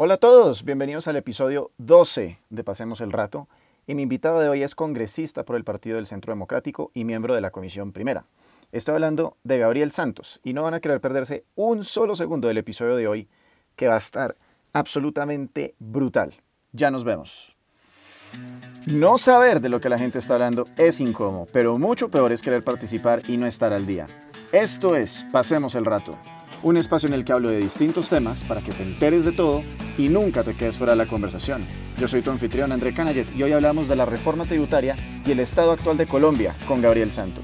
Hola 0.00 0.14
a 0.14 0.18
todos, 0.18 0.62
bienvenidos 0.62 1.08
al 1.08 1.16
episodio 1.16 1.72
12 1.78 2.38
de 2.50 2.62
Pasemos 2.62 3.00
el 3.00 3.10
Rato. 3.10 3.48
Y 3.84 3.96
mi 3.96 4.02
invitado 4.02 4.38
de 4.38 4.48
hoy 4.48 4.62
es 4.62 4.76
congresista 4.76 5.44
por 5.44 5.56
el 5.56 5.64
Partido 5.64 5.96
del 5.96 6.06
Centro 6.06 6.30
Democrático 6.30 6.92
y 6.94 7.02
miembro 7.02 7.34
de 7.34 7.40
la 7.40 7.50
Comisión 7.50 7.90
Primera. 7.90 8.24
Estoy 8.70 8.94
hablando 8.94 9.38
de 9.42 9.58
Gabriel 9.58 9.90
Santos 9.90 10.38
y 10.44 10.52
no 10.52 10.62
van 10.62 10.74
a 10.74 10.78
querer 10.78 11.00
perderse 11.00 11.46
un 11.56 11.82
solo 11.82 12.14
segundo 12.14 12.46
del 12.46 12.58
episodio 12.58 12.94
de 12.94 13.08
hoy 13.08 13.28
que 13.74 13.88
va 13.88 13.96
a 13.96 13.98
estar 13.98 14.36
absolutamente 14.72 15.74
brutal. 15.80 16.32
Ya 16.70 16.92
nos 16.92 17.02
vemos. 17.02 17.56
No 18.86 19.18
saber 19.18 19.60
de 19.60 19.68
lo 19.68 19.80
que 19.80 19.88
la 19.88 19.98
gente 19.98 20.20
está 20.20 20.34
hablando 20.34 20.64
es 20.76 21.00
incómodo, 21.00 21.48
pero 21.52 21.76
mucho 21.76 22.08
peor 22.08 22.30
es 22.30 22.40
querer 22.40 22.62
participar 22.62 23.22
y 23.26 23.36
no 23.36 23.46
estar 23.46 23.72
al 23.72 23.84
día. 23.84 24.06
Esto 24.52 24.96
es 24.96 25.26
Pasemos 25.30 25.74
el 25.74 25.84
Rato 25.84 26.18
un 26.62 26.76
espacio 26.76 27.06
en 27.06 27.14
el 27.14 27.24
que 27.24 27.32
hablo 27.32 27.50
de 27.50 27.58
distintos 27.58 28.08
temas 28.08 28.42
para 28.44 28.60
que 28.60 28.72
te 28.72 28.82
enteres 28.82 29.24
de 29.24 29.32
todo 29.32 29.62
y 29.96 30.08
nunca 30.08 30.42
te 30.42 30.56
quedes 30.56 30.76
fuera 30.76 30.92
de 30.92 30.98
la 30.98 31.06
conversación. 31.06 31.64
Yo 31.98 32.08
soy 32.08 32.22
tu 32.22 32.30
anfitrión 32.30 32.72
André 32.72 32.92
Canayet 32.92 33.32
y 33.36 33.42
hoy 33.42 33.52
hablamos 33.52 33.88
de 33.88 33.96
la 33.96 34.04
reforma 34.04 34.44
tributaria 34.44 34.96
y 35.24 35.30
el 35.30 35.40
estado 35.40 35.72
actual 35.72 35.96
de 35.96 36.06
Colombia 36.06 36.54
con 36.66 36.80
Gabriel 36.80 37.12
Santo. 37.12 37.42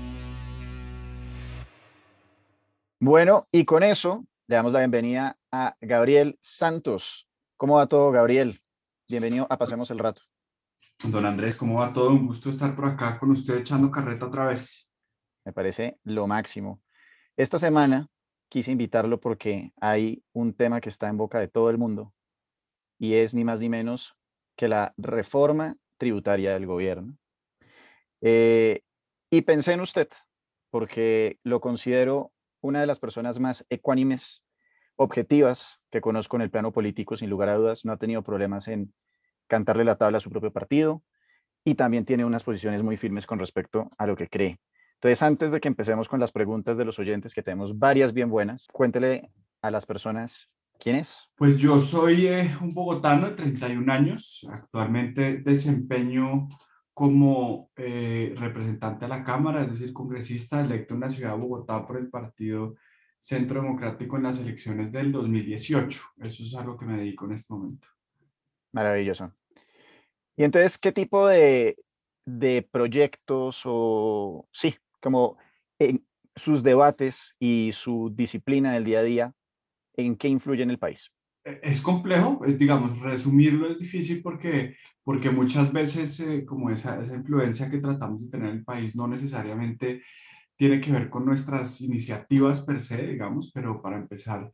Bueno, 3.01 3.47
y 3.53 3.65
con 3.65 3.83
eso 3.83 4.25
le 4.47 4.57
damos 4.57 4.73
la 4.73 4.81
bienvenida 4.81 5.39
a 5.53 5.77
Gabriel 5.81 6.39
Santos. 6.41 7.29
¿Cómo 7.57 7.77
va 7.77 7.87
todo, 7.87 8.11
Gabriel? 8.11 8.63
Bienvenido 9.09 9.47
a 9.51 9.59
Pasemos 9.59 9.91
el 9.91 9.99
Rato. 9.99 10.23
Don 11.05 11.27
Andrés, 11.27 11.57
¿cómo 11.57 11.81
va 11.81 11.93
todo? 11.93 12.11
Un 12.11 12.27
gusto 12.27 12.51
estar 12.51 12.75
por 12.75 12.87
acá 12.87 13.19
con 13.19 13.31
usted 13.31 13.59
echando 13.59 13.91
carreta 13.91 14.27
otra 14.27 14.47
vez. 14.47 14.93
Me 15.45 15.53
parece 15.53 15.99
lo 16.05 16.27
máximo. 16.27 16.81
Esta 17.37 17.59
semana 17.59 18.09
quise 18.49 18.71
invitarlo 18.71 19.19
porque 19.19 19.73
hay 19.81 20.23
un 20.33 20.55
tema 20.55 20.81
que 20.81 20.89
está 20.89 21.09
en 21.09 21.17
boca 21.17 21.41
de 21.41 21.49
todo 21.49 21.69
el 21.69 21.79
mundo 21.79 22.15
y 22.97 23.15
es 23.15 23.35
ni 23.35 23.43
más 23.43 23.59
ni 23.59 23.69
menos 23.69 24.15
que 24.57 24.69
la 24.69 24.95
reforma 24.97 25.75
tributaria 25.99 26.53
del 26.53 26.67
gobierno. 26.67 27.19
Eh, 28.21 28.83
y 29.31 29.43
pensé 29.43 29.73
en 29.73 29.81
usted 29.81 30.09
porque 30.71 31.41
lo 31.43 31.61
considero 31.61 32.33
una 32.61 32.81
de 32.81 32.87
las 32.87 33.01
personas 33.01 33.41
más 33.41 33.67
ecuánimes, 33.69 34.45
objetivas 34.95 35.81
que 35.91 36.01
conozco 36.01 36.37
en 36.37 36.43
el 36.43 36.51
plano 36.51 36.73
político, 36.73 37.17
sin 37.17 37.31
lugar 37.31 37.49
a 37.49 37.55
dudas. 37.55 37.85
No 37.85 37.93
ha 37.93 37.97
tenido 37.97 38.23
problemas 38.23 38.69
en 38.69 38.95
cantarle 39.49 39.85
la 39.85 39.97
tabla 39.97 40.19
a 40.19 40.21
su 40.21 40.31
propio 40.31 40.53
partido 40.53 41.03
y 41.65 41.75
también 41.75 42.05
tiene 42.05 42.25
unas 42.25 42.45
posiciones 42.45 42.85
muy 42.85 42.97
firmes 42.97 43.27
con 43.27 43.41
respecto 43.41 43.91
a 43.99 44.07
lo 44.07 44.15
que 44.15 44.29
cree. 44.29 44.61
Entonces, 45.05 45.23
antes 45.23 45.53
de 45.53 45.61
que 45.61 45.69
empecemos 45.69 46.09
con 46.09 46.19
las 46.19 46.33
preguntas 46.33 46.79
de 46.79 46.85
los 46.87 46.99
oyentes, 46.99 47.35
que 47.35 47.43
tenemos 47.43 47.79
varias 47.79 48.15
bien 48.15 48.31
buenas, 48.31 48.67
cuéntele 48.73 49.31
a 49.61 49.71
las 49.71 49.85
personas 49.85 50.49
quién 50.79 50.97
es. 50.97 51.29
Pues 51.37 51.59
yo 51.59 51.79
soy 51.79 52.27
eh, 52.27 52.57
un 52.63 52.73
bogotano 52.73 53.27
de 53.27 53.33
31 53.33 53.93
años. 53.93 54.47
Actualmente 54.51 55.43
desempeño 55.43 56.49
como 56.95 57.71
eh, 57.77 58.35
representante 58.39 59.05
a 59.05 59.09
la 59.09 59.23
Cámara, 59.23 59.65
es 59.65 59.73
decir, 59.73 59.93
congresista 59.93 60.63
electo 60.63 60.95
en 60.95 61.01
la 61.01 61.11
ciudad 61.11 61.33
de 61.33 61.41
Bogotá 61.43 61.87
por 61.87 61.99
el 61.99 62.09
Partido 62.09 62.77
Centro 63.19 63.61
Democrático 63.61 64.17
en 64.17 64.23
las 64.23 64.41
elecciones 64.41 64.91
del 64.91 65.13
2018. 65.13 66.01
Eso 66.23 66.43
es 66.45 66.55
a 66.55 66.65
lo 66.65 66.79
que 66.79 66.87
me 66.87 66.97
dedico 66.97 67.27
en 67.27 67.33
este 67.33 67.53
momento. 67.53 67.89
Maravilloso. 68.73 69.35
Y 70.35 70.45
entonces, 70.45 70.79
¿qué 70.79 70.93
tipo 70.93 71.27
de, 71.29 71.77
de 72.25 72.67
proyectos 72.73 73.61
o, 73.67 74.49
sí, 74.51 74.75
como 75.05 75.37
en 75.79 76.03
sus 76.35 76.63
debates 76.63 77.37
y 77.39 77.73
su 77.75 78.11
disciplina 78.15 78.73
del 78.73 78.85
día 78.85 79.01
a 79.01 79.03
día, 79.03 79.35
¿en 79.99 80.17
qué 80.17 80.29
influye 80.29 80.63
en 80.63 80.71
el 80.71 80.79
país? 80.79 81.13
E, 81.45 81.61
es 81.63 81.83
complejo, 81.83 82.43
es, 82.47 82.59
digamos, 82.59 83.01
resumirlo 83.01 83.71
es 83.71 83.79
difícil 83.79 84.23
porque, 84.23 84.77
porque 85.03 85.29
muchas 85.31 85.71
veces 85.71 86.19
eh, 86.21 86.47
como 86.47 86.71
esa, 86.71 87.03
esa 87.03 87.15
influencia 87.15 87.71
que 87.71 87.81
tratamos 87.81 88.25
de 88.25 88.31
tener 88.31 88.49
en 88.49 88.57
el 88.57 88.65
país 88.65 88.97
no 88.97 89.07
necesariamente 89.07 90.03
tiene 90.57 90.81
que 90.81 90.91
ver 90.91 91.11
con 91.11 91.27
nuestras 91.27 91.83
iniciativas 91.83 92.63
per 92.63 92.81
se, 92.81 93.07
digamos, 93.07 93.53
pero 93.53 93.83
para 93.83 93.99
empezar, 93.99 94.51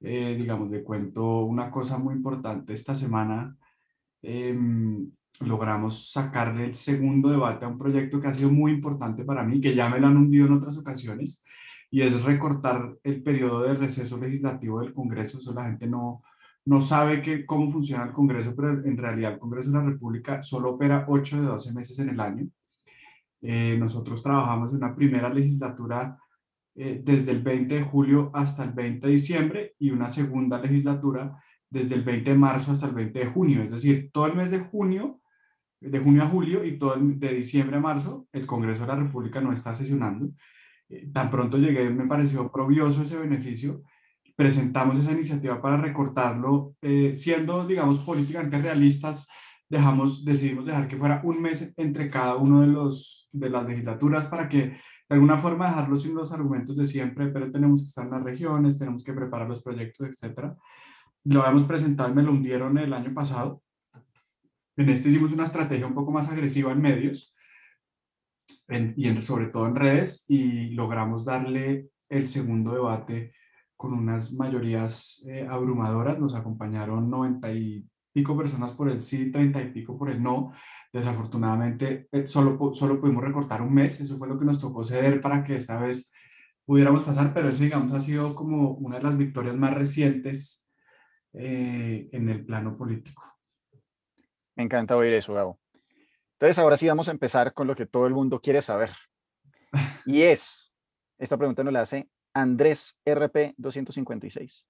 eh, 0.00 0.34
digamos, 0.36 0.68
de 0.68 0.82
cuento 0.82 1.44
una 1.44 1.70
cosa 1.70 1.96
muy 1.96 2.14
importante 2.14 2.72
esta 2.72 2.96
semana. 2.96 3.56
Eh, 4.20 4.58
logramos 5.40 6.10
sacarle 6.12 6.64
el 6.66 6.74
segundo 6.74 7.30
debate 7.30 7.64
a 7.64 7.68
un 7.68 7.78
proyecto 7.78 8.20
que 8.20 8.28
ha 8.28 8.34
sido 8.34 8.50
muy 8.50 8.72
importante 8.72 9.24
para 9.24 9.42
mí, 9.42 9.60
que 9.60 9.74
ya 9.74 9.88
me 9.88 9.98
lo 9.98 10.06
han 10.06 10.16
hundido 10.16 10.46
en 10.46 10.54
otras 10.54 10.76
ocasiones, 10.78 11.44
y 11.90 12.02
es 12.02 12.22
recortar 12.24 12.96
el 13.02 13.22
periodo 13.22 13.62
de 13.62 13.74
receso 13.74 14.18
legislativo 14.18 14.80
del 14.80 14.94
Congreso. 14.94 15.38
Eso 15.38 15.52
la 15.52 15.64
gente 15.64 15.86
no, 15.86 16.22
no 16.64 16.80
sabe 16.80 17.20
que, 17.22 17.44
cómo 17.44 17.70
funciona 17.70 18.04
el 18.04 18.12
Congreso, 18.12 18.54
pero 18.56 18.84
en 18.84 18.96
realidad 18.96 19.32
el 19.32 19.38
Congreso 19.38 19.70
de 19.70 19.78
la 19.78 19.84
República 19.84 20.42
solo 20.42 20.70
opera 20.70 21.04
8 21.08 21.40
de 21.40 21.46
12 21.46 21.72
meses 21.74 21.98
en 21.98 22.08
el 22.10 22.20
año. 22.20 22.46
Eh, 23.42 23.76
nosotros 23.78 24.22
trabajamos 24.22 24.70
en 24.70 24.76
una 24.76 24.94
primera 24.94 25.28
legislatura 25.28 26.16
eh, 26.74 27.02
desde 27.04 27.32
el 27.32 27.42
20 27.42 27.74
de 27.74 27.82
julio 27.82 28.30
hasta 28.32 28.64
el 28.64 28.72
20 28.72 29.06
de 29.06 29.12
diciembre 29.12 29.74
y 29.78 29.90
una 29.90 30.08
segunda 30.08 30.58
legislatura 30.58 31.36
desde 31.68 31.96
el 31.96 32.02
20 32.02 32.30
de 32.30 32.38
marzo 32.38 32.72
hasta 32.72 32.86
el 32.86 32.94
20 32.94 33.18
de 33.18 33.26
junio. 33.26 33.62
Es 33.62 33.72
decir, 33.72 34.10
todo 34.12 34.26
el 34.26 34.36
mes 34.36 34.50
de 34.50 34.60
junio 34.60 35.21
de 35.82 35.98
junio 35.98 36.22
a 36.22 36.28
julio 36.28 36.64
y 36.64 36.78
todo 36.78 36.96
de 36.98 37.34
diciembre 37.34 37.76
a 37.76 37.80
marzo, 37.80 38.26
el 38.32 38.46
Congreso 38.46 38.82
de 38.82 38.88
la 38.88 38.96
República 38.96 39.40
no 39.40 39.52
está 39.52 39.74
sesionando. 39.74 40.30
Eh, 40.88 41.08
tan 41.12 41.30
pronto 41.30 41.58
llegué, 41.58 41.90
me 41.90 42.06
pareció 42.06 42.50
probioso 42.50 43.02
ese 43.02 43.18
beneficio. 43.18 43.82
Presentamos 44.36 44.98
esa 44.98 45.12
iniciativa 45.12 45.60
para 45.60 45.76
recortarlo, 45.76 46.74
eh, 46.82 47.14
siendo, 47.16 47.66
digamos, 47.66 47.98
políticamente 48.00 48.58
realistas, 48.58 49.28
dejamos, 49.68 50.24
decidimos 50.24 50.66
dejar 50.66 50.88
que 50.88 50.96
fuera 50.96 51.20
un 51.24 51.40
mes 51.40 51.72
entre 51.76 52.10
cada 52.10 52.36
uno 52.36 52.60
de, 52.60 52.68
los, 52.68 53.28
de 53.32 53.50
las 53.50 53.66
legislaturas 53.66 54.28
para 54.28 54.48
que 54.48 54.58
de 54.58 54.76
alguna 55.08 55.36
forma 55.36 55.68
dejarlo 55.68 55.96
sin 55.96 56.14
los 56.14 56.32
argumentos 56.32 56.76
de 56.76 56.86
siempre, 56.86 57.28
pero 57.28 57.50
tenemos 57.50 57.82
que 57.82 57.88
estar 57.88 58.04
en 58.04 58.12
las 58.12 58.22
regiones, 58.22 58.78
tenemos 58.78 59.04
que 59.04 59.12
preparar 59.12 59.48
los 59.48 59.62
proyectos, 59.62 60.06
etc. 60.08 60.54
Lo 61.24 61.42
habíamos 61.42 61.64
presentado 61.64 62.10
y 62.10 62.14
me 62.14 62.22
lo 62.22 62.32
hundieron 62.32 62.78
el 62.78 62.92
año 62.92 63.12
pasado 63.12 63.61
en 64.76 64.88
este 64.88 65.08
hicimos 65.08 65.32
una 65.32 65.44
estrategia 65.44 65.86
un 65.86 65.94
poco 65.94 66.12
más 66.12 66.28
agresiva 66.28 66.72
en 66.72 66.80
medios 66.80 67.34
y 68.96 69.08
en, 69.08 69.22
sobre 69.22 69.46
todo 69.46 69.66
en 69.66 69.76
redes 69.76 70.24
y 70.28 70.70
logramos 70.70 71.24
darle 71.24 71.90
el 72.08 72.28
segundo 72.28 72.72
debate 72.72 73.34
con 73.76 73.92
unas 73.94 74.32
mayorías 74.34 75.26
eh, 75.28 75.46
abrumadoras. 75.48 76.18
Nos 76.18 76.34
acompañaron 76.34 77.10
90 77.10 77.52
y 77.52 77.84
pico 78.12 78.36
personas 78.36 78.72
por 78.72 78.88
el 78.88 79.00
sí, 79.00 79.30
30 79.30 79.62
y 79.62 79.72
pico 79.72 79.98
por 79.98 80.10
el 80.10 80.22
no. 80.22 80.52
Desafortunadamente, 80.92 82.08
eh, 82.12 82.26
solo, 82.26 82.72
solo 82.74 83.00
pudimos 83.00 83.24
recortar 83.24 83.62
un 83.62 83.74
mes. 83.74 84.00
Eso 84.00 84.16
fue 84.16 84.28
lo 84.28 84.38
que 84.38 84.44
nos 84.44 84.60
tocó 84.60 84.84
ceder 84.84 85.20
para 85.20 85.42
que 85.42 85.56
esta 85.56 85.80
vez 85.80 86.12
pudiéramos 86.64 87.02
pasar, 87.02 87.34
pero 87.34 87.48
eso, 87.48 87.62
digamos, 87.62 87.92
ha 87.92 88.00
sido 88.00 88.34
como 88.34 88.72
una 88.74 88.98
de 88.98 89.02
las 89.02 89.18
victorias 89.18 89.56
más 89.56 89.74
recientes 89.74 90.70
eh, 91.32 92.08
en 92.12 92.28
el 92.28 92.44
plano 92.44 92.76
político. 92.76 93.41
Me 94.56 94.64
encanta 94.64 94.96
oír 94.96 95.12
eso, 95.12 95.32
Gabo. 95.32 95.58
Entonces, 96.34 96.58
ahora 96.58 96.76
sí 96.76 96.86
vamos 96.86 97.08
a 97.08 97.12
empezar 97.12 97.54
con 97.54 97.66
lo 97.66 97.74
que 97.74 97.86
todo 97.86 98.06
el 98.06 98.14
mundo 98.14 98.40
quiere 98.40 98.62
saber. 98.62 98.90
Y 100.04 100.22
es, 100.22 100.72
esta 101.18 101.36
pregunta 101.36 101.62
nos 101.62 101.72
la 101.72 101.82
hace 101.82 102.10
Andrés 102.34 102.98
RP 103.06 103.54
256. 103.56 104.66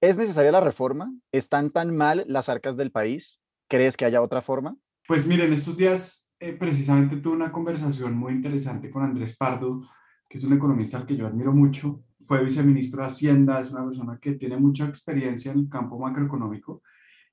¿Es 0.00 0.18
necesaria 0.18 0.50
la 0.50 0.60
reforma? 0.60 1.12
¿Están 1.30 1.70
tan 1.70 1.94
mal 1.94 2.24
las 2.26 2.48
arcas 2.48 2.76
del 2.76 2.90
país? 2.90 3.40
¿Crees 3.68 3.96
que 3.96 4.04
haya 4.04 4.22
otra 4.22 4.40
forma? 4.40 4.76
Pues 5.06 5.26
miren, 5.26 5.52
estos 5.52 5.76
días 5.76 6.34
eh, 6.40 6.54
precisamente 6.54 7.18
tuve 7.18 7.36
una 7.36 7.52
conversación 7.52 8.16
muy 8.16 8.32
interesante 8.32 8.90
con 8.90 9.02
Andrés 9.02 9.36
Pardo, 9.36 9.82
que 10.28 10.38
es 10.38 10.44
un 10.44 10.54
economista 10.54 10.98
al 10.98 11.06
que 11.06 11.16
yo 11.16 11.26
admiro 11.26 11.52
mucho. 11.52 12.04
Fue 12.18 12.42
viceministro 12.42 13.02
de 13.02 13.08
Hacienda, 13.08 13.60
es 13.60 13.70
una 13.70 13.84
persona 13.84 14.18
que 14.20 14.32
tiene 14.32 14.56
mucha 14.56 14.86
experiencia 14.86 15.52
en 15.52 15.58
el 15.60 15.68
campo 15.68 15.98
macroeconómico 15.98 16.82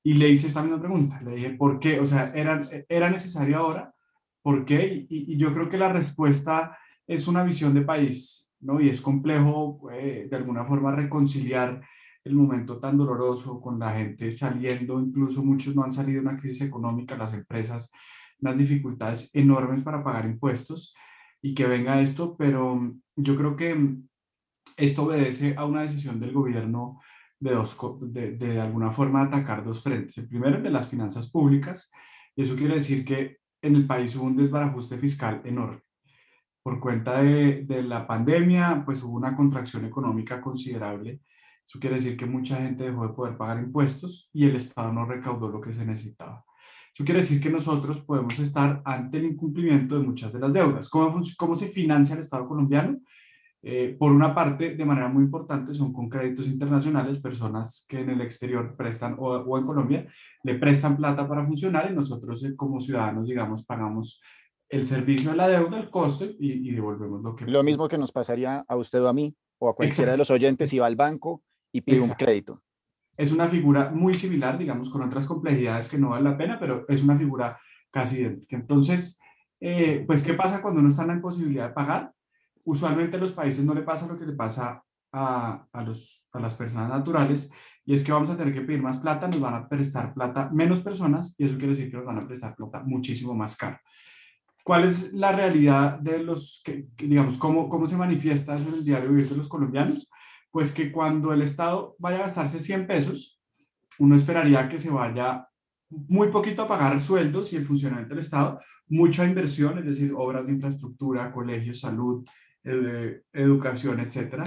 y 0.04 0.14
le 0.14 0.30
hice 0.30 0.48
esta 0.48 0.62
misma 0.62 0.80
pregunta. 0.80 1.22
Le 1.22 1.36
dije, 1.36 1.50
¿por 1.52 1.80
qué? 1.80 2.00
O 2.00 2.06
sea, 2.06 2.32
¿era, 2.34 2.62
era 2.88 3.10
necesario 3.10 3.58
ahora? 3.58 3.94
¿Por 4.42 4.66
qué? 4.66 5.06
Y, 5.10 5.38
yo 5.38 5.54
creo 5.54 5.70
que 5.70 5.78
la 5.78 5.92
respuesta 5.92 6.78
es 7.08 7.28
una 7.28 7.44
visión 7.44 7.74
de 7.74 7.82
país, 7.82 8.52
¿no? 8.62 8.80
Y 8.80 8.90
es 8.90 9.02
complejo 9.02 9.90
eh, 9.92 10.28
de 10.30 10.38
alguna 10.38 10.66
forma 10.66 10.96
reconciliar 10.96 11.82
el 12.24 12.36
momento 12.36 12.80
tan 12.80 12.98
doloroso 12.98 13.60
con 13.62 13.80
la 13.80 13.94
gente 13.94 14.32
saliendo, 14.32 15.00
incluso 15.00 15.44
muchos 15.44 15.76
no 15.76 15.84
han 15.84 15.92
salido 15.92 16.22
de 16.22 16.28
una 16.28 16.38
crisis 16.38 16.62
económica, 16.62 17.18
las 17.18 17.34
empresas, 17.34 17.92
unas 18.42 18.58
dificultades 18.58 19.34
enormes 19.34 19.84
para 19.84 20.04
pagar 20.04 20.26
impuestos 20.26 20.94
y 21.42 21.54
que 21.54 21.66
venga 21.66 22.02
esto, 22.02 22.36
pero 22.38 22.80
yo 23.16 23.36
creo 23.36 23.56
que 23.56 23.96
esto 24.78 25.04
obedece 25.04 25.56
a 25.58 25.66
una 25.66 25.82
decisión 25.82 26.20
del 26.20 26.34
gobierno 26.34 27.00
de, 27.40 27.52
dos, 27.52 27.78
de, 28.02 28.32
de, 28.32 28.60
alguna 28.60 28.92
forma 28.92 29.24
atacar 29.24 29.64
dos 29.64 29.82
frentes. 29.82 30.18
El 30.18 30.28
primero 30.28 30.58
es 30.58 30.64
de 30.64 30.72
las 30.72 30.88
finanzas 30.88 31.32
públicas, 31.32 31.92
y 32.36 32.42
eso 32.42 32.56
quiere 32.56 32.76
decir 32.76 33.06
que 33.06 33.38
en 33.62 33.76
el 33.76 33.88
país 33.88 34.16
hubo 34.16 34.26
un 34.26 34.36
desbarajuste 34.36 34.98
fiscal 34.98 35.42
enorme. 35.46 35.82
Por 36.62 36.80
cuenta 36.80 37.22
de, 37.22 37.64
de 37.66 37.84
la 37.84 38.06
pandemia, 38.06 38.84
pues 38.86 39.02
hubo 39.04 39.18
una 39.18 39.36
contracción 39.36 39.86
económica 39.86 40.42
considerable, 40.42 41.22
Eso 41.66 41.80
quiere 41.80 41.98
decir 41.98 42.18
que 42.18 42.26
mucha 42.26 42.58
gente 42.58 42.86
dejó 42.86 43.08
de 43.08 43.14
poder 43.14 43.38
pagar 43.38 43.60
impuestos 43.60 44.30
y 44.34 44.48
el 44.48 44.56
Estado 44.56 44.92
no 44.92 45.06
recaudó 45.06 45.50
lo 45.50 45.62
que 45.62 45.72
se 45.72 45.86
necesitaba. 45.86 46.44
Eso 46.94 47.06
quiere 47.06 47.22
decir 47.22 47.40
que 47.40 47.50
nosotros 47.50 48.02
podemos 48.02 48.38
estar 48.40 48.82
ante 48.84 49.20
el 49.20 49.26
incumplimiento 49.26 49.98
de 49.98 50.06
muchas 50.06 50.34
de 50.34 50.40
las 50.40 50.52
deudas. 50.52 50.90
¿Cómo, 50.90 51.22
cómo 51.38 51.56
se 51.56 51.68
financia 51.68 52.16
el 52.16 52.22
Estado 52.22 52.48
colombiano? 52.48 53.00
Eh, 53.62 53.96
por 54.00 54.12
una 54.12 54.34
parte, 54.34 54.76
de 54.76 54.86
manera 54.86 55.10
muy 55.10 55.24
importante, 55.24 55.74
son 55.74 55.92
con 55.92 56.10
créditos 56.10 56.48
internacionales, 56.48 57.20
personas 57.20 57.86
que 57.90 58.00
en 58.00 58.10
el 58.12 58.22
exterior 58.22 58.76
prestan 58.78 59.18
o, 59.20 59.32
o 59.32 59.58
en 59.58 59.66
Colombia 59.66 60.08
le 60.44 60.56
prestan 60.56 60.96
plata 60.96 61.28
para 61.28 61.44
funcionar 61.44 61.90
y 61.92 61.96
nosotros 61.96 62.44
eh, 62.44 62.56
como 62.56 62.80
ciudadanos, 62.80 63.28
digamos, 63.28 63.66
pagamos 63.66 64.22
el 64.70 64.86
servicio 64.86 65.32
de 65.32 65.38
la 65.38 65.48
deuda, 65.48 65.80
el 65.80 65.90
coste 65.90 66.36
y, 66.40 66.72
devolvemos 66.72 67.24
lo 67.24 67.36
que... 67.36 67.46
Lo 67.46 67.64
mismo 67.64 67.88
que 67.88 67.98
nos 67.98 68.12
pasaría 68.12 68.64
a 68.68 68.76
usted 68.76 69.02
o 69.02 69.08
a 69.08 69.14
mí 69.14 69.36
o 69.58 69.70
a 69.70 69.76
cualquiera 69.76 70.12
de 70.12 70.18
los 70.18 70.30
oyentes 70.30 70.70
si 70.70 70.80
va 70.80 70.86
al 70.86 70.96
banco 70.96 71.44
y 71.72 71.82
pide 71.82 72.02
un 72.02 72.12
crédito. 72.12 72.62
Es 73.18 73.32
una 73.32 73.48
figura 73.48 73.90
muy 73.90 74.14
similar, 74.14 74.58
digamos, 74.58 74.90
con 74.90 75.02
otras 75.02 75.26
complejidades 75.26 75.90
que 75.90 75.98
no 75.98 76.10
vale 76.10 76.30
la 76.30 76.38
pena, 76.38 76.58
pero 76.60 76.86
es 76.88 77.04
una 77.04 77.18
figura 77.18 77.60
casi 77.92 78.20
idéntica. 78.20 78.56
Entonces, 78.56 79.20
eh, 79.60 80.04
pues, 80.08 80.24
¿qué 80.24 80.36
pasa 80.36 80.62
cuando 80.62 80.80
uno 80.80 80.90
está 80.90 81.02
en 81.02 81.10
la 81.10 81.14
imposibilidad 81.16 81.68
de 81.68 81.74
pagar? 81.74 82.14
Usualmente 82.70 83.18
a 83.18 83.20
los 83.20 83.32
países 83.32 83.66
no 83.66 83.74
le 83.74 83.82
pasa 83.82 84.06
lo 84.06 84.16
que 84.16 84.28
le 84.28 84.34
pasa 84.34 84.84
a, 85.12 85.66
a, 85.74 85.84
los, 85.84 86.30
a 86.34 86.40
las 86.40 86.54
personas 86.54 86.88
naturales, 86.88 87.52
y 87.84 87.96
es 87.96 88.04
que 88.04 88.12
vamos 88.12 88.30
a 88.30 88.38
tener 88.38 88.54
que 88.54 88.62
pedir 88.62 88.80
más 88.80 88.98
plata, 88.98 89.28
nos 89.28 89.40
van 89.40 89.56
a 89.56 89.68
prestar 89.68 90.14
plata 90.14 90.52
menos 90.54 90.82
personas, 90.82 91.34
y 91.40 91.46
eso 91.46 91.58
quiere 91.58 91.70
decir 91.70 91.90
que 91.90 91.98
nos 91.98 92.06
van 92.06 92.20
a 92.20 92.28
prestar 92.28 92.56
plata 92.56 92.84
muchísimo 92.86 93.34
más 93.34 93.58
caro. 93.58 93.80
¿Cuál 94.64 94.84
es 94.84 95.14
la 95.14 95.32
realidad 95.32 95.98
de 95.98 96.20
los, 96.20 96.62
que, 96.64 96.90
digamos, 96.96 97.40
cómo, 97.40 97.68
cómo 97.70 97.88
se 97.88 97.98
manifiesta 97.98 98.56
eso 98.56 98.70
en 98.70 98.76
el 98.76 98.84
diario 98.84 99.10
vivir 99.10 99.28
de 99.28 99.38
los 99.38 99.50
colombianos? 99.50 100.08
Pues 100.52 100.72
que 100.72 100.92
cuando 100.92 101.34
el 101.34 101.42
Estado 101.42 101.96
vaya 101.98 102.18
a 102.18 102.22
gastarse 102.22 102.60
100 102.60 102.86
pesos, 102.86 103.42
uno 103.98 104.16
esperaría 104.16 104.70
que 104.70 104.78
se 104.78 104.92
vaya 104.92 105.48
muy 105.90 106.28
poquito 106.28 106.62
a 106.62 106.68
pagar 106.68 107.02
sueldos 107.02 107.52
y 107.52 107.56
el 107.56 107.66
funcionamiento 107.66 108.14
del 108.14 108.24
Estado, 108.24 108.60
mucha 108.90 109.26
inversión, 109.26 109.80
es 109.80 109.86
decir, 109.86 110.14
obras 110.16 110.46
de 110.46 110.54
infraestructura, 110.54 111.32
colegios, 111.32 111.80
salud, 111.80 112.24
educación, 112.64 114.00
etcétera. 114.00 114.44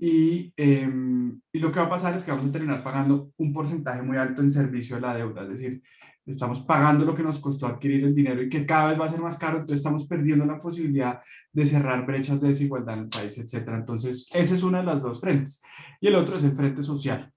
Y, 0.00 0.52
em, 0.56 1.40
y, 1.52 1.58
lo 1.58 1.72
que 1.72 1.80
va 1.80 1.86
a 1.86 1.90
pasar 1.90 2.14
es 2.14 2.24
que 2.24 2.30
vamos 2.30 2.46
a 2.46 2.52
terminar 2.52 2.84
pagando 2.84 3.32
un 3.36 3.52
porcentaje 3.52 4.02
muy 4.02 4.16
alto 4.16 4.42
en 4.42 4.50
servicio 4.50 4.96
de 4.96 5.02
la 5.02 5.16
deuda, 5.16 5.42
es 5.42 5.48
decir, 5.48 5.82
estamos 6.30 6.60
pagando 6.60 7.04
lo 7.04 7.14
que 7.14 7.22
nos 7.22 7.38
costó 7.38 7.66
adquirir 7.66 8.04
el 8.04 8.14
dinero 8.14 8.42
y 8.42 8.48
que 8.48 8.66
cada 8.66 8.90
vez 8.90 9.00
va 9.00 9.06
a 9.06 9.08
ser 9.08 9.20
más 9.20 9.38
caro, 9.38 9.58
entonces 9.58 9.80
estamos 9.80 10.06
perdiendo 10.06 10.44
la 10.44 10.58
posibilidad 10.58 11.20
de 11.52 11.66
cerrar 11.66 12.06
brechas 12.06 12.40
de 12.40 12.48
desigualdad 12.48 12.98
en 12.98 13.04
el 13.04 13.08
país, 13.08 13.38
etcétera. 13.38 13.78
Entonces, 13.78 14.28
ese 14.32 14.54
es 14.54 14.62
una 14.62 14.78
de 14.78 14.84
las 14.84 15.02
dos 15.02 15.20
frentes. 15.20 15.62
Y 16.00 16.08
el 16.08 16.14
otro 16.14 16.36
es 16.36 16.44
el 16.44 16.52
frente 16.52 16.82
social. 16.82 17.32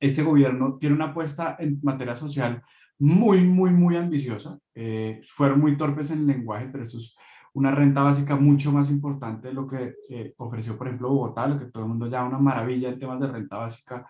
Este 0.00 0.22
gobierno 0.22 0.76
tiene 0.78 0.94
una 0.94 1.06
apuesta 1.06 1.56
en 1.58 1.80
materia 1.82 2.14
social 2.14 2.62
muy, 2.98 3.40
muy, 3.40 3.70
muy 3.70 3.96
ambiciosa. 3.96 4.58
Eh, 4.74 5.20
fueron 5.24 5.60
muy 5.60 5.76
torpes 5.76 6.10
en 6.10 6.20
el 6.20 6.26
lenguaje, 6.26 6.68
pero 6.70 6.84
eso 6.84 6.98
es 6.98 7.16
una 7.54 7.70
renta 7.70 8.02
básica 8.02 8.36
mucho 8.36 8.70
más 8.72 8.90
importante 8.90 9.48
de 9.48 9.54
lo 9.54 9.66
que 9.66 9.94
eh, 10.10 10.34
ofreció, 10.38 10.76
por 10.76 10.86
ejemplo, 10.86 11.08
Bogotá, 11.08 11.46
lo 11.48 11.58
que 11.58 11.66
todo 11.66 11.84
el 11.84 11.88
mundo 11.88 12.06
llama 12.06 12.28
una 12.28 12.38
maravilla 12.38 12.90
en 12.90 12.98
temas 12.98 13.20
de 13.20 13.28
renta 13.28 13.56
básica 13.56 14.06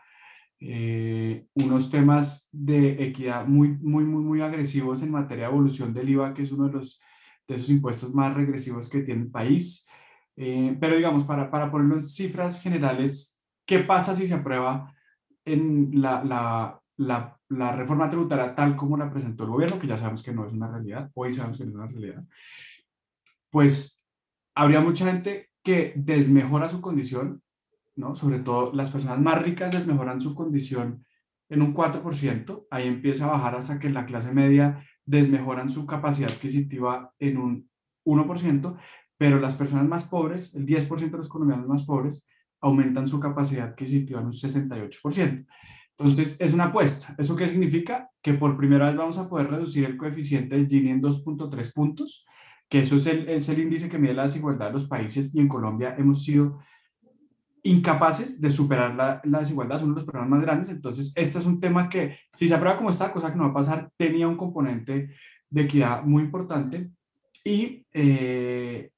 eh, 0.67 1.46
unos 1.55 1.91
temas 1.91 2.49
de 2.50 3.05
equidad 3.05 3.46
muy, 3.46 3.76
muy, 3.82 4.05
muy, 4.05 4.23
muy 4.23 4.41
agresivos 4.41 5.02
en 5.02 5.11
materia 5.11 5.44
de 5.44 5.50
evolución 5.50 5.93
del 5.93 6.08
IVA, 6.08 6.32
que 6.32 6.43
es 6.43 6.52
uno 6.52 6.69
de, 6.69 6.73
los, 6.73 7.02
de 7.46 7.56
esos 7.56 7.69
impuestos 7.69 8.14
más 8.14 8.35
regresivos 8.35 8.88
que 8.88 9.02
tiene 9.02 9.23
el 9.23 9.31
país. 9.31 9.87
Eh, 10.37 10.76
pero 10.81 10.96
digamos, 10.96 11.25
para, 11.25 11.50
para 11.50 11.70
ponerlo 11.70 11.96
en 11.96 12.02
cifras 12.02 12.62
generales, 12.62 13.38
¿qué 13.67 13.81
pasa 13.81 14.14
si 14.14 14.26
se 14.26 14.35
aprueba 14.35 14.93
en 15.44 15.91
la, 16.00 16.25
la, 16.25 16.81
la, 16.96 17.38
la, 17.50 17.73
reforma 17.73 18.08
tributaria 18.08 18.55
tal 18.55 18.75
como 18.75 18.96
la 18.96 19.11
presentó 19.11 19.44
el 19.44 19.50
gobierno, 19.50 19.79
que 19.79 19.87
ya 19.87 19.99
sabemos 19.99 20.23
que 20.23 20.32
no 20.32 20.46
es 20.46 20.52
una 20.52 20.69
realidad, 20.70 21.11
hoy 21.14 21.32
sabemos 21.32 21.58
que 21.58 21.64
no 21.64 21.70
es 21.70 21.76
una 21.76 21.87
realidad? 21.87 22.25
Pues 23.55 24.05
habría 24.56 24.81
mucha 24.81 25.06
gente 25.06 25.51
que 25.62 25.93
desmejora 25.95 26.69
su 26.69 26.81
condición 26.81 27.45
¿no? 27.97 28.17
Sobre 28.17 28.41
todo 28.41 28.73
las 28.73 28.91
personas 28.91 29.21
más 29.21 29.43
ricas 29.43 29.73
les 29.73 29.87
mejoran 29.87 30.21
su 30.21 30.35
condición 30.35 31.05
en 31.49 31.62
un 31.62 31.73
4%, 31.73 32.67
ahí 32.69 32.89
empieza 32.89 33.27
a 33.27 33.33
bajar 33.33 33.55
hasta 33.55 33.79
que 33.79 33.87
en 33.87 33.95
la 33.95 34.06
clase 34.06 34.33
media 34.33 34.85
desmejoran 35.05 35.71
su 35.71 35.87
capacidad 35.87 36.33
adquisitiva 36.33 37.12
en 37.21 37.37
un 37.37 37.71
1%, 38.05 38.77
pero 39.17 39.39
las 39.39 39.55
personas 39.55 39.87
más 39.87 40.05
pobres, 40.09 40.55
el 40.56 40.67
10% 40.67 41.11
de 41.12 41.19
los 41.19 41.29
colombianos 41.29 41.69
más 41.69 41.85
pobres, 41.85 42.27
aumentan 42.61 43.06
su 43.06 43.21
capacidad 43.21 43.69
adquisitiva 43.69 44.21
en 44.21 44.27
un 44.27 44.33
68%. 44.33 45.47
Entonces, 45.97 46.41
es 46.41 46.53
una 46.53 46.65
apuesta. 46.65 47.15
¿Eso 47.19 47.37
qué 47.37 47.47
significa? 47.49 48.11
Que 48.21 48.35
por 48.35 48.56
primera 48.56 48.87
vez 48.87 48.97
vamos 48.97 49.19
a 49.19 49.29
poder 49.29 49.49
reducir 49.49 49.85
el 49.85 49.97
coeficiente 49.97 50.56
de 50.56 50.67
Gini 50.67 50.91
en 50.91 51.01
2.3 51.01 51.73
puntos, 51.73 52.27
que 52.69 52.81
eso 52.81 52.97
es 52.97 53.07
el, 53.07 53.29
es 53.29 53.49
el 53.49 53.61
índice 53.61 53.89
que 53.89 53.99
mide 53.99 54.15
la 54.15 54.25
desigualdad 54.25 54.67
de 54.67 54.73
los 54.73 54.87
países 54.87 55.35
y 55.35 55.41
en 55.41 55.49
Colombia 55.49 55.95
hemos 55.99 56.23
sido 56.25 56.59
incapaces 57.63 58.41
de 58.41 58.51
superar 58.51 58.95
la, 58.95 59.21
la, 59.25 59.41
desigualdad, 59.41 59.81
son 59.81 59.95
los 59.95 60.05
problemas 60.05 60.29
más 60.29 60.43
grandes. 60.43 60.69
Entonces, 60.69 61.13
este 61.17 61.39
es 61.39 61.47
un 61.47 61.61
tema 61.61 61.89
que, 61.89 62.19
si 62.33 62.47
se 62.47 62.55
aprueba 62.55 62.77
como 62.77 62.91
esta 62.91 63.11
cosa 63.11 63.31
que 63.31 63.39
no 63.39 63.45
va 63.45 63.51
a 63.51 63.55
pasar, 63.55 63.91
tenía 63.97 64.29
un 64.29 64.37
componente 64.37 65.11
de 65.49 65.63
equidad 65.63 66.03
muy 66.05 66.23
importante 66.23 66.91
y, 67.43 67.87
eh, 67.93 68.91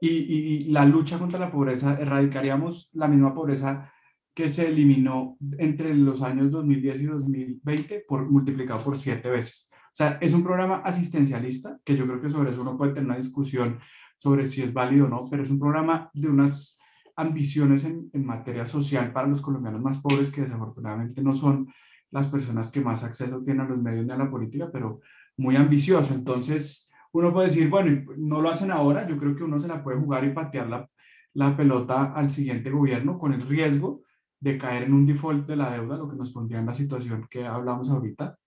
y, 0.00 0.08
y, 0.08 0.60
la 0.70 0.86
lucha 0.86 1.18
contra 1.18 1.38
la 1.38 1.50
pobreza, 1.50 1.98
erradicaríamos 2.00 2.90
la 2.94 3.06
misma 3.06 3.34
pobreza 3.34 3.92
que 4.40 4.48
se 4.48 4.68
eliminó 4.68 5.36
entre 5.58 5.94
los 5.94 6.22
años 6.22 6.50
2010 6.50 7.00
y 7.02 7.04
2020 7.04 8.04
por, 8.08 8.30
multiplicado 8.30 8.82
por 8.82 8.96
siete 8.96 9.28
veces. 9.28 9.70
O 9.72 9.92
sea, 9.92 10.16
es 10.22 10.32
un 10.32 10.42
programa 10.42 10.76
asistencialista, 10.76 11.78
que 11.84 11.94
yo 11.94 12.06
creo 12.06 12.22
que 12.22 12.30
sobre 12.30 12.50
eso 12.50 12.62
uno 12.62 12.78
puede 12.78 12.92
tener 12.92 13.04
una 13.04 13.18
discusión 13.18 13.78
sobre 14.16 14.46
si 14.46 14.62
es 14.62 14.72
válido 14.72 15.06
o 15.06 15.08
no, 15.10 15.28
pero 15.30 15.42
es 15.42 15.50
un 15.50 15.58
programa 15.58 16.10
de 16.14 16.28
unas 16.28 16.78
ambiciones 17.16 17.84
en, 17.84 18.08
en, 18.14 18.24
materia 18.24 18.64
social 18.64 19.12
para 19.12 19.28
los 19.28 19.42
colombianos 19.42 19.82
más 19.82 19.98
pobres, 19.98 20.30
que 20.30 20.40
desafortunadamente 20.40 21.22
no 21.22 21.34
son 21.34 21.68
las 22.10 22.26
personas 22.28 22.70
que 22.70 22.80
más 22.80 23.04
acceso 23.04 23.42
tienen 23.42 23.66
a 23.66 23.68
los 23.68 23.78
medios 23.78 24.06
de 24.06 24.16
la 24.16 24.30
política, 24.30 24.70
pero 24.72 25.00
muy 25.36 25.56
ambicioso. 25.56 26.14
Entonces, 26.14 26.90
uno 27.12 27.30
puede 27.30 27.48
decir, 27.48 27.68
bueno, 27.68 28.10
no 28.16 28.40
lo 28.40 28.48
hacen 28.48 28.70
ahora, 28.70 29.06
yo 29.06 29.18
creo 29.18 29.36
que 29.36 29.44
uno 29.44 29.58
se 29.58 29.68
la 29.68 29.84
puede 29.84 29.98
jugar 29.98 30.24
y 30.24 30.32
patear 30.32 30.66
la, 30.66 30.88
la 31.34 31.54
pelota 31.54 32.14
al 32.14 32.30
siguiente 32.30 32.70
gobierno 32.70 33.18
con 33.18 33.34
el 33.34 33.42
riesgo 33.42 34.02
de 34.40 34.58
caer 34.58 34.84
en 34.84 34.94
un 34.94 35.06
default 35.06 35.46
de 35.46 35.56
la 35.56 35.70
deuda, 35.70 35.96
lo 35.96 36.08
que 36.08 36.16
nos 36.16 36.32
pondría 36.32 36.58
en 36.58 36.66
la 36.66 36.72
situación 36.72 37.26
que 37.30 37.46
hablamos 37.46 37.90
ahorita, 37.90 38.38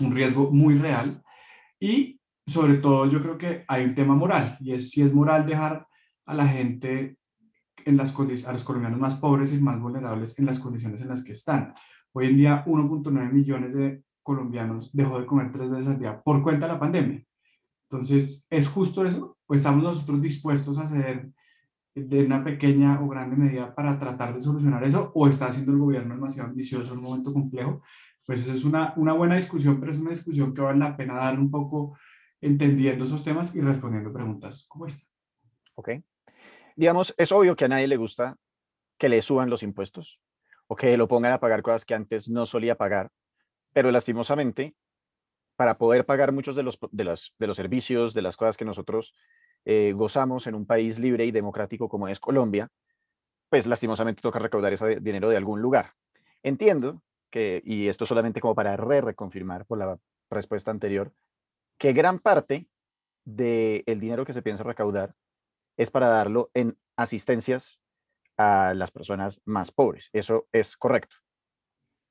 un 0.00 0.12
riesgo 0.12 0.50
muy 0.50 0.74
real. 0.74 1.22
Y 1.78 2.20
sobre 2.46 2.74
todo 2.74 3.06
yo 3.06 3.22
creo 3.22 3.38
que 3.38 3.64
hay 3.68 3.84
un 3.84 3.94
tema 3.94 4.14
moral, 4.14 4.56
y 4.60 4.72
es 4.72 4.90
si 4.90 5.02
es 5.02 5.14
moral 5.14 5.46
dejar 5.46 5.86
a 6.26 6.34
la 6.34 6.46
gente 6.46 7.16
en 7.84 7.96
las 7.96 8.14
a 8.46 8.52
los 8.52 8.64
colombianos 8.64 9.00
más 9.00 9.16
pobres 9.16 9.52
y 9.54 9.58
más 9.58 9.80
vulnerables 9.80 10.38
en 10.38 10.46
las 10.46 10.60
condiciones 10.60 11.00
en 11.00 11.08
las 11.08 11.24
que 11.24 11.32
están. 11.32 11.72
Hoy 12.12 12.26
en 12.26 12.36
día 12.36 12.64
1.9 12.66 13.32
millones 13.32 13.74
de 13.74 14.04
colombianos 14.22 14.94
dejó 14.94 15.20
de 15.20 15.26
comer 15.26 15.50
tres 15.50 15.70
veces 15.70 15.86
al 15.86 15.98
día 15.98 16.20
por 16.20 16.42
cuenta 16.42 16.66
de 16.66 16.72
la 16.72 16.78
pandemia. 16.78 17.24
Entonces, 17.88 18.46
¿es 18.50 18.68
justo 18.68 19.04
eso? 19.04 19.38
¿Pues 19.46 19.60
estamos 19.60 19.82
nosotros 19.82 20.20
dispuestos 20.20 20.78
a 20.78 20.86
ceder 20.86 21.30
de 21.94 22.24
una 22.24 22.44
pequeña 22.44 23.00
o 23.00 23.08
grande 23.08 23.36
medida 23.36 23.74
para 23.74 23.98
tratar 23.98 24.34
de 24.34 24.40
solucionar 24.40 24.84
eso? 24.84 25.12
¿O 25.14 25.28
está 25.28 25.46
haciendo 25.46 25.72
el 25.72 25.78
gobierno 25.78 26.14
demasiado 26.14 26.48
ambicioso 26.48 26.92
en 26.92 26.98
un 26.98 27.04
momento 27.04 27.32
complejo? 27.32 27.82
Pues 28.24 28.42
eso 28.42 28.54
es 28.54 28.64
una, 28.64 28.94
una 28.96 29.12
buena 29.12 29.34
discusión, 29.34 29.80
pero 29.80 29.92
es 29.92 29.98
una 29.98 30.10
discusión 30.10 30.54
que 30.54 30.60
vale 30.60 30.78
la 30.78 30.96
pena 30.96 31.14
dar 31.14 31.38
un 31.38 31.50
poco 31.50 31.98
entendiendo 32.40 33.04
esos 33.04 33.24
temas 33.24 33.54
y 33.54 33.60
respondiendo 33.60 34.12
preguntas 34.12 34.66
como 34.68 34.86
esta. 34.86 35.06
Ok 35.74 35.90
digamos, 36.80 37.14
es 37.18 37.30
obvio 37.30 37.56
que 37.56 37.66
a 37.66 37.68
nadie 37.68 37.86
le 37.86 37.98
gusta 37.98 38.36
que 38.98 39.10
le 39.10 39.20
suban 39.20 39.50
los 39.50 39.62
impuestos 39.62 40.18
o 40.66 40.76
que 40.76 40.96
lo 40.96 41.08
pongan 41.08 41.32
a 41.32 41.38
pagar 41.40 41.60
cosas 41.60 41.84
que 41.84 41.92
antes 41.92 42.30
no 42.30 42.46
solía 42.46 42.78
pagar, 42.78 43.10
pero 43.74 43.90
lastimosamente, 43.90 44.74
para 45.56 45.76
poder 45.76 46.06
pagar 46.06 46.32
muchos 46.32 46.56
de 46.56 46.62
los, 46.62 46.78
de 46.90 47.04
las, 47.04 47.34
de 47.38 47.46
los 47.46 47.58
servicios, 47.58 48.14
de 48.14 48.22
las 48.22 48.38
cosas 48.38 48.56
que 48.56 48.64
nosotros 48.64 49.14
eh, 49.64 49.92
gozamos 49.92 50.46
en 50.46 50.54
un 50.54 50.66
país 50.66 50.98
libre 50.98 51.24
y 51.24 51.30
democrático 51.30 51.88
como 51.88 52.08
es 52.08 52.20
Colombia, 52.20 52.68
pues 53.48 53.66
lastimosamente 53.66 54.22
toca 54.22 54.38
recaudar 54.38 54.72
ese 54.72 55.00
dinero 55.00 55.28
de 55.28 55.36
algún 55.36 55.60
lugar. 55.60 55.94
Entiendo 56.42 57.02
que, 57.30 57.62
y 57.64 57.88
esto 57.88 58.06
solamente 58.06 58.40
como 58.40 58.54
para 58.54 58.76
re-reconfirmar 58.76 59.66
por 59.66 59.78
la 59.78 59.98
respuesta 60.30 60.70
anterior, 60.70 61.12
que 61.78 61.92
gran 61.92 62.18
parte 62.18 62.68
del 63.24 64.00
dinero 64.00 64.24
que 64.24 64.32
se 64.32 64.42
piensa 64.42 64.64
recaudar 64.64 65.14
es 65.76 65.90
para 65.90 66.08
darlo 66.08 66.50
en 66.54 66.78
asistencias 66.96 67.80
a 68.36 68.74
las 68.74 68.90
personas 68.90 69.40
más 69.44 69.70
pobres. 69.70 70.08
Eso 70.12 70.46
es 70.52 70.76
correcto. 70.76 71.16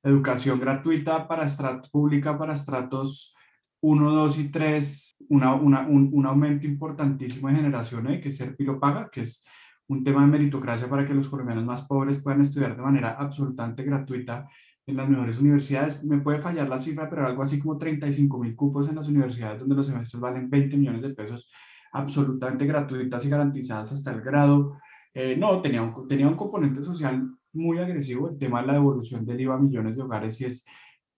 Educación 0.04 0.60
gratuita 0.60 1.28
para 1.28 1.48
pública 1.92 2.38
para 2.38 2.54
estratos 2.54 3.36
1, 3.82 4.12
2 4.12 4.40
y 4.40 4.50
3, 4.50 5.12
una, 5.30 5.56
una, 5.56 5.88
un, 5.88 6.10
un, 6.12 6.26
aumento 6.26 6.68
importantísimo 6.68 7.48
de 7.48 7.56
generación, 7.56 8.08
¿eh? 8.12 8.20
que 8.20 8.32
Serpi 8.32 8.66
lo 8.66 8.80
paga, 8.80 9.10
que 9.10 9.22
es 9.22 9.46
un 9.88 10.04
tema 10.04 10.22
de 10.22 10.28
meritocracia 10.28 10.90
para 10.90 11.06
que 11.06 11.14
los 11.14 11.28
colombianos 11.28 11.66
más 11.66 11.88
pobres 11.88 12.22
puedan 12.22 12.42
estudiar 12.42 12.76
de 12.76 12.82
manera 12.82 13.12
absolutamente 13.12 13.84
gratuita 13.84 14.48
en 14.86 14.98
las 14.98 15.10
mejores 15.10 15.40
universidades. 15.40 16.04
Me 16.04 16.20
puede 16.20 16.40
fallar 16.40 16.68
la 16.68 16.80
cifra, 16.80 17.10
pero 17.10 17.26
algo 17.26 17.42
así 17.42 17.60
como 17.60 17.78
35 17.78 18.38
mil 18.40 18.56
cupos 18.56 18.90
en 18.90 18.96
las 18.96 19.08
universidades 19.08 19.62
donde 19.62 19.76
los 19.76 19.88
semestres 19.88 20.20
valen 20.20 20.50
20 20.50 20.78
millones 20.78 21.02
de 21.02 21.10
pesos, 21.12 21.50
absolutamente 21.92 22.66
gratuitas 22.66 23.26
y 23.26 23.30
garantizadas 23.30 23.92
hasta 23.92 24.12
el 24.12 24.22
grado. 24.22 24.78
Eh, 25.14 25.36
no, 25.38 25.62
tenía 25.62 25.82
un, 25.82 26.08
tenía 26.08 26.28
un 26.28 26.36
componente 26.36 26.84
social 26.84 27.28
muy 27.54 27.80
agresivo, 27.80 28.30
el 28.30 28.38
tema 28.38 28.62
de 28.62 28.68
la 28.68 28.74
devolución 28.74 29.26
del 29.26 29.42
IVA 29.42 29.56
a 29.56 29.60
millones 29.60 29.98
de 29.98 30.04
hogares 30.04 30.40
y 30.42 30.46
es, 30.46 30.66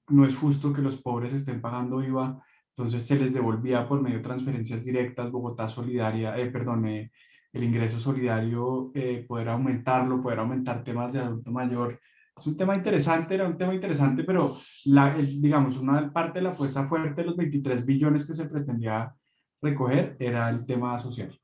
no 0.08 0.26
es 0.26 0.36
justo 0.36 0.72
que 0.72 0.82
los 0.82 1.02
pobres 1.02 1.34
estén 1.34 1.60
pagando 1.60 2.02
IVA, 2.02 2.42
entonces 2.82 3.06
se 3.06 3.20
les 3.20 3.32
devolvía 3.32 3.88
por 3.88 4.02
medio 4.02 4.18
de 4.18 4.24
transferencias 4.24 4.84
directas, 4.84 5.30
Bogotá 5.30 5.68
Solidaria, 5.68 6.36
eh, 6.36 6.48
perdón, 6.48 6.88
eh, 6.88 7.12
el 7.54 7.64
ingreso 7.64 8.00
solidario, 8.00 8.92
eh, 8.96 9.24
poder 9.28 9.50
aumentarlo, 9.50 10.20
poder 10.20 10.40
aumentar 10.40 10.84
temas 10.84 11.14
de 11.14 11.20
adulto 11.20 11.52
mayor. 11.52 12.00
Es 12.36 12.48
un 12.48 12.58
tema 12.58 12.74
interesante, 12.74 13.36
era 13.36 13.46
un 13.46 13.56
tema 13.56 13.76
interesante, 13.76 14.24
pero 14.24 14.58
la, 14.86 15.16
digamos, 15.16 15.78
una 15.78 16.12
parte 16.12 16.40
de 16.40 16.44
la 16.44 16.52
apuesta 16.52 16.84
fuerte 16.86 17.22
de 17.22 17.28
los 17.28 17.38
23 17.38 17.86
billones 17.86 18.26
que 18.26 18.34
se 18.34 18.50
pretendía 18.50 19.14
recoger 19.62 20.16
era 20.18 20.50
el 20.50 20.66
tema 20.66 20.98
social. 20.98 21.40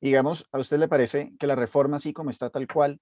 Digamos, 0.00 0.48
¿a 0.50 0.58
usted 0.58 0.78
le 0.78 0.88
parece 0.88 1.34
que 1.38 1.46
la 1.46 1.56
reforma 1.56 1.96
así 1.96 2.14
como 2.14 2.30
está 2.30 2.48
tal 2.48 2.66
cual 2.66 3.00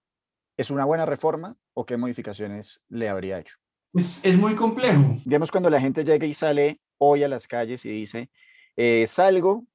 es 0.56 0.70
una 0.72 0.84
buena 0.84 1.06
reforma 1.06 1.56
o 1.74 1.86
qué 1.86 1.96
modificaciones 1.96 2.80
le 2.88 3.08
habría 3.08 3.38
hecho? 3.38 3.56
Es, 3.94 4.24
es 4.24 4.36
muy 4.36 4.56
complejo. 4.56 5.16
Digamos, 5.24 5.52
cuando 5.52 5.70
la 5.70 5.80
gente 5.80 6.02
llega 6.02 6.26
y 6.26 6.34
sale 6.34 6.80
hoy 7.04 7.24
a 7.24 7.28
las 7.28 7.48
calles 7.48 7.84
y 7.84 7.88
dice, 7.88 8.30
eh, 8.76 9.06
salgo 9.08 9.66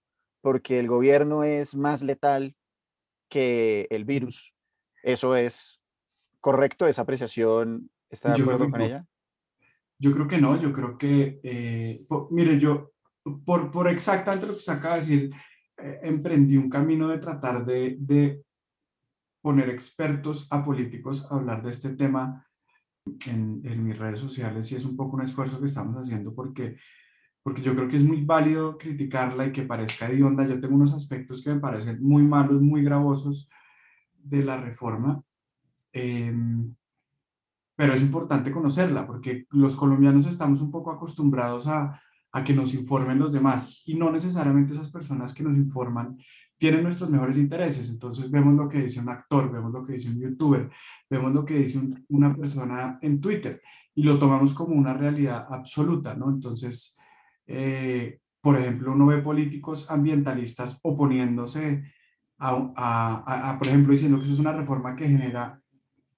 porque 0.42 0.80
el 0.80 0.88
gobierno 0.88 1.44
es 1.44 1.76
más 1.76 2.02
letal 2.02 2.56
que 3.30 3.86
el 3.90 4.06
virus. 4.06 4.54
¿Eso 5.04 5.36
es 5.36 5.82
correcto? 6.40 6.88
¿Esa 6.88 7.02
apreciación 7.02 7.92
está 8.10 8.34
de 8.34 8.42
acuerdo 8.42 8.70
con 8.70 8.82
ella? 8.82 9.06
Yo 10.00 10.14
creo 10.14 10.28
que 10.28 10.38
no, 10.38 10.62
yo 10.62 10.72
creo 10.72 10.98
que, 10.98 11.42
eh, 11.44 12.06
mire, 12.30 12.58
yo, 12.60 12.94
por, 13.46 13.72
por 13.72 13.90
exactamente 13.90 14.48
lo 14.48 14.54
que 14.54 14.62
se 14.62 14.72
acaba 14.72 14.96
de 14.96 15.02
decir, 15.02 15.30
eh, 15.78 16.00
emprendí 16.04 16.56
un 16.56 16.70
camino 16.70 17.10
de 17.10 17.18
tratar 17.18 17.66
de, 17.66 17.98
de 18.00 18.42
poner 19.42 19.70
expertos 19.70 20.48
a 20.50 20.64
políticos 20.64 21.30
a 21.30 21.36
hablar 21.36 21.62
de 21.62 21.72
este 21.72 21.90
tema 21.96 22.48
en, 23.26 23.62
en, 23.66 23.84
mis 23.84 23.98
redes 23.98 24.20
sociales 24.20 24.72
y 24.72 24.76
es 24.76 24.86
un 24.86 24.96
poco 24.96 25.16
un 25.18 25.24
esfuerzo 25.24 25.60
que 25.60 25.66
estamos 25.66 25.96
haciendo 25.96 26.34
porque 26.34 26.78
porque 27.48 27.62
yo 27.62 27.74
creo 27.74 27.88
que 27.88 27.96
es 27.96 28.04
muy 28.04 28.26
válido 28.26 28.78
criticarla 28.78 29.48
y 29.48 29.54
que 29.54 29.62
parezca 29.62 30.10
hedionda. 30.10 30.46
Yo 30.46 30.60
tengo 30.60 30.76
unos 30.76 30.94
aspectos 30.94 31.42
que 31.42 31.54
me 31.54 31.62
parecen 31.62 32.04
muy 32.04 32.22
malos, 32.22 32.62
muy 32.62 32.84
gravosos 32.84 33.50
de 34.14 34.44
la 34.44 34.58
reforma, 34.58 35.24
em, 35.94 36.76
pero 37.74 37.94
es 37.94 38.02
importante 38.02 38.52
conocerla 38.52 39.08
porque 39.08 39.46
los 39.52 39.78
colombianos 39.78 40.26
estamos 40.26 40.60
un 40.60 40.72
poco 40.72 40.92
acostumbrados 40.92 41.68
a, 41.68 42.02
a 42.34 42.44
que 42.44 42.54
nos 42.54 42.74
informen 42.74 43.18
los 43.18 43.32
demás 43.32 43.82
y 43.88 43.96
no 43.96 44.12
necesariamente 44.12 44.74
esas 44.74 44.90
personas 44.90 45.34
que 45.34 45.44
nos 45.44 45.56
informan 45.56 46.18
tienen 46.58 46.84
nuestros 46.84 47.10
mejores 47.10 47.38
intereses. 47.38 47.90
Entonces 47.90 48.30
vemos 48.30 48.56
lo 48.56 48.68
que 48.68 48.82
dice 48.82 49.00
un 49.00 49.08
actor, 49.08 49.50
vemos 49.50 49.72
lo 49.72 49.86
que 49.86 49.94
dice 49.94 50.10
un 50.10 50.20
youtuber, 50.20 50.70
vemos 51.10 51.32
lo 51.32 51.46
que 51.46 51.60
dice 51.60 51.80
una 52.10 52.36
persona 52.36 53.00
en 53.02 53.22
Twitter 53.22 53.62
y 53.96 54.04
lo 54.04 54.20
tomamos 54.20 54.54
como 54.54 54.76
una 54.76 54.94
realidad 54.94 55.48
absoluta, 55.50 56.14
¿no? 56.14 56.30
Entonces, 56.30 56.97
eh, 57.48 58.20
por 58.42 58.60
ejemplo, 58.60 58.92
uno 58.92 59.08
ve 59.08 59.18
políticos 59.18 59.90
ambientalistas 59.90 60.80
oponiéndose 60.84 61.84
a, 62.40 63.56
por 63.58 63.68
ejemplo, 63.68 63.92
diciendo 63.92 64.18
que 64.18 64.24
eso 64.24 64.34
es 64.34 64.40
una 64.40 64.54
reforma 64.54 64.96
que 64.96 65.08
genera 65.08 65.60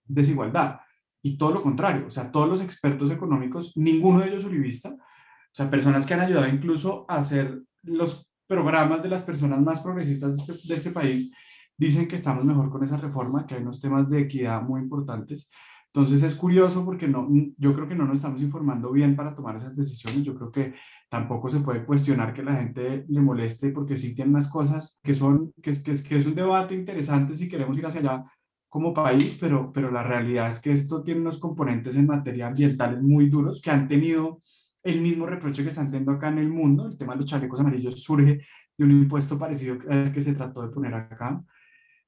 desigualdad. 0.05 0.81
Y 1.21 1.38
todo 1.38 1.51
lo 1.51 1.62
contrario, 1.62 2.07
o 2.07 2.09
sea, 2.09 2.31
todos 2.31 2.50
los 2.50 2.62
expertos 2.62 3.12
económicos, 3.12 3.75
ninguno 3.77 4.19
de 4.19 4.29
ellos 4.29 4.45
uribista, 4.45 4.89
o 4.89 5.53
sea, 5.53 5.69
personas 5.69 6.05
que 6.05 6.13
han 6.13 6.21
ayudado 6.21 6.48
incluso 6.48 7.05
a 7.09 7.17
hacer 7.17 7.62
los 7.83 8.31
programas 8.48 9.03
de 9.03 9.09
las 9.09 9.24
personas 9.24 9.62
más 9.62 9.79
progresistas 9.79 10.36
de 10.36 10.53
este, 10.53 10.67
de 10.67 10.75
este 10.75 10.91
país, 10.91 11.33
dicen 11.77 12.07
que 12.07 12.17
estamos 12.17 12.43
mejor 12.43 12.69
con 12.69 12.83
esa 12.83 12.98
reforma, 12.98 13.45
que 13.45 13.55
hay 13.55 13.62
unos 13.62 13.79
temas 13.79 14.09
de 14.09 14.21
equidad 14.21 14.62
muy 14.62 14.81
importantes. 14.81 15.50
Entonces 15.93 16.21
es 16.24 16.36
curioso 16.36 16.86
porque 16.86 17.07
no, 17.07 17.27
yo 17.57 17.74
creo 17.74 17.88
que 17.88 17.95
no 17.95 18.05
nos 18.05 18.17
estamos 18.17 18.41
informando 18.41 18.91
bien 18.91 19.15
para 19.15 19.33
tomar 19.33 19.55
esas 19.55 19.75
decisiones. 19.75 20.24
Yo 20.24 20.36
creo 20.36 20.51
que 20.51 20.74
tampoco 21.10 21.50
se 21.50 21.60
puede 21.60 21.86
cuestionar 21.86 22.34
que 22.34 22.44
la 22.44 22.56
gente 22.56 23.06
le 23.08 23.22
moleste 23.22 23.72
porque 23.72 23.98
sí 23.98 24.13
tienen 24.13 24.36
unas 24.36 24.48
cosas 24.48 25.00
que 25.04 25.16
son, 25.16 25.51
que, 25.62 25.74
que, 25.82 25.94
que 26.04 26.18
es 26.18 26.25
un 26.25 26.36
debate 26.36 26.75
interesante 26.75 27.34
si 27.34 27.50
queremos 27.50 27.78
ir 27.78 27.86
hacia 27.86 28.01
allá 28.01 28.25
como 28.70 28.94
país, 28.94 29.38
pero, 29.39 29.72
pero 29.74 29.92
la 29.92 30.04
realidad 30.04 30.50
es 30.50 30.62
que 30.62 30.72
esto 30.72 31.04
tiene 31.04 31.22
unos 31.22 31.39
componentes 31.39 31.96
en 31.96 32.06
materia 32.06 32.48
ambiental 32.48 33.01
muy 33.01 33.28
duros 33.28 33.62
que 33.62 33.72
han 33.72 33.88
tenido 33.88 34.42
el 34.84 35.01
mismo 35.01 35.25
reproche 35.25 35.63
que 35.63 35.70
están 35.70 35.88
teniendo 35.88 36.12
acá 36.12 36.30
en 36.30 36.38
el 36.38 36.50
mundo. 36.50 36.88
El 36.88 36.98
tema 36.98 37.13
de 37.13 37.22
los 37.22 37.25
chalecos 37.25 37.60
amarillos 37.60 38.01
surge 38.04 38.42
de 38.78 38.86
un 38.86 38.92
impuesto 38.92 39.38
parecido 39.38 39.78
al 39.89 40.12
que 40.12 40.22
se 40.22 40.34
trató 40.34 40.62
de 40.62 40.70
poner 40.70 40.94
acá. 40.94 41.44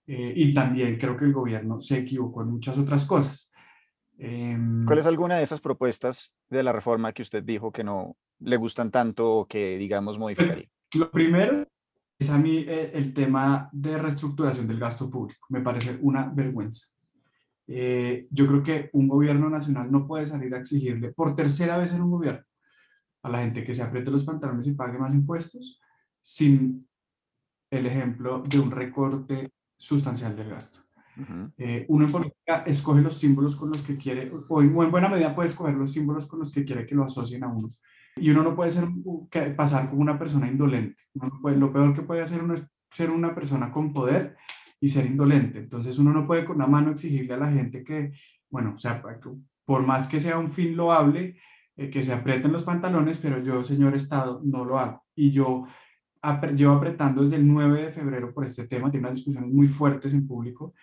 Eh, 0.06 0.34
y 0.36 0.54
también 0.54 0.98
creo 0.98 1.18
que 1.18 1.26
el 1.26 1.34
gobierno 1.34 1.80
se 1.80 2.00
equivocó 2.00 2.44
en 2.44 2.52
muchas 2.52 2.78
otras 2.78 3.06
cosas. 3.06 3.51
Em, 4.24 4.86
¿Cuál 4.86 5.00
es 5.00 5.08
alguna 5.08 5.38
de 5.38 5.44
esas 5.44 5.62
propuestas 5.62 6.32
de 6.48 6.62
la 6.62 6.72
reforma 6.72 7.12
que 7.12 7.24
usted 7.24 7.44
dijo 7.44 7.72
que 7.72 7.84
no 7.84 8.16
le 8.38 8.56
gustan 8.56 8.92
tanto 8.92 9.32
o 9.32 9.48
que, 9.48 9.80
digamos, 9.80 10.20
modificaría? 10.20 10.70
Lo 10.94 11.10
primero 11.10 11.68
es 12.20 12.30
a 12.30 12.38
mí 12.38 12.64
eh, 12.68 12.92
el 12.94 13.16
tema 13.16 13.68
de 13.72 13.98
reestructuración 13.98 14.68
del 14.68 14.80
gasto 14.80 15.10
público. 15.10 15.48
Me 15.50 15.62
parece 15.62 15.98
una 16.02 16.30
vergüenza. 16.30 16.86
Eh, 17.66 18.28
yo 18.30 18.46
creo 18.46 18.62
que 18.62 18.90
un 18.94 19.08
gobierno 19.08 19.50
nacional 19.50 19.92
no 19.92 20.06
puede 20.06 20.28
salir 20.28 20.54
a 20.54 20.60
exigirle 20.60 21.14
por 21.14 21.34
tercera 21.34 21.80
vez 21.80 21.92
en 21.92 22.04
un 22.04 22.12
gobierno 22.12 22.44
a 23.24 23.30
la 23.30 23.40
gente 23.40 23.64
que 23.64 23.74
se 23.74 23.82
apriete 23.82 24.12
los 24.12 24.24
pantalones 24.24 24.68
y 24.68 24.76
pague 24.76 25.00
más 25.00 25.16
impuestos 25.16 25.80
sin 26.22 26.88
el 27.72 27.88
ejemplo 27.88 28.44
de 28.48 28.60
un 28.60 28.70
recorte 28.70 29.52
sustancial 29.78 30.36
del 30.36 30.50
gasto. 30.50 30.91
Eh, 31.58 31.86
uno 31.90 32.06
en 32.06 32.12
política 32.12 32.64
escoge 32.66 33.02
los 33.02 33.18
símbolos 33.18 33.56
con 33.56 33.70
los 33.70 33.82
que 33.82 33.98
quiere, 33.98 34.32
o 34.48 34.62
en, 34.62 34.74
buena 34.74 35.10
medida 35.10 35.36
puede 35.36 35.50
escoger 35.50 35.76
los 35.76 35.92
símbolos 35.92 36.26
con 36.26 36.40
los 36.40 36.52
que 36.52 36.66
quiere 36.66 36.86
que 36.86 36.96
lo 36.96 37.04
asocien 37.04 37.44
a 37.44 37.48
uno. 37.48 37.70
Y 38.16 38.30
uno 38.30 38.44
no 38.44 38.56
puede 38.56 38.72
ser, 38.72 38.88
pasar 39.56 39.90
como 39.90 40.02
una 40.02 40.18
persona 40.18 40.48
indolente. 40.48 41.04
lo 41.14 41.74
peor 41.74 41.94
que 41.94 42.02
puede 42.02 42.22
hacer 42.22 42.42
uno 42.44 42.54
es 42.54 42.64
ser 42.90 43.10
una 43.10 43.34
persona 43.34 43.72
con 43.72 43.94
poder 43.94 44.36
y 44.80 44.90
ser 44.90 45.06
indolente. 45.06 45.60
Entonces 45.60 45.98
uno 45.98 46.12
no 46.12 46.26
puede 46.26 46.46
con 46.46 46.58
la 46.58 46.68
mano 46.68 46.92
exigirle 46.92 47.34
a 47.34 47.38
la 47.38 47.52
gente 47.52 47.84
que, 47.84 48.12
bueno, 48.50 48.74
o 48.76 48.78
sea, 48.78 49.02
por 49.66 49.86
más 49.86 50.08
que 50.08 50.20
sea 50.20 50.38
un 50.38 50.50
fin 50.50 50.76
loable, 50.76 51.38
eh, 51.78 51.90
que 51.90 52.04
se 52.04 52.14
aprieten 52.14 52.52
los 52.52 52.64
pantalones, 52.64 53.18
pero 53.18 53.42
yo, 53.42 53.64
señor 53.64 53.96
Estado, 53.96 54.42
no 54.44 54.66
lo 54.66 54.78
hago. 54.78 55.04
Y 55.16 55.32
yo 55.32 55.66
llevo 56.56 56.74
apretando 56.74 57.24
desde 57.24 57.38
el 57.38 57.48
9 57.48 57.86
de 57.86 57.92
febrero 57.92 58.34
por 58.34 58.46
este 58.46 58.68
tema, 58.68 58.92
tiene 58.92 59.08
unas 59.08 59.18
discusiones 59.18 59.52
muy 59.52 59.68
fuertes 59.68 60.14
en 60.14 60.28
público 60.28 60.74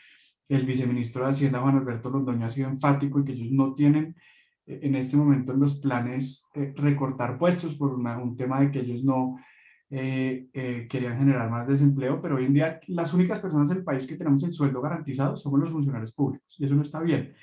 el 0.48 0.64
viceministro 0.64 1.24
de 1.24 1.30
Hacienda, 1.30 1.60
Juan 1.60 1.76
Alberto 1.76 2.10
Londoño, 2.10 2.46
ha 2.46 2.48
sido 2.48 2.68
enfático 2.68 3.18
en 3.18 3.24
que 3.24 3.32
ellos 3.32 3.50
no 3.50 3.74
tienen 3.74 4.16
eh, 4.66 4.80
en 4.82 4.94
este 4.94 5.16
momento 5.16 5.52
en 5.52 5.60
los 5.60 5.76
planes 5.76 6.48
eh, 6.54 6.72
recortar 6.76 7.38
puestos 7.38 7.74
por 7.74 7.92
un 7.94 8.36
tema 8.36 8.60
de 8.60 8.70
que 8.70 8.80
ellos 8.80 9.04
no 9.04 9.36
eh, 9.90 10.48
querían 10.90 11.16
generar 11.16 11.50
más 11.50 11.66
desempleo, 11.66 12.20
pero 12.20 12.36
hoy 12.36 12.44
en 12.44 12.52
día 12.52 12.80
las 12.88 13.14
únicas 13.14 13.40
personas 13.40 13.70
del 13.70 13.82
país 13.84 14.06
que 14.06 14.16
tenemos 14.16 14.42
el 14.42 14.52
sueldo 14.52 14.82
garantizado 14.82 15.36
somos 15.36 15.60
los 15.60 15.70
funcionarios 15.70 16.12
públicos 16.12 16.56
y 16.58 16.64
eso 16.64 16.74
no 16.74 16.82
está 16.82 17.00
bien. 17.02 17.34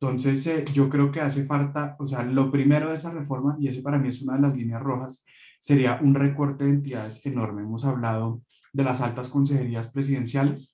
Entonces, 0.00 0.64
yo 0.74 0.90
creo 0.90 1.10
que 1.10 1.20
hace 1.20 1.44
falta, 1.44 1.96
o 1.98 2.06
sea, 2.06 2.22
lo 2.24 2.50
primero 2.50 2.88
de 2.88 2.96
esa 2.96 3.10
reforma, 3.10 3.56
y 3.58 3.68
ese 3.68 3.80
para 3.80 3.98
mí 3.98 4.08
es 4.08 4.20
una 4.22 4.34
de 4.34 4.42
las 4.42 4.56
líneas 4.56 4.82
rojas, 4.82 5.24
sería 5.60 5.98
un 6.02 6.14
recorte 6.14 6.64
de 6.64 6.70
entidades 6.70 7.24
enorme. 7.24 7.62
Hemos 7.62 7.84
hablado 7.86 8.42
de 8.72 8.84
las 8.84 9.00
altas 9.00 9.28
consejerías 9.30 9.90
presidenciales, 9.92 10.73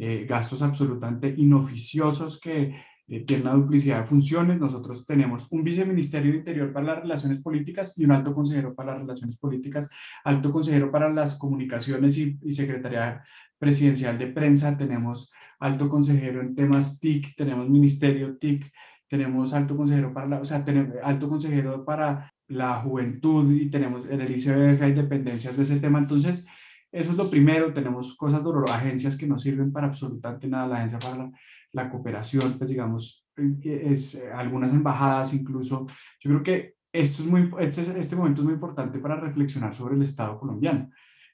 eh, 0.00 0.26
gastos 0.28 0.62
absolutamente 0.62 1.34
inoficiosos 1.36 2.40
que 2.40 2.74
eh, 3.08 3.24
tienen 3.24 3.48
una 3.48 3.56
duplicidad 3.56 3.98
de 3.98 4.04
funciones. 4.04 4.60
Nosotros 4.60 5.04
tenemos 5.06 5.50
un 5.50 5.64
viceministerio 5.64 6.30
de 6.30 6.38
Interior 6.38 6.72
para 6.72 6.86
las 6.86 7.02
Relaciones 7.02 7.42
Políticas 7.42 7.98
y 7.98 8.04
un 8.04 8.12
alto 8.12 8.32
consejero 8.32 8.74
para 8.74 8.92
las 8.92 9.00
Relaciones 9.00 9.38
Políticas, 9.38 9.90
alto 10.24 10.52
consejero 10.52 10.92
para 10.92 11.12
las 11.12 11.36
Comunicaciones 11.36 12.16
y, 12.18 12.38
y 12.42 12.52
Secretaría 12.52 13.24
Presidencial 13.58 14.16
de 14.18 14.28
Prensa, 14.28 14.78
tenemos 14.78 15.32
alto 15.58 15.88
consejero 15.88 16.42
en 16.42 16.54
temas 16.54 17.00
TIC, 17.00 17.34
tenemos 17.34 17.68
ministerio 17.68 18.36
TIC, 18.38 18.70
tenemos 19.08 19.52
alto 19.52 19.76
consejero 19.76 20.14
para 20.14 20.28
la, 20.28 20.40
o 20.40 20.44
sea, 20.44 20.64
tenemos 20.64 20.94
alto 21.02 21.28
consejero 21.28 21.84
para 21.84 22.32
la 22.46 22.76
juventud 22.82 23.52
y 23.52 23.68
tenemos 23.70 24.06
en 24.06 24.20
el 24.20 24.30
ICBF 24.30 24.82
hay 24.82 24.92
dependencias 24.92 25.56
de 25.56 25.62
ese 25.62 25.80
tema. 25.80 25.98
Entonces, 25.98 26.46
eso 26.90 27.10
es 27.10 27.16
lo 27.16 27.28
primero, 27.28 27.72
tenemos 27.72 28.16
cosas 28.16 28.42
dolorosas, 28.42 28.78
agencias 28.78 29.16
que 29.16 29.26
no 29.26 29.38
sirven 29.38 29.72
para 29.72 29.88
absolutamente 29.88 30.48
nada, 30.48 30.66
la 30.66 30.76
agencia 30.76 30.98
para 30.98 31.30
la, 31.72 31.90
cooperación, 31.90 32.54
pues 32.58 32.70
digamos, 32.70 33.26
es, 33.36 34.14
eh, 34.14 34.32
algunas 34.32 34.72
embajadas 34.72 35.34
incluso. 35.34 35.86
Yo 36.20 36.30
creo 36.30 36.42
que 36.42 36.74
esto 36.92 37.22
es 37.22 37.28
muy, 37.28 37.50
este, 37.60 38.00
este 38.00 38.16
momento 38.16 38.40
es 38.40 38.44
muy 38.46 38.54
importante 38.54 38.98
para 38.98 39.16
reflexionar 39.16 39.74
sobre 39.74 39.96
el 39.96 40.02
Estado 40.02 40.38
colombiano. 40.38 40.90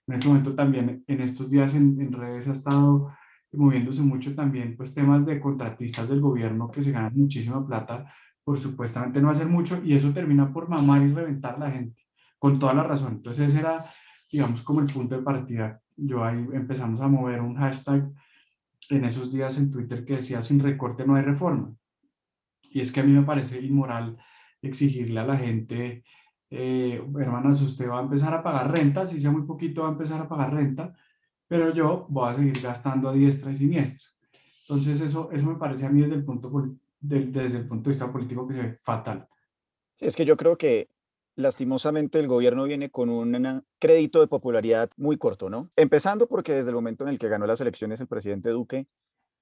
En 0.07 0.15
este 0.15 0.29
momento 0.29 0.55
también, 0.55 1.03
en 1.07 1.21
estos 1.21 1.49
días 1.49 1.75
en, 1.75 2.13
redes 2.13 2.49
ha 2.49 2.53
estado 2.53 3.13
moviéndose 3.53 4.03
mucho 4.03 4.35
también, 4.35 4.77
pues 4.77 4.95
temas 4.95 5.25
de 5.25 5.41
contratistas 5.41 6.09
del 6.09 6.21
gobierno 6.21 6.71
que 6.71 6.83
se 6.83 6.91
ganan 6.91 7.13
muchísima 7.15 7.65
plata 7.65 8.13
por 8.43 8.59
supuestamente 8.59 9.23
no 9.23 9.31
hacer 9.31 9.47
mucho 9.47 9.81
y 9.83 9.95
eso 9.95 10.13
termina 10.13 10.53
por 10.53 10.69
mamar 10.69 11.03
y 11.03 11.13
reventar 11.13 11.55
a 11.55 11.59
la 11.59 11.71
gente, 11.71 12.03
con 12.39 12.59
toda 12.59 12.75
la 12.75 12.83
razón. 12.83 13.15
Entonces 13.15 13.51
ese 13.51 13.61
era, 13.61 13.87
digamos, 14.35 14.65
como 14.65 14.81
el 14.81 14.87
punto 14.87 15.17
de 15.17 15.23
partida. 15.23 15.81
Yo 15.97 16.25
ahí 16.25 16.45
empezamos 16.53 17.01
a 17.01 17.07
mover 17.07 17.41
un 17.41 17.55
hashtag 17.55 18.11
en 18.91 19.05
esos 19.05 19.31
días 19.31 19.57
en 19.59 19.71
Twitter 19.71 20.05
que 20.05 20.17
decía 20.17 20.43
sin 20.43 20.59
recorte 20.59 21.07
no 21.07 21.15
hay 21.15 21.23
reforma. 21.23 21.73
Y 22.73 22.81
es 22.81 22.91
que 22.91 22.99
a 22.99 23.05
mí 23.05 23.13
me 23.13 23.23
parece 23.23 23.61
inmoral 23.61 24.19
exigirle 24.61 25.21
a 25.21 25.25
la 25.25 25.37
gente, 25.37 26.03
eh, 26.51 27.01
hermanas, 27.17 27.63
usted 27.63 27.89
va 27.89 28.01
a 28.01 28.03
empezar 28.03 28.35
a 28.35 28.43
pagar 28.43 28.77
renta, 28.77 29.07
si 29.07 29.21
sea 29.21 29.31
muy 29.31 29.43
poquito 29.43 29.83
va 29.83 29.91
a 29.91 29.93
empezar 29.93 30.21
a 30.21 30.29
pagar 30.29 30.53
renta, 30.53 30.93
pero 31.47 31.73
yo 31.73 32.07
voy 32.09 32.33
a 32.33 32.37
seguir 32.37 32.61
gastando 32.61 33.11
a 33.11 33.13
diestra 33.13 33.53
y 33.53 33.57
siniestra. 33.57 34.09
Entonces 34.63 35.01
eso, 35.01 35.31
eso 35.31 35.47
me 35.47 35.61
parece 35.61 35.87
a 35.87 35.91
mí 35.91 36.01
desde 36.01 36.17
el 36.17 36.25
punto 36.25 36.51
desde 37.01 37.59
el 37.59 37.69
punto 37.69 37.85
de 37.85 37.91
vista 37.91 38.11
político 38.11 38.49
que 38.49 38.55
se 38.55 38.63
ve 38.63 38.75
fatal. 38.75 39.29
Sí, 39.97 40.07
es 40.07 40.17
que 40.17 40.25
yo 40.25 40.37
creo 40.37 40.59
que 40.59 40.89
lastimosamente 41.37 42.19
el 42.21 42.29
gobierno 42.29 42.65
viene 42.65 42.91
con 42.91 43.09
un 43.11 43.65
crédito 43.79 44.21
de 44.21 44.27
popularidad 44.27 44.91
muy 44.97 45.19
corto, 45.19 45.51
¿no? 45.51 45.71
Empezando 45.77 46.29
porque 46.29 46.53
desde 46.53 46.71
el 46.71 46.77
momento 46.77 47.05
en 47.05 47.11
el 47.11 47.19
que 47.19 47.29
ganó 47.29 47.47
las 47.47 47.61
elecciones 47.61 48.01
el 48.01 48.07
presidente 48.07 48.51
Duque, 48.51 48.87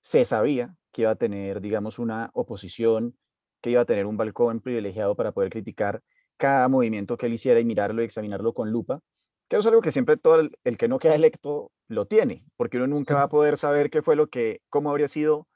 se 0.01 0.25
sabía 0.25 0.75
que 0.91 1.03
iba 1.03 1.11
a 1.11 1.17
tener, 1.17 1.61
digamos, 1.61 1.99
una 1.99 2.31
oposición, 2.35 3.17
que 3.61 3.71
iba 3.71 3.83
a 3.83 3.85
tener 3.85 4.07
un 4.07 4.17
balcón 4.17 4.61
privilegiado 4.61 5.15
para 5.15 5.33
poder 5.33 5.51
criticar 5.51 6.03
cada 6.37 6.69
movimiento 6.69 7.17
que 7.17 7.27
él 7.27 7.35
hiciera 7.35 7.61
y 7.61 7.65
mirarlo 7.65 8.03
y 8.03 8.07
examinarlo 8.07 8.53
con 8.53 8.71
lupa, 8.71 9.01
que 9.49 9.57
es 9.57 9.67
algo 9.67 9.81
que 9.81 9.93
siempre 9.93 10.17
todo 10.17 10.41
el, 10.41 10.59
el 10.65 10.77
que 10.77 10.89
no 10.89 10.99
queda 10.99 11.15
electo 11.15 11.71
lo 11.89 12.07
tiene, 12.07 12.45
porque 12.57 12.79
uno 12.79 12.89
nunca 12.89 13.15
va 13.15 13.23
a 13.23 13.29
poder 13.29 13.57
saber 13.57 13.91
qué 13.91 14.03
fue 14.03 14.17
lo 14.17 14.29
que, 14.29 14.61
cómo 14.71 14.91
habría 14.91 15.09
sido 15.09 15.47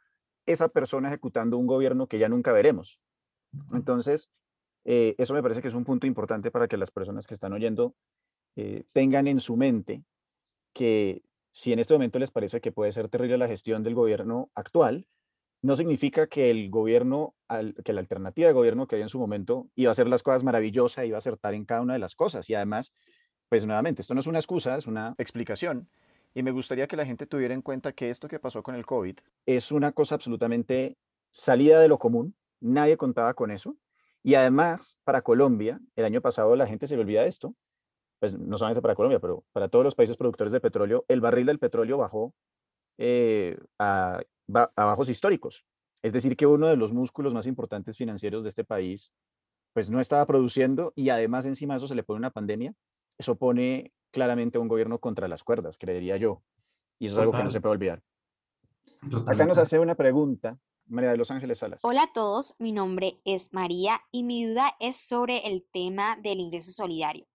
esa 0.44 0.68
persona 0.68 1.08
ejecutando 1.08 1.58
un 1.58 1.66
gobierno 1.66 2.06
que 2.06 2.18
ya 2.18 2.28
nunca 2.28 2.52
veremos. 2.52 3.00
Entonces, 3.72 4.30
eh, 4.86 5.14
eso 5.18 5.34
me 5.34 5.42
parece 5.42 5.60
que 5.60 5.68
es 5.68 5.74
un 5.74 5.84
punto 5.84 6.06
importante 6.06 6.50
para 6.50 6.68
que 6.68 6.78
las 6.78 6.90
personas 6.90 7.26
que 7.26 7.34
están 7.34 7.52
oyendo 7.52 7.94
eh, 8.56 8.84
tengan 8.92 9.26
en 9.26 9.40
su 9.40 9.56
mente 9.56 10.04
que 10.72 11.22
si 11.50 11.72
en 11.72 11.78
este 11.78 11.94
momento 11.94 12.18
les 12.18 12.30
parece 12.30 12.60
que 12.60 12.72
puede 12.72 12.92
ser 12.92 13.08
terrible 13.08 13.36
la 13.36 13.48
gestión 13.48 13.82
del 13.82 13.94
gobierno 13.94 14.50
actual, 14.54 15.06
no 15.62 15.76
significa 15.76 16.26
que 16.26 16.50
el 16.50 16.70
gobierno, 16.70 17.34
que 17.84 17.92
la 17.92 18.00
alternativa 18.00 18.48
de 18.48 18.54
gobierno 18.54 18.86
que 18.86 18.96
había 18.96 19.06
en 19.06 19.10
su 19.10 19.18
momento 19.18 19.68
iba 19.74 19.90
a 19.90 19.92
hacer 19.92 20.08
las 20.08 20.22
cosas 20.22 20.44
maravillosas, 20.44 21.06
iba 21.06 21.16
a 21.16 21.18
acertar 21.18 21.54
en 21.54 21.64
cada 21.64 21.80
una 21.80 21.94
de 21.94 21.98
las 21.98 22.14
cosas. 22.14 22.48
Y 22.50 22.54
además, 22.54 22.92
pues 23.48 23.66
nuevamente, 23.66 24.02
esto 24.02 24.14
no 24.14 24.20
es 24.20 24.26
una 24.26 24.38
excusa, 24.38 24.76
es 24.76 24.86
una 24.86 25.14
explicación 25.18 25.88
y 26.36 26.42
me 26.42 26.50
gustaría 26.50 26.86
que 26.86 26.96
la 26.96 27.06
gente 27.06 27.26
tuviera 27.26 27.54
en 27.54 27.62
cuenta 27.62 27.92
que 27.92 28.10
esto 28.10 28.28
que 28.28 28.38
pasó 28.38 28.62
con 28.62 28.74
el 28.74 28.84
COVID 28.84 29.16
es 29.46 29.72
una 29.72 29.92
cosa 29.92 30.16
absolutamente 30.16 30.98
salida 31.30 31.80
de 31.80 31.88
lo 31.88 31.98
común. 31.98 32.36
Nadie 32.60 32.98
contaba 32.98 33.32
con 33.32 33.50
eso. 33.50 33.74
Y 34.26 34.34
además, 34.34 34.98
para 35.04 35.22
Colombia, 35.22 35.78
el 35.94 36.04
año 36.04 36.20
pasado 36.20 36.56
la 36.56 36.66
gente 36.66 36.88
se 36.88 36.96
le 36.96 37.02
olvida 37.02 37.24
esto. 37.26 37.54
Pues 38.18 38.36
no 38.36 38.58
solamente 38.58 38.82
para 38.82 38.96
Colombia, 38.96 39.20
pero 39.20 39.44
para 39.52 39.68
todos 39.68 39.84
los 39.84 39.94
países 39.94 40.16
productores 40.16 40.52
de 40.52 40.58
petróleo, 40.58 41.04
el 41.06 41.20
barril 41.20 41.46
del 41.46 41.60
petróleo 41.60 41.96
bajó 41.96 42.34
eh, 42.98 43.56
a, 43.78 44.20
a 44.52 44.84
bajos 44.84 45.08
históricos. 45.10 45.64
Es 46.02 46.12
decir, 46.12 46.36
que 46.36 46.44
uno 46.44 46.66
de 46.66 46.74
los 46.74 46.92
músculos 46.92 47.34
más 47.34 47.46
importantes 47.46 47.96
financieros 47.96 48.42
de 48.42 48.48
este 48.48 48.64
país, 48.64 49.12
pues 49.72 49.90
no 49.90 50.00
estaba 50.00 50.26
produciendo 50.26 50.92
y 50.96 51.10
además 51.10 51.46
encima 51.46 51.74
de 51.74 51.78
eso 51.78 51.86
se 51.86 51.94
le 51.94 52.02
pone 52.02 52.18
una 52.18 52.32
pandemia. 52.32 52.74
Eso 53.18 53.36
pone 53.36 53.92
claramente 54.10 54.58
un 54.58 54.66
gobierno 54.66 54.98
contra 54.98 55.28
las 55.28 55.44
cuerdas, 55.44 55.78
creería 55.78 56.16
yo. 56.16 56.42
Y 56.98 57.06
eso 57.06 57.14
es 57.14 57.20
algo 57.20 57.32
que 57.32 57.44
no 57.44 57.52
se 57.52 57.60
puede 57.60 57.74
olvidar. 57.74 58.02
Acá 59.28 59.46
nos 59.46 59.58
hace 59.58 59.78
una 59.78 59.94
pregunta 59.94 60.58
María 60.86 61.10
de 61.10 61.16
Los 61.16 61.30
Ángeles 61.30 61.58
Salas. 61.58 61.84
Hola 61.84 62.04
a 62.04 62.12
todos, 62.12 62.54
mi 62.58 62.72
nombre 62.72 63.20
es 63.24 63.52
María 63.52 64.00
y 64.12 64.22
mi 64.22 64.44
duda 64.44 64.76
es 64.78 64.96
sobre 64.96 65.46
el 65.46 65.64
tema 65.72 66.16
del 66.22 66.40
ingreso 66.40 66.72
solidario. 66.72 67.26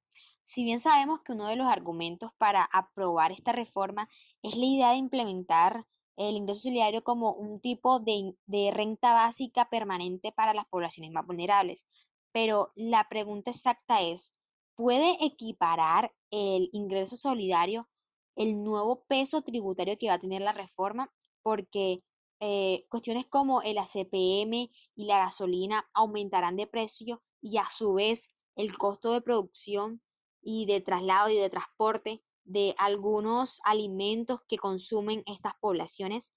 Si 0.43 0.63
bien 0.63 0.79
sabemos 0.79 1.21
que 1.21 1.33
uno 1.33 1.47
de 1.47 1.55
los 1.55 1.67
argumentos 1.67 2.31
para 2.37 2.63
aprobar 2.63 3.31
esta 3.31 3.51
reforma 3.51 4.09
es 4.41 4.55
la 4.55 4.65
idea 4.65 4.91
de 4.91 4.97
implementar 4.97 5.85
el 6.17 6.35
ingreso 6.35 6.61
solidario 6.61 7.03
como 7.03 7.33
un 7.33 7.59
tipo 7.59 7.99
de, 7.99 8.35
renta 8.73 9.13
básica 9.13 9.69
permanente 9.69 10.31
para 10.31 10.53
las 10.53 10.65
poblaciones 10.67 11.11
más 11.11 11.25
vulnerables, 11.25 11.85
pero 12.31 12.71
la 12.75 13.07
pregunta 13.09 13.51
exacta 13.51 14.01
es, 14.01 14.33
puede 14.75 15.23
equiparar 15.23 16.13
el 16.31 16.69
ingreso 16.73 17.17
solidario 17.17 17.87
el 18.35 18.63
nuevo 18.63 19.03
peso 19.07 19.41
tributario 19.41 19.97
que 19.97 20.07
va 20.07 20.13
a 20.13 20.19
tener 20.19 20.41
la 20.41 20.53
reforma, 20.53 21.11
porque 21.43 22.01
eh, 22.43 22.87
cuestiones 22.89 23.27
como 23.27 23.61
el 23.61 23.77
ACPM 23.77 24.71
y 24.95 25.05
la 25.05 25.19
gasolina 25.19 25.87
aumentarán 25.93 26.55
de 26.55 26.65
precio 26.65 27.21
y 27.39 27.57
a 27.57 27.65
su 27.67 27.93
vez 27.93 28.29
el 28.55 28.75
costo 28.77 29.13
de 29.13 29.21
producción 29.21 30.01
y 30.41 30.65
de 30.65 30.81
traslado 30.81 31.29
y 31.29 31.37
de 31.37 31.51
transporte 31.51 32.23
de 32.43 32.73
algunos 32.79 33.59
alimentos 33.63 34.41
que 34.49 34.57
consumen 34.57 35.21
estas 35.27 35.53
poblaciones. 35.61 36.33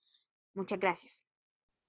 Muchas 0.55 0.79
gracias. 0.79 1.25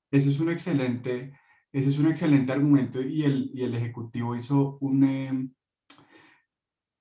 Ese 0.10 0.30
es 0.30 0.40
un 0.40 0.50
excelente, 0.50 1.38
ese 1.74 1.90
es 1.90 2.00
un 2.00 2.08
excelente 2.08 2.54
argumento 2.54 3.02
y 3.02 3.24
el, 3.24 3.52
y 3.54 3.64
el 3.64 3.76
Ejecutivo 3.76 4.34
hizo 4.34 4.78
un, 4.80 5.04
em, 5.04 5.54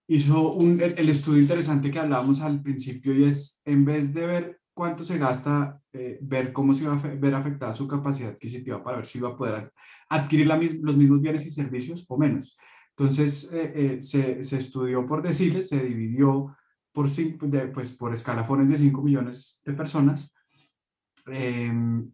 hizo 0.08 0.52
un, 0.52 0.80
el, 0.80 1.08
estudio 1.08 1.42
interesante 1.42 1.92
que 1.92 2.00
hablábamos 2.00 2.40
al 2.40 2.60
principio 2.60 3.14
y 3.14 3.24
es, 3.24 3.62
en 3.64 3.84
vez 3.84 4.12
de 4.12 4.26
ver 4.26 4.63
cuánto 4.74 5.04
se 5.04 5.18
gasta, 5.18 5.80
eh, 5.92 6.18
ver 6.20 6.52
cómo 6.52 6.74
se 6.74 6.86
va 6.86 6.94
a 6.94 6.98
ver 6.98 7.34
afectada 7.34 7.72
su 7.72 7.86
capacidad 7.86 8.32
adquisitiva 8.32 8.82
para 8.82 8.98
ver 8.98 9.06
si 9.06 9.20
va 9.20 9.30
a 9.30 9.36
poder 9.36 9.72
adquirir 10.08 10.46
los 10.82 10.96
mismos 10.96 11.20
bienes 11.20 11.46
y 11.46 11.50
servicios 11.52 12.04
o 12.08 12.18
menos. 12.18 12.58
Entonces, 12.90 13.52
eh, 13.52 13.72
eh, 13.74 14.02
se, 14.02 14.42
se, 14.42 14.58
estudió 14.58 15.06
por 15.06 15.22
deciles, 15.22 15.68
se 15.68 15.82
dividió 15.82 16.56
por, 16.92 17.08
cinco, 17.08 17.46
pues, 17.72 17.92
por 17.96 18.14
escalafones 18.14 18.68
de 18.68 18.76
5 18.76 19.02
millones 19.02 19.62
de 19.64 19.72
personas 19.72 20.32
em, 21.26 22.08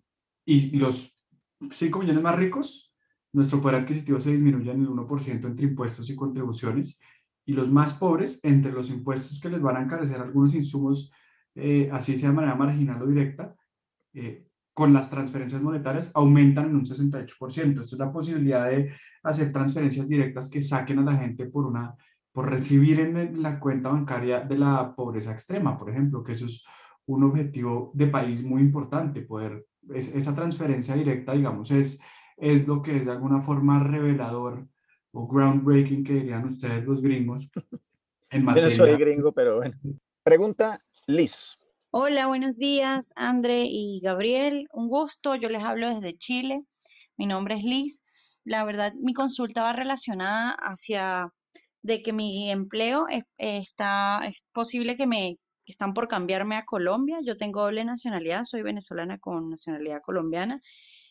y 0.47 0.79
los 0.79 1.27
5 1.71 1.99
millones 2.01 2.23
más 2.23 2.37
ricos, 2.37 2.95
nuestro 3.33 3.61
poder 3.61 3.83
adquisitivo 3.83 4.19
se 4.21 4.33
disminuye 4.33 4.71
en 4.71 4.81
el 4.81 4.89
1% 4.89 5.47
entre 5.47 5.67
impuestos 5.67 6.09
y 6.09 6.17
contribuciones 6.17 6.99
y 7.45 7.53
los 7.53 7.71
más 7.71 7.95
pobres, 7.95 8.43
entre 8.43 8.73
los 8.73 8.91
impuestos 8.91 9.39
que 9.39 9.51
les 9.51 9.61
van 9.61 9.77
a 9.77 9.83
encarecer 9.83 10.19
algunos 10.19 10.55
insumos, 10.55 11.13
eh, 11.55 11.89
así 11.93 12.17
sea 12.17 12.31
de 12.31 12.37
manera 12.37 12.55
marginal 12.55 13.03
o 13.03 13.07
directa, 13.07 13.55
eh, 14.15 14.47
con 14.73 14.93
las 14.93 15.11
transferencias 15.11 15.61
monetarias 15.61 16.11
aumentan 16.15 16.71
en 16.71 16.77
un 16.77 16.85
68%. 16.85 17.81
Esto 17.81 17.97
es 17.97 17.99
la 17.99 18.13
posibilidad 18.13 18.69
de 18.71 18.93
hacer 19.23 19.53
transferencias 19.53 20.09
directas 20.09 20.49
que 20.49 20.63
saquen 20.63 21.01
a 21.01 21.03
la 21.03 21.17
gente 21.17 21.47
por, 21.47 21.67
una, 21.67 21.95
por 22.33 22.49
recibir 22.49 23.01
en 23.01 23.43
la 23.43 23.61
cuenta 23.61 23.91
bancaria 23.91 24.41
de 24.41 24.57
la 24.57 24.95
pobreza 24.95 25.33
extrema, 25.33 25.77
por 25.77 25.91
ejemplo, 25.91 26.23
que 26.23 26.33
eso 26.33 26.47
es 26.47 26.65
un 27.07 27.25
objetivo 27.25 27.91
de 27.95 28.07
país 28.07 28.45
muy 28.45 28.63
importante, 28.63 29.23
poder, 29.23 29.67
esa 29.93 30.35
transferencia 30.35 30.95
directa, 30.95 31.33
digamos, 31.33 31.71
es, 31.73 32.01
es 32.37 32.67
lo 32.67 32.81
que 32.81 32.99
es 32.99 33.05
de 33.05 33.13
alguna 33.13 33.41
forma 33.41 33.83
revelador 33.83 34.67
o 35.13 35.27
groundbreaking 35.27 36.05
que 36.05 36.15
dirían 36.15 36.47
ustedes 36.47 36.87
los 36.87 37.03
gringos 37.03 37.51
en 38.31 38.45
materia. 38.45 38.69
Yo 38.69 38.79
no 38.79 38.91
soy 38.91 38.99
gringo, 38.99 39.33
pero 39.33 39.57
bueno. 39.57 39.77
Pregunta 40.23 40.81
Liz. 41.11 41.59
Hola, 41.91 42.29
buenos 42.29 42.57
días, 42.57 43.13
André 43.17 43.65
y 43.67 44.01
Gabriel. 44.01 44.69
Un 44.73 44.89
gusto. 44.89 45.35
Yo 45.35 45.49
les 45.49 45.63
hablo 45.63 45.93
desde 45.93 46.17
Chile. 46.17 46.63
Mi 47.17 47.27
nombre 47.27 47.57
es 47.57 47.65
Liz. 47.65 48.03
La 48.45 48.65
verdad, 48.65 48.93
mi 48.95 49.13
consulta 49.13 49.63
va 49.63 49.73
relacionada 49.73 50.53
hacia 50.53 51.33
de 51.83 52.03
que 52.03 52.13
mi 52.13 52.51
empleo 52.51 53.07
está, 53.39 54.21
es 54.27 54.47
posible 54.53 54.97
que 54.97 55.07
me 55.07 55.39
están 55.67 55.95
por 55.95 56.09
cambiarme 56.09 56.57
a 56.57 56.65
Colombia. 56.65 57.19
Yo 57.25 57.37
tengo 57.37 57.63
doble 57.63 57.85
nacionalidad, 57.85 58.45
soy 58.45 58.63
venezolana 58.63 59.19
con 59.19 59.51
nacionalidad 59.51 60.01
colombiana, 60.03 60.61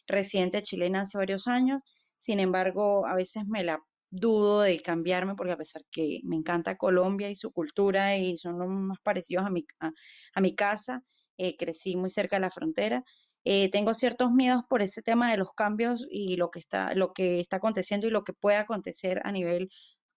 residente 0.07 0.61
chilena 0.61 1.01
hace 1.01 1.17
varios 1.17 1.47
años. 1.47 1.81
Sin 2.17 2.39
embargo, 2.39 3.05
a 3.05 3.15
veces 3.15 3.45
me 3.47 3.63
la 3.63 3.79
dudo 4.11 4.61
de 4.61 4.81
cambiarme 4.81 5.35
porque 5.35 5.53
a 5.53 5.57
pesar 5.57 5.83
que 5.91 6.21
me 6.23 6.35
encanta 6.35 6.77
Colombia 6.77 7.29
y 7.29 7.35
su 7.35 7.51
cultura 7.51 8.17
y 8.17 8.37
son 8.37 8.59
los 8.59 8.67
más 8.67 8.99
parecidos 9.03 9.45
a 9.45 9.49
mi, 9.49 9.65
a, 9.79 10.41
mi 10.41 10.55
casa, 10.55 11.03
eh, 11.37 11.55
crecí 11.57 11.95
muy 11.95 12.09
cerca 12.09 12.37
de 12.37 12.41
la 12.41 12.51
frontera. 12.51 13.03
Eh, 13.45 13.69
tengo 13.71 13.93
ciertos 13.93 14.31
miedos 14.31 14.63
por 14.69 14.81
ese 14.81 15.01
tema 15.01 15.31
de 15.31 15.37
los 15.37 15.53
cambios 15.53 16.05
y 16.09 16.35
lo 16.35 16.49
que 16.51 16.59
está, 16.59 16.93
lo 16.95 17.13
que 17.13 17.39
está 17.39 17.57
aconteciendo 17.57 18.07
y 18.07 18.11
lo 18.11 18.23
que 18.23 18.33
puede 18.33 18.57
acontecer 18.57 19.21
a 19.23 19.31
nivel 19.31 19.69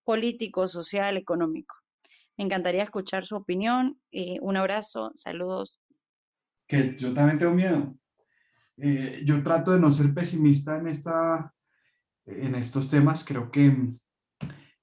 político, 0.04 0.66
social, 0.68 1.16
económico. 1.16 1.76
Me 2.36 2.44
encantaría 2.44 2.82
escuchar 2.82 3.24
su 3.24 3.36
opinión. 3.36 4.00
Eh, 4.10 4.38
un 4.40 4.56
abrazo, 4.56 5.12
saludos. 5.14 5.78
Que 6.66 6.96
yo 6.96 7.12
también 7.12 7.38
tengo 7.38 7.52
miedo. 7.52 7.94
yo 9.24 9.42
trato 9.42 9.72
de 9.72 9.78
no 9.78 9.92
ser 9.92 10.12
pesimista 10.14 10.78
en 10.78 10.88
esta 10.88 11.54
en 12.26 12.54
estos 12.54 12.88
temas, 12.88 13.24
creo 13.24 13.50
que 13.50 13.94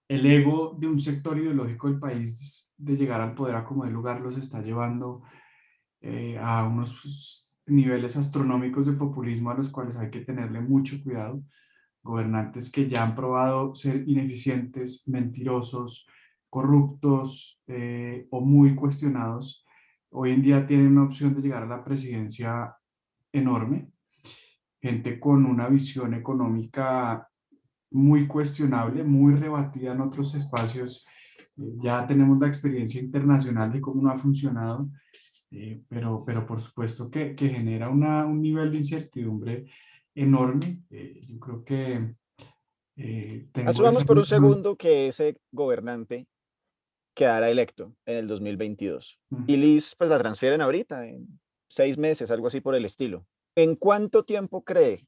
el 0.08 0.26
ego 0.26 0.76
de 0.80 0.88
un 0.88 1.00
sector 1.00 1.38
ideológico 1.38 1.88
del 1.88 2.00
país 2.00 2.74
de 2.78 2.96
llegar 2.96 3.22
al 3.22 3.36
poder 3.36 3.56
a 3.56 3.66
como 3.66 3.86
de 3.86 3.92
lugar 3.92 4.22
los 4.22 4.38
está 4.38 4.62
llevando 4.62 5.24
eh, 6.02 6.38
a 6.40 6.64
unos 6.64 7.62
niveles 7.68 8.18
astronómicos 8.18 8.88
de 8.88 8.94
populismo 8.94 9.52
a 9.52 9.56
los 9.56 9.70
cuales 9.70 9.98
hay 9.98 10.10
que 10.10 10.22
tenerle 10.22 10.62
mucho 10.62 11.02
cuidado. 11.04 11.44
Gobernantes 12.02 12.72
que 12.72 12.88
ya 12.88 13.04
han 13.04 13.16
probado 13.16 13.76
ser 13.76 14.08
ineficientes, 14.08 15.08
mentirosos, 15.08 16.08
corruptos 16.50 17.62
eh, 17.68 18.28
o 18.32 18.42
muy 18.42 18.74
cuestionados, 18.76 19.66
hoy 20.10 20.32
en 20.32 20.42
día 20.42 20.66
tienen 20.66 20.88
una 20.88 21.04
opción 21.04 21.36
de 21.36 21.42
llegar 21.42 21.64
a 21.64 21.68
la 21.68 21.84
presidencia 21.84 22.76
enorme. 23.32 23.92
Gente 24.82 25.20
con 25.20 25.46
una 25.46 25.68
visión 25.68 26.14
económica 26.14 27.29
muy 27.92 28.28
cuestionable, 28.28 29.04
muy 29.04 29.36
rebatida 29.36 29.94
en 29.94 30.02
otros 30.02 30.36
espacios. 30.36 31.06
Eh, 31.58 31.76
ya 31.78 32.06
tenemos 32.06 32.40
la 32.40 32.48
experiencia 32.48 33.02
internacional 33.02 33.72
de 33.72 33.82
cómo 33.82 34.02
no 34.02 34.10
ha 34.10 34.18
funcionado, 34.18 34.90
eh, 35.52 35.82
pero, 35.88 36.24
pero 36.26 36.46
por 36.46 36.60
supuesto 36.60 37.10
que, 37.10 37.36
que 37.36 37.50
genera 37.50 37.90
una, 37.90 38.26
un 38.26 38.42
nivel 38.42 38.72
de 38.72 38.78
incertidumbre 38.78 39.66
enorme. 40.16 40.84
Eh, 40.90 41.22
yo 41.28 41.40
creo 41.40 41.64
que... 41.64 42.16
Asumamos 43.66 44.04
por 44.04 44.18
un 44.18 44.26
segundo 44.26 44.76
que 44.76 45.08
ese 45.08 45.40
gobernante 45.54 46.28
quedara 47.14 47.50
electo 47.50 47.96
en 48.06 48.18
el 48.18 48.28
2022 48.28 49.20
y 49.48 49.58
Liz 49.58 49.96
pues 49.98 50.10
la 50.10 50.20
transfieren 50.20 50.62
ahorita, 50.62 51.08
en 51.08 51.40
seis 51.70 51.98
meses, 51.98 52.32
algo 52.32 52.48
así 52.48 52.62
por 52.62 52.76
el 52.76 52.86
estilo. 52.86 53.26
¿En 53.56 53.76
cuánto 53.76 54.24
tiempo 54.24 54.64
cree 54.64 55.06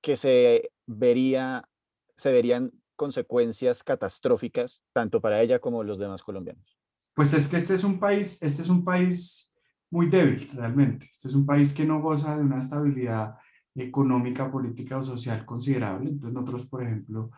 que 0.00 0.16
se 0.16 0.70
vería 0.86 1.68
se 2.16 2.32
verían 2.32 2.72
consecuencias 2.96 3.82
catastróficas 3.82 4.82
tanto 4.92 5.20
para 5.20 5.40
ella 5.42 5.58
como 5.58 5.82
los 5.82 5.98
demás 5.98 6.22
colombianos? 6.22 6.78
Pues 7.14 7.34
es 7.34 7.48
que 7.48 7.56
este 7.56 7.74
es 7.74 7.84
un 7.84 7.98
país, 7.98 8.42
este 8.42 8.62
es 8.62 8.68
un 8.68 8.84
país 8.84 9.54
muy 9.90 10.06
débil 10.06 10.48
realmente. 10.54 11.06
Este 11.10 11.28
es 11.28 11.34
un 11.34 11.44
país 11.44 11.72
que 11.72 11.84
no 11.84 12.00
goza 12.00 12.36
de 12.36 12.42
una 12.42 12.60
estabilidad 12.60 13.36
económica, 13.74 14.50
política 14.50 14.98
o 14.98 15.02
social 15.02 15.44
considerable. 15.44 16.10
Entonces 16.10 16.34
nosotros, 16.34 16.66
por 16.66 16.82
ejemplo, 16.82 17.30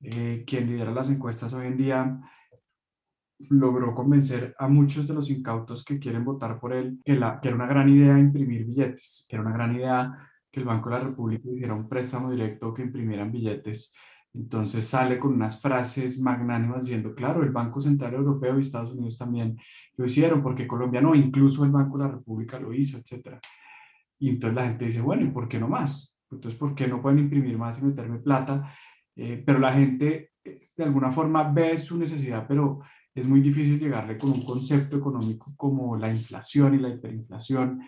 eh, 0.00 0.44
quien 0.46 0.66
lidera 0.66 0.92
las 0.92 1.10
encuestas 1.10 1.52
hoy 1.52 1.66
en 1.66 1.76
día 1.76 2.20
logró 3.50 3.94
convencer 3.94 4.54
a 4.58 4.68
muchos 4.68 5.06
de 5.06 5.14
los 5.14 5.30
incautos 5.30 5.84
que 5.84 5.98
quieren 5.98 6.24
votar 6.24 6.58
por 6.58 6.72
él 6.72 7.00
que, 7.04 7.14
que 7.14 7.48
era 7.48 7.54
una 7.54 7.66
gran 7.66 7.88
idea 7.88 8.18
imprimir 8.18 8.64
billetes, 8.64 9.26
que 9.28 9.36
era 9.36 9.44
una 9.44 9.54
gran 9.54 9.74
idea 9.76 10.30
que 10.50 10.60
el 10.60 10.66
Banco 10.66 10.90
de 10.90 10.96
la 10.96 11.04
República 11.04 11.48
hiciera 11.50 11.74
un 11.74 11.88
préstamo 11.88 12.30
directo 12.30 12.74
que 12.74 12.82
imprimieran 12.82 13.30
billetes 13.30 13.94
entonces 14.38 14.86
sale 14.86 15.18
con 15.18 15.32
unas 15.34 15.60
frases 15.60 16.20
magnánimas 16.20 16.82
diciendo, 16.82 17.12
claro, 17.12 17.42
el 17.42 17.50
Banco 17.50 17.80
Central 17.80 18.14
Europeo 18.14 18.56
y 18.56 18.62
Estados 18.62 18.92
Unidos 18.92 19.18
también 19.18 19.58
lo 19.96 20.06
hicieron, 20.06 20.42
porque 20.42 20.68
Colombia 20.68 21.00
no, 21.00 21.12
incluso 21.16 21.64
el 21.64 21.72
Banco 21.72 21.98
de 21.98 22.04
la 22.04 22.10
República 22.12 22.60
lo 22.60 22.72
hizo, 22.72 22.98
etc. 22.98 23.40
Y 24.20 24.28
entonces 24.28 24.54
la 24.54 24.68
gente 24.68 24.84
dice, 24.84 25.00
bueno, 25.00 25.24
¿y 25.24 25.30
por 25.30 25.48
qué 25.48 25.58
no 25.58 25.66
más? 25.66 26.20
Entonces, 26.30 26.56
¿por 26.56 26.72
qué 26.76 26.86
no 26.86 27.02
pueden 27.02 27.18
imprimir 27.18 27.58
más 27.58 27.80
y 27.80 27.86
meterme 27.86 28.20
plata? 28.20 28.72
Eh, 29.16 29.42
pero 29.44 29.58
la 29.58 29.72
gente 29.72 30.30
eh, 30.44 30.60
de 30.76 30.84
alguna 30.84 31.10
forma 31.10 31.42
ve 31.50 31.76
su 31.76 31.98
necesidad, 31.98 32.46
pero 32.46 32.78
es 33.12 33.26
muy 33.26 33.40
difícil 33.40 33.80
llegarle 33.80 34.18
con 34.18 34.30
un 34.30 34.44
concepto 34.44 34.98
económico 34.98 35.52
como 35.56 35.96
la 35.96 36.12
inflación 36.12 36.76
y 36.76 36.78
la 36.78 36.90
hiperinflación 36.90 37.80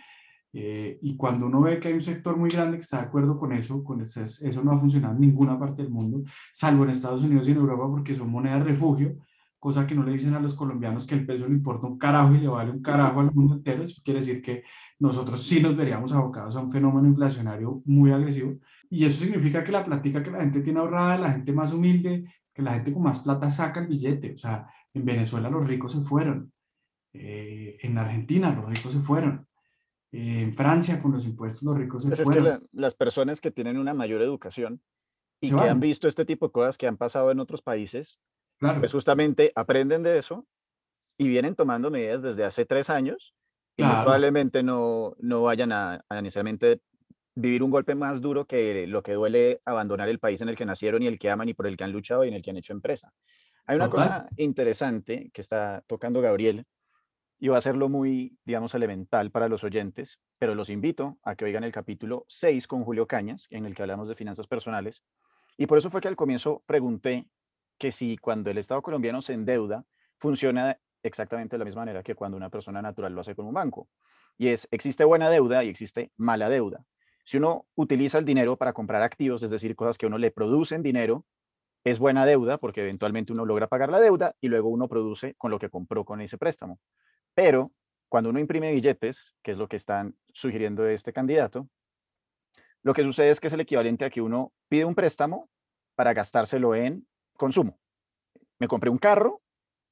eh, 0.53 0.99
y 1.03 1.17
cuando 1.17 1.47
uno 1.47 1.61
ve 1.61 1.79
que 1.79 1.89
hay 1.89 1.95
un 1.95 2.01
sector 2.01 2.37
muy 2.37 2.51
grande 2.51 2.77
que 2.77 2.83
está 2.83 2.99
de 2.99 3.05
acuerdo 3.05 3.39
con 3.39 3.53
eso, 3.53 3.85
con 3.85 4.01
eso, 4.01 4.23
eso 4.23 4.65
no 4.65 4.73
ha 4.73 4.79
funcionado 4.79 5.15
en 5.15 5.21
ninguna 5.21 5.59
parte 5.59 5.83
del 5.83 5.93
mundo, 5.93 6.23
salvo 6.53 6.85
en 6.85 6.91
Estados 6.91 7.23
Unidos 7.23 7.47
y 7.49 7.53
en 7.53 7.59
Europa 7.59 7.87
porque 7.89 8.15
son 8.15 8.31
monedas 8.31 8.65
refugio, 8.65 9.17
cosa 9.61 9.87
que 9.87 9.95
no 9.95 10.03
le 10.03 10.13
dicen 10.13 10.35
a 10.35 10.41
los 10.41 10.55
colombianos 10.55 11.07
que 11.07 11.15
el 11.15 11.27
peso 11.27 11.47
le 11.47 11.55
importa 11.55 11.87
un 11.87 11.99
carajo 11.99 12.35
y 12.35 12.39
le 12.41 12.49
vale 12.49 12.71
un 12.71 12.83
carajo 12.83 13.21
al 13.21 13.31
mundo 13.33 13.55
entero. 13.55 13.83
Eso 13.83 14.01
quiere 14.03 14.21
decir 14.21 14.43
que 14.43 14.65
nosotros 14.99 15.43
sí 15.43 15.61
nos 15.61 15.77
veríamos 15.77 16.13
abocados 16.13 16.57
a 16.57 16.61
un 16.61 16.73
fenómeno 16.73 17.07
inflacionario 17.07 17.83
muy 17.85 18.11
agresivo. 18.11 18.59
Y 18.89 19.05
eso 19.05 19.23
significa 19.23 19.63
que 19.63 19.71
la 19.71 19.85
plática 19.85 20.23
que 20.23 20.31
la 20.31 20.41
gente 20.41 20.63
tiene 20.63 20.81
ahorrada, 20.81 21.19
la 21.19 21.33
gente 21.33 21.53
más 21.53 21.73
humilde, 21.73 22.25
que 22.55 22.63
la 22.63 22.75
gente 22.75 22.93
con 22.93 23.03
más 23.03 23.21
plata 23.21 23.51
saca 23.51 23.81
el 23.81 23.87
billete. 23.87 24.33
O 24.33 24.37
sea, 24.39 24.67
en 24.95 25.05
Venezuela 25.05 25.51
los 25.51 25.67
ricos 25.67 25.93
se 25.93 26.01
fueron. 26.01 26.53
Eh, 27.13 27.77
en 27.83 27.99
Argentina 27.99 28.53
los 28.55 28.65
ricos 28.65 28.93
se 28.93 28.99
fueron 29.01 29.47
en 30.13 30.55
Francia 30.55 31.01
con 31.01 31.13
los 31.13 31.25
impuestos 31.25 31.63
los 31.63 31.77
ricos 31.77 32.03
se 32.05 32.17
fueron. 32.17 32.47
Es 32.47 32.59
que 32.59 32.67
las 32.73 32.95
personas 32.95 33.41
que 33.41 33.51
tienen 33.51 33.79
una 33.79 33.95
mayor 33.95 34.23
educación 34.23 34.83
y 35.41 35.51
que 35.51 35.61
han 35.61 35.81
visto 35.81 36.09
este 36.09 36.25
tipo 36.25 36.47
de 36.49 36.53
cosas 36.53 36.77
que 36.77 36.87
han 36.87 36.97
pasado 36.97 37.31
en 37.31 37.41
otros 37.41 37.63
países, 37.63 38.21
pues 38.59 38.93
justamente 38.93 39.53
aprenden 39.55 40.03
de 40.03 40.19
eso 40.19 40.47
y 41.17 41.29
vienen 41.29 41.55
tomando 41.55 41.91
medidas 41.91 42.23
desde 42.23 42.45
hace 42.45 42.67
tres 42.67 42.91
años 42.91 43.35
y 43.77 43.83
probablemente 43.83 44.63
no, 44.63 45.15
no 45.19 45.43
vayan 45.43 45.73
a, 45.73 46.05
necesariamente 46.11 46.81
vivir 47.35 47.63
un 47.63 47.71
golpe 47.71 47.95
más 47.95 48.21
duro 48.21 48.45
que 48.45 48.87
lo 48.87 49.03
que 49.03 49.15
duele 49.15 49.63
abandonar 49.65 50.09
el 50.09 50.19
país 50.19 50.41
en 50.41 50.49
el 50.51 50.57
que 50.57 50.67
nacieron 50.67 51.03
y 51.03 51.07
el 51.07 51.19
que 51.19 51.31
aman 51.31 51.49
y 51.49 51.55
por 51.55 51.67
el 51.67 51.77
que 51.77 51.85
han 51.85 51.93
luchado 51.93 52.25
y 52.25 52.29
en 52.29 52.35
el 52.35 52.43
que 52.43 52.51
han 52.51 52.57
hecho 52.59 52.73
empresa. 52.73 53.13
Hay 53.67 53.77
una 53.77 53.89
cosa 53.89 54.29
interesante 54.37 55.31
que 55.33 55.41
está 55.41 55.83
tocando 55.87 56.21
Gabriel, 56.21 56.67
y 57.41 57.49
va 57.49 57.57
a 57.57 57.59
hacerlo 57.59 57.89
muy, 57.89 58.39
digamos, 58.45 58.75
elemental 58.75 59.31
para 59.31 59.49
los 59.49 59.65
oyentes, 59.65 60.21
pero 60.39 60.55
los 60.55 60.69
invito 60.69 61.19
a 61.23 61.35
que 61.35 61.47
oigan 61.47 61.65
el 61.65 61.73
capítulo 61.73 62.27
6 62.29 62.67
con 62.67 62.85
Julio 62.85 63.07
Cañas, 63.07 63.47
en 63.51 63.65
el 63.65 63.75
que 63.75 63.81
hablamos 63.83 64.09
de 64.09 64.15
finanzas 64.15 64.47
personales. 64.47 65.03
Y 65.57 65.67
por 65.67 65.79
eso 65.79 65.91
fue 65.91 66.03
que 66.03 66.09
al 66.09 66.17
comienzo 66.17 66.63
pregunté 66.67 67.27
que 67.79 67.93
si 67.93 68.19
cuando 68.19 68.51
el 68.51 68.59
Estado 68.59 68.83
colombiano 68.83 69.23
se 69.23 69.33
endeuda, 69.33 69.87
funciona 70.19 70.79
exactamente 71.03 71.55
de 71.55 71.61
la 71.61 71.65
misma 71.65 71.81
manera 71.81 72.03
que 72.03 72.15
cuando 72.15 72.37
una 72.37 72.51
persona 72.51 72.83
natural 72.83 73.15
lo 73.15 73.23
hace 73.23 73.35
con 73.35 73.47
un 73.47 73.55
banco. 73.55 73.89
Y 74.37 74.49
es, 74.49 74.69
existe 74.71 75.05
buena 75.05 75.31
deuda 75.31 75.65
y 75.65 75.71
existe 75.71 76.13
mala 76.19 76.51
deuda. 76.51 76.85
Si 77.25 77.39
uno 77.39 77.67
utiliza 77.75 78.19
el 78.19 78.27
dinero 78.27 78.59
para 78.59 78.75
comprar 78.75 79.03
activos, 79.03 79.43
es 79.43 79.49
decir, 79.49 79.75
cosas 79.77 79.97
que 79.97 80.07
uno 80.07 80.19
le 80.19 80.31
producen 80.31 80.83
dinero, 80.83 81.25
es 81.85 81.99
buena 81.99 82.27
deuda 82.27 82.59
porque 82.59 82.83
eventualmente 82.83 83.33
uno 83.33 83.47
logra 83.47 83.67
pagar 83.67 83.89
la 83.89 83.99
deuda 84.01 84.37
y 84.43 84.49
luego 84.49 84.69
uno 84.69 84.89
produce 84.89 85.35
con 85.37 85.51
lo 85.51 85.59
que 85.59 85.71
compró 85.71 86.05
con 86.05 86.21
ese 86.21 86.37
préstamo. 86.37 86.79
Pero 87.35 87.73
cuando 88.09 88.31
uno 88.31 88.41
imprime 88.41 88.73
billetes, 88.73 89.35
que 89.43 89.53
es 89.53 89.59
lo 89.59 89.69
que 89.69 89.77
están 89.77 90.17
sugiriendo 90.33 90.87
este 90.87 91.13
candidato, 91.13 91.69
lo 92.83 92.95
que 92.95 93.03
sucede 93.03 93.31
es 93.31 93.41
que 93.41 93.49
es 93.49 93.53
el 93.53 93.61
equivalente 93.61 94.05
a 94.05 94.11
que 94.11 94.23
uno 94.23 94.53
pide 94.69 94.85
un 94.85 94.95
préstamo 94.95 95.49
para 95.95 96.15
gastárselo 96.15 96.75
en 96.75 97.07
consumo. 97.37 97.79
Me 98.59 98.69
compré 98.69 98.91
un 98.91 98.99
carro 98.99 99.43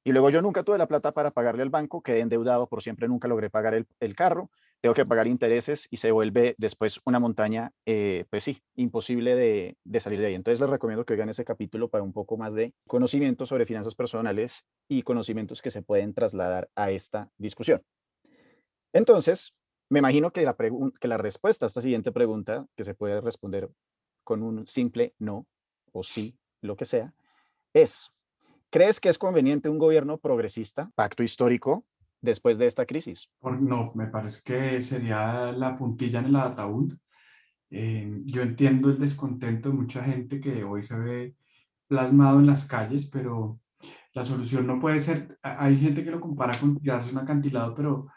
y 0.04 0.12
luego 0.12 0.30
yo 0.30 0.40
nunca 0.40 0.62
tuve 0.62 0.78
la 0.78 0.86
plata 0.86 1.12
para 1.12 1.30
pagarle 1.30 1.62
al 1.62 1.70
banco, 1.70 2.02
quedé 2.02 2.20
endeudado 2.20 2.66
por 2.66 2.82
siempre, 2.82 3.08
nunca 3.08 3.28
logré 3.28 3.50
pagar 3.50 3.74
el, 3.74 4.14
carro, 4.16 4.50
tengo 4.80 4.94
que 4.94 5.06
pagar 5.06 5.26
intereses 5.26 5.88
y 5.90 5.96
se 5.96 6.10
vuelve 6.12 6.54
después 6.58 7.00
una 7.04 7.18
montaña, 7.18 7.72
eh, 7.84 8.24
pues 8.30 8.44
sí, 8.44 8.62
imposible 8.76 9.34
de, 9.34 9.76
de, 9.84 10.00
salir 10.00 10.20
de 10.20 10.26
ahí. 10.26 10.34
Entonces 10.34 10.60
les 10.60 10.70
recomiendo 10.70 11.04
que 11.04 11.14
oigan 11.14 11.28
ese 11.28 11.44
capítulo 11.44 11.88
para 11.88 12.04
un 12.04 12.12
poco 12.12 12.36
más 12.36 12.54
de 12.54 12.74
conocimiento 12.86 13.46
sobre 13.46 13.66
finanzas 13.66 13.94
personales 13.94 14.64
y 14.88 15.02
conocimientos 15.02 15.62
que 15.62 15.70
se 15.70 15.82
pueden 15.82 16.14
trasladar 16.14 16.70
a 16.76 16.90
esta 16.90 17.30
discusión. 17.38 17.82
Entonces, 18.92 19.54
me 19.90 19.98
imagino 19.98 20.30
que 20.32 20.42
la, 20.42 20.56
que 21.00 21.08
la 21.08 21.16
respuesta 21.16 21.66
a 21.66 21.68
esta 21.68 21.82
siguiente 21.82 22.12
pregunta, 22.12 22.66
que 22.76 22.84
se 22.84 22.94
puede 22.94 23.20
responder 23.20 23.70
con 24.22 24.42
un 24.42 24.66
simple 24.66 25.14
no 25.18 25.46
o 25.92 26.04
sí, 26.04 26.38
lo 26.60 26.76
que 26.76 26.84
sea, 26.84 27.14
es, 27.72 28.10
¿crees 28.70 29.00
que 29.00 29.08
es 29.08 29.18
conveniente 29.18 29.68
un 29.68 29.78
gobierno 29.78 30.18
progresista, 30.18 30.90
pacto 30.94 31.22
histórico, 31.22 31.84
después 32.20 32.58
de 32.58 32.66
esta 32.66 32.86
crisis? 32.86 33.28
No, 33.42 33.92
me 33.94 34.06
parece 34.06 34.42
que 34.44 34.82
sería 34.82 35.52
la 35.52 35.76
puntilla 35.76 36.20
en 36.20 36.26
el 36.26 36.36
ataúd. 36.36 36.94
Eh, 37.70 38.22
yo 38.24 38.42
entiendo 38.42 38.90
el 38.90 38.98
descontento 38.98 39.68
de 39.70 39.74
mucha 39.74 40.02
gente 40.02 40.40
que 40.40 40.64
hoy 40.64 40.82
se 40.82 40.98
ve 40.98 41.36
plasmado 41.86 42.40
en 42.40 42.46
las 42.46 42.66
calles, 42.66 43.06
pero 43.06 43.60
la 44.14 44.24
solución 44.24 44.66
no 44.66 44.80
puede 44.80 45.00
ser, 45.00 45.38
hay 45.42 45.78
gente 45.78 46.02
que 46.04 46.10
lo 46.10 46.20
compara 46.20 46.58
con 46.58 46.76
tirarse 46.78 47.12
un 47.12 47.18
acantilado, 47.18 47.74
pero 47.74 48.08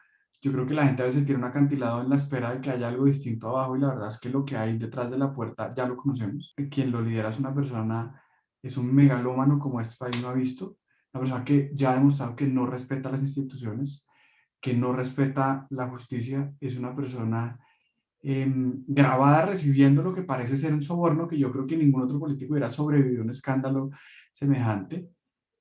yo 0.41 0.51
creo 0.51 0.65
que 0.65 0.73
la 0.73 0.87
gente 0.87 1.03
a 1.03 1.05
veces 1.05 1.25
tira 1.25 1.37
un 1.37 1.45
acantilado 1.45 2.01
en 2.01 2.09
la 2.09 2.15
espera 2.15 2.53
de 2.53 2.61
que 2.61 2.71
haya 2.71 2.87
algo 2.87 3.05
distinto 3.05 3.49
abajo 3.49 3.77
y 3.77 3.79
la 3.79 3.89
verdad 3.89 4.09
es 4.09 4.19
que 4.19 4.29
lo 4.29 4.43
que 4.43 4.57
hay 4.57 4.77
detrás 4.77 5.11
de 5.11 5.17
la 5.17 5.33
puerta 5.33 5.73
ya 5.75 5.85
lo 5.85 5.95
conocemos. 5.95 6.53
Quien 6.71 6.91
lo 6.91 7.01
lidera 7.01 7.29
es 7.29 7.39
una 7.39 7.53
persona, 7.53 8.19
es 8.61 8.77
un 8.77 8.93
megalómano 8.93 9.59
como 9.59 9.79
este 9.79 9.97
país 10.03 10.21
no 10.21 10.29
ha 10.29 10.33
visto, 10.33 10.77
una 11.13 11.21
persona 11.21 11.45
que 11.45 11.71
ya 11.73 11.91
ha 11.91 11.95
demostrado 11.95 12.35
que 12.35 12.47
no 12.47 12.65
respeta 12.65 13.11
las 13.11 13.21
instituciones, 13.21 14.07
que 14.61 14.73
no 14.73 14.93
respeta 14.93 15.67
la 15.71 15.87
justicia, 15.87 16.53
es 16.59 16.77
una 16.77 16.95
persona 16.95 17.59
em, 18.21 18.83
grabada 18.87 19.47
recibiendo 19.47 20.03
lo 20.03 20.13
que 20.13 20.21
parece 20.21 20.55
ser 20.55 20.73
un 20.73 20.81
soborno 20.81 21.27
que 21.27 21.37
yo 21.37 21.51
creo 21.51 21.65
que 21.65 21.75
ningún 21.75 22.03
otro 22.03 22.19
político 22.19 22.53
hubiera 22.53 22.69
sobrevivido 22.69 23.21
a 23.21 23.25
un 23.25 23.31
escándalo 23.31 23.89
semejante, 24.31 25.09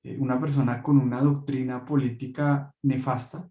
eh, 0.02 0.16
una 0.18 0.38
persona 0.38 0.82
con 0.82 0.98
una 0.98 1.22
doctrina 1.22 1.84
política 1.84 2.72
nefasta, 2.82 3.48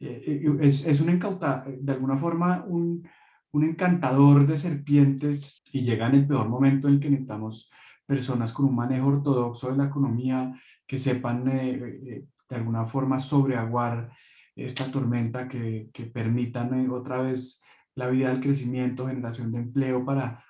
eh, 0.00 0.22
eh, 0.26 0.56
es, 0.60 0.86
es, 0.86 1.00
un 1.00 1.10
encauta, 1.10 1.64
de 1.66 1.92
alguna 1.92 2.16
forma 2.16 2.64
un, 2.66 3.08
un, 3.52 3.64
encantador 3.64 4.46
de 4.46 4.56
serpientes 4.56 5.62
y 5.72 5.82
llega 5.82 6.06
en 6.08 6.14
el 6.16 6.26
peor 6.26 6.48
momento 6.48 6.86
en 6.88 6.94
el 6.94 7.00
que 7.00 7.10
necesitamos 7.10 7.70
personas 8.06 8.52
con 8.52 8.66
un 8.66 8.76
manejo 8.76 9.08
ortodoxo 9.08 9.70
de 9.70 9.76
la 9.76 9.86
economía 9.86 10.52
que 10.88 10.98
sepan 10.98 11.44
de 11.44 12.26
alguna 12.48 12.86
forma 12.86 13.20
sobreaguar 13.20 14.10
esta 14.56 14.90
tormenta, 14.90 15.46
que, 15.46 15.90
que 15.92 16.06
permitan 16.06 16.90
otra 16.90 17.20
vez 17.22 17.62
la 17.94 18.08
vida 18.08 18.30
del 18.30 18.40
crecimiento, 18.40 19.06
generación 19.06 19.52
de 19.52 19.58
empleo 19.58 20.04
para 20.04 20.42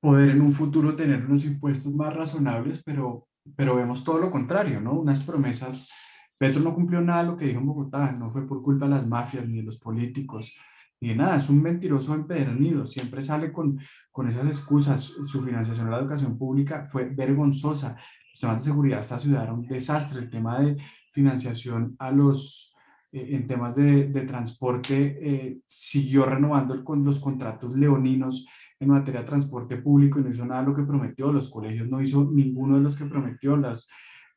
poder 0.00 0.30
en 0.30 0.40
un 0.40 0.52
futuro 0.52 0.94
tener 0.94 1.24
unos 1.24 1.44
impuestos 1.44 1.94
más 1.94 2.14
razonables, 2.14 2.82
pero, 2.84 3.28
pero 3.56 3.76
vemos 3.76 4.04
todo 4.04 4.18
lo 4.18 4.30
contrario, 4.30 4.80
¿no? 4.80 4.94
Unas 4.94 5.20
promesas. 5.20 5.90
Petro 6.38 6.60
no 6.60 6.74
cumplió 6.74 7.00
nada 7.00 7.22
lo 7.24 7.36
que 7.36 7.46
dijo 7.46 7.60
en 7.60 7.66
Bogotá, 7.66 8.12
no 8.12 8.30
fue 8.30 8.46
por 8.46 8.62
culpa 8.62 8.86
de 8.86 8.92
las 8.92 9.06
mafias 9.06 9.48
ni 9.48 9.58
de 9.58 9.62
los 9.62 9.78
políticos, 9.78 10.56
ni 11.00 11.08
de 11.08 11.16
nada, 11.16 11.36
es 11.36 11.48
un 11.50 11.62
mentiroso 11.62 12.14
empedernido, 12.14 12.86
siempre 12.86 13.22
sale 13.22 13.52
con, 13.52 13.78
con 14.10 14.28
esas 14.28 14.46
excusas. 14.46 15.00
Su 15.00 15.42
financiación 15.42 15.86
de 15.86 15.92
la 15.92 15.98
educación 15.98 16.38
pública 16.38 16.84
fue 16.84 17.04
vergonzosa, 17.04 17.96
los 18.32 18.40
temas 18.40 18.64
de 18.64 18.70
seguridad 18.70 18.96
de 18.96 19.02
esta 19.02 19.18
ciudad 19.18 19.42
era 19.44 19.52
un 19.52 19.66
desastre, 19.66 20.20
el 20.20 20.30
tema 20.30 20.58
de 20.60 20.76
financiación 21.12 21.94
a 21.98 22.10
los, 22.10 22.74
eh, 23.12 23.28
en 23.30 23.46
temas 23.46 23.76
de, 23.76 24.08
de 24.08 24.22
transporte, 24.22 25.18
eh, 25.20 25.58
siguió 25.66 26.24
renovando 26.24 26.82
con 26.82 27.04
los 27.04 27.20
contratos 27.20 27.72
leoninos 27.76 28.46
en 28.80 28.88
materia 28.88 29.20
de 29.20 29.26
transporte 29.26 29.76
público 29.76 30.18
y 30.18 30.22
no 30.22 30.30
hizo 30.30 30.46
nada 30.46 30.62
de 30.62 30.68
lo 30.68 30.74
que 30.74 30.82
prometió, 30.82 31.30
los 31.30 31.50
colegios 31.50 31.88
no 31.88 32.00
hizo 32.00 32.30
ninguno 32.32 32.76
de 32.76 32.82
los 32.82 32.96
que 32.96 33.04
prometió, 33.04 33.56
los 33.56 33.88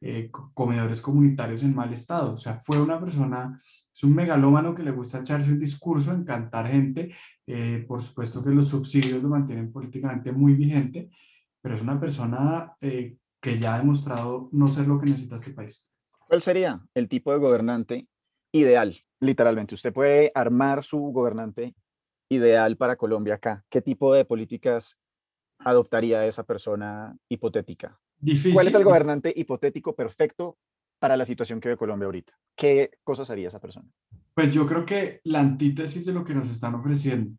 eh, 0.02 0.30
comedores 0.54 1.02
comunitarios 1.02 1.64
en 1.64 1.74
mal 1.74 1.92
estado, 1.94 2.34
o 2.34 2.38
sea, 2.38 2.56
fue 2.56 2.80
una 2.82 3.00
persona, 3.00 3.58
es 3.58 4.04
un 4.04 4.14
megalómano 4.14 4.76
que 4.76 4.84
le 4.84 4.92
gusta 4.92 5.20
echarse 5.20 5.52
un 5.52 5.58
discurso, 5.58 6.12
encantar 6.12 6.68
gente, 6.68 7.16
por 7.88 8.02
supuesto 8.02 8.44
que 8.44 8.50
los 8.50 8.68
subsidios 8.68 9.22
lo 9.22 9.30
mantienen 9.30 9.72
políticamente 9.72 10.32
muy 10.32 10.54
vigente, 10.54 11.12
pero 11.62 11.76
es 11.76 11.82
una 11.82 12.00
persona 12.00 12.76
que 13.46 13.60
ya 13.60 13.76
ha 13.76 13.78
demostrado 13.78 14.50
no 14.54 14.68
ser 14.68 14.88
lo 14.88 15.00
que 15.00 15.06
necesita 15.06 15.36
este 15.36 15.52
país. 15.52 15.92
¿Cuál 16.28 16.42
sería 16.42 16.82
el 16.96 17.08
tipo 17.08 17.32
de 17.32 17.38
gobernante 17.38 18.08
ideal? 18.52 18.98
Literalmente, 19.20 19.76
usted 19.76 19.94
puede 19.94 20.32
armar 20.34 20.84
su 20.84 20.98
gobernante 20.98 21.76
ideal 22.28 22.76
para 22.76 22.96
Colombia 22.96 23.36
acá. 23.36 23.64
¿Qué 23.70 23.84
tipo 23.84 24.12
de 24.16 24.26
políticas 24.26 24.98
adoptaría 25.60 26.26
esa 26.26 26.44
persona 26.44 27.16
hipotética? 27.30 28.00
Difícil. 28.18 28.56
¿Cuál 28.56 28.68
es 28.68 28.74
el 28.74 28.84
gobernante 28.84 29.32
hipotético 29.36 29.96
perfecto 29.96 30.58
para 30.98 31.16
la 31.16 31.26
situación 31.26 31.60
que 31.60 31.70
ve 31.70 31.78
Colombia 31.78 32.08
ahorita? 32.08 32.34
¿Qué 32.56 32.98
cosas 33.04 33.30
haría 33.30 33.50
esa 33.50 33.60
persona? 33.60 33.88
Pues 34.34 34.52
yo 34.52 34.66
creo 34.66 34.88
que 34.88 35.22
la 35.24 35.42
antítesis 35.42 36.04
de 36.04 36.14
lo 36.14 36.26
que 36.26 36.34
nos 36.34 36.50
están 36.50 36.74
ofreciendo, 36.74 37.38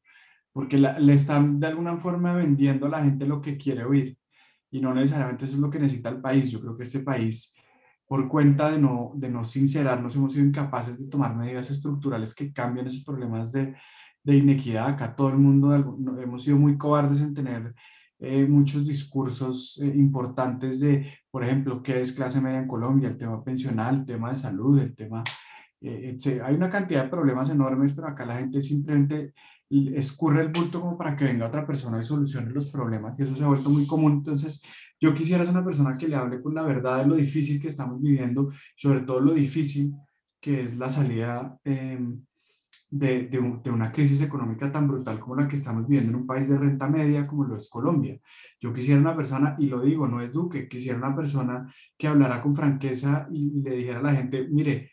porque 0.52 0.78
le 0.78 1.14
están 1.14 1.58
de 1.58 1.66
alguna 1.66 1.96
forma 1.96 2.32
vendiendo 2.32 2.86
a 2.86 2.90
la 2.90 3.02
gente 3.02 3.26
lo 3.26 3.42
que 3.42 3.56
quiere 3.56 3.84
oír 3.84 4.16
y 4.70 4.80
no 4.80 4.94
necesariamente 4.94 5.44
eso 5.44 5.54
es 5.54 5.60
lo 5.60 5.70
que 5.70 5.78
necesita 5.78 6.08
el 6.08 6.20
país. 6.20 6.50
Yo 6.50 6.60
creo 6.60 6.76
que 6.76 6.82
este 6.82 7.00
país, 7.00 7.54
por 8.06 8.28
cuenta 8.28 8.70
de 8.70 8.78
no, 8.78 9.12
de 9.14 9.28
no 9.30 9.44
sincerarnos, 9.44 10.16
hemos 10.16 10.32
sido 10.32 10.46
incapaces 10.46 10.98
de 10.98 11.08
tomar 11.08 11.36
medidas 11.36 11.70
estructurales 11.70 12.34
que 12.34 12.52
cambien 12.52 12.86
esos 12.86 13.04
problemas 13.04 13.52
de, 13.52 13.74
de 14.22 14.36
inequidad. 14.36 14.88
Acá 14.88 15.14
todo 15.14 15.28
el 15.28 15.38
mundo 15.38 15.74
hemos 15.74 16.42
sido 16.42 16.58
muy 16.58 16.76
cobardes 16.76 17.20
en 17.20 17.34
tener 17.34 17.74
eh, 18.18 18.46
muchos 18.46 18.86
discursos 18.86 19.78
eh, 19.82 19.92
importantes 19.94 20.80
de, 20.80 21.12
por 21.30 21.44
ejemplo, 21.44 21.82
qué 21.82 22.00
es 22.00 22.12
clase 22.12 22.40
media 22.40 22.58
en 22.58 22.66
Colombia, 22.66 23.08
el 23.08 23.18
tema 23.18 23.44
pensional, 23.44 23.96
el 23.96 24.06
tema 24.06 24.30
de 24.30 24.36
salud, 24.36 24.78
el 24.78 24.94
tema... 24.94 25.22
Eh, 25.80 26.16
hay 26.42 26.54
una 26.54 26.70
cantidad 26.70 27.04
de 27.04 27.10
problemas 27.10 27.50
enormes, 27.50 27.92
pero 27.92 28.08
acá 28.08 28.24
la 28.24 28.38
gente 28.38 28.62
simplemente 28.62 29.34
escurre 29.68 30.42
el 30.42 30.48
bulto 30.48 30.80
como 30.80 30.96
para 30.96 31.16
que 31.16 31.24
venga 31.24 31.46
otra 31.46 31.66
persona 31.66 32.00
y 32.00 32.04
solucione 32.04 32.52
los 32.52 32.66
problemas 32.66 33.18
y 33.18 33.24
eso 33.24 33.34
se 33.34 33.44
ha 33.44 33.48
vuelto 33.48 33.70
muy 33.70 33.86
común. 33.86 34.12
Entonces, 34.12 34.62
yo 35.00 35.14
quisiera 35.14 35.44
ser 35.44 35.54
una 35.54 35.64
persona 35.64 35.96
que 35.96 36.08
le 36.08 36.16
hable 36.16 36.40
con 36.40 36.54
la 36.54 36.62
verdad 36.62 36.98
de 36.98 37.06
lo 37.06 37.16
difícil 37.16 37.60
que 37.60 37.68
estamos 37.68 38.00
viviendo, 38.00 38.52
sobre 38.76 39.00
todo 39.00 39.20
lo 39.20 39.32
difícil 39.34 39.94
que 40.40 40.62
es 40.62 40.76
la 40.76 40.88
salida 40.88 41.58
em, 41.64 42.22
de, 42.90 43.24
de, 43.28 43.70
una 43.70 43.90
crisis 43.90 44.22
económica 44.22 44.70
tan 44.70 44.86
brutal 44.86 45.18
como 45.18 45.34
la 45.34 45.48
que 45.48 45.56
estamos 45.56 45.86
viviendo 45.88 46.10
en 46.12 46.16
un 46.22 46.26
país 46.26 46.48
de 46.48 46.58
renta 46.58 46.88
media 46.88 47.26
como 47.26 47.44
lo 47.44 47.56
es 47.56 47.68
Colombia. 47.68 48.18
Yo 48.60 48.72
quisiera 48.72 49.00
una 49.00 49.16
persona, 49.16 49.56
y 49.58 49.66
lo 49.66 49.80
digo, 49.80 50.06
no 50.06 50.22
es 50.22 50.32
Duque, 50.32 50.68
quisiera 50.68 50.98
una 50.98 51.14
persona 51.14 51.72
que 51.98 52.06
hablara 52.06 52.40
con 52.40 52.54
franqueza 52.54 53.28
y 53.32 53.60
le 53.60 53.76
dijera 53.76 53.98
a 53.98 54.02
la 54.02 54.14
gente, 54.14 54.46
mire, 54.48 54.90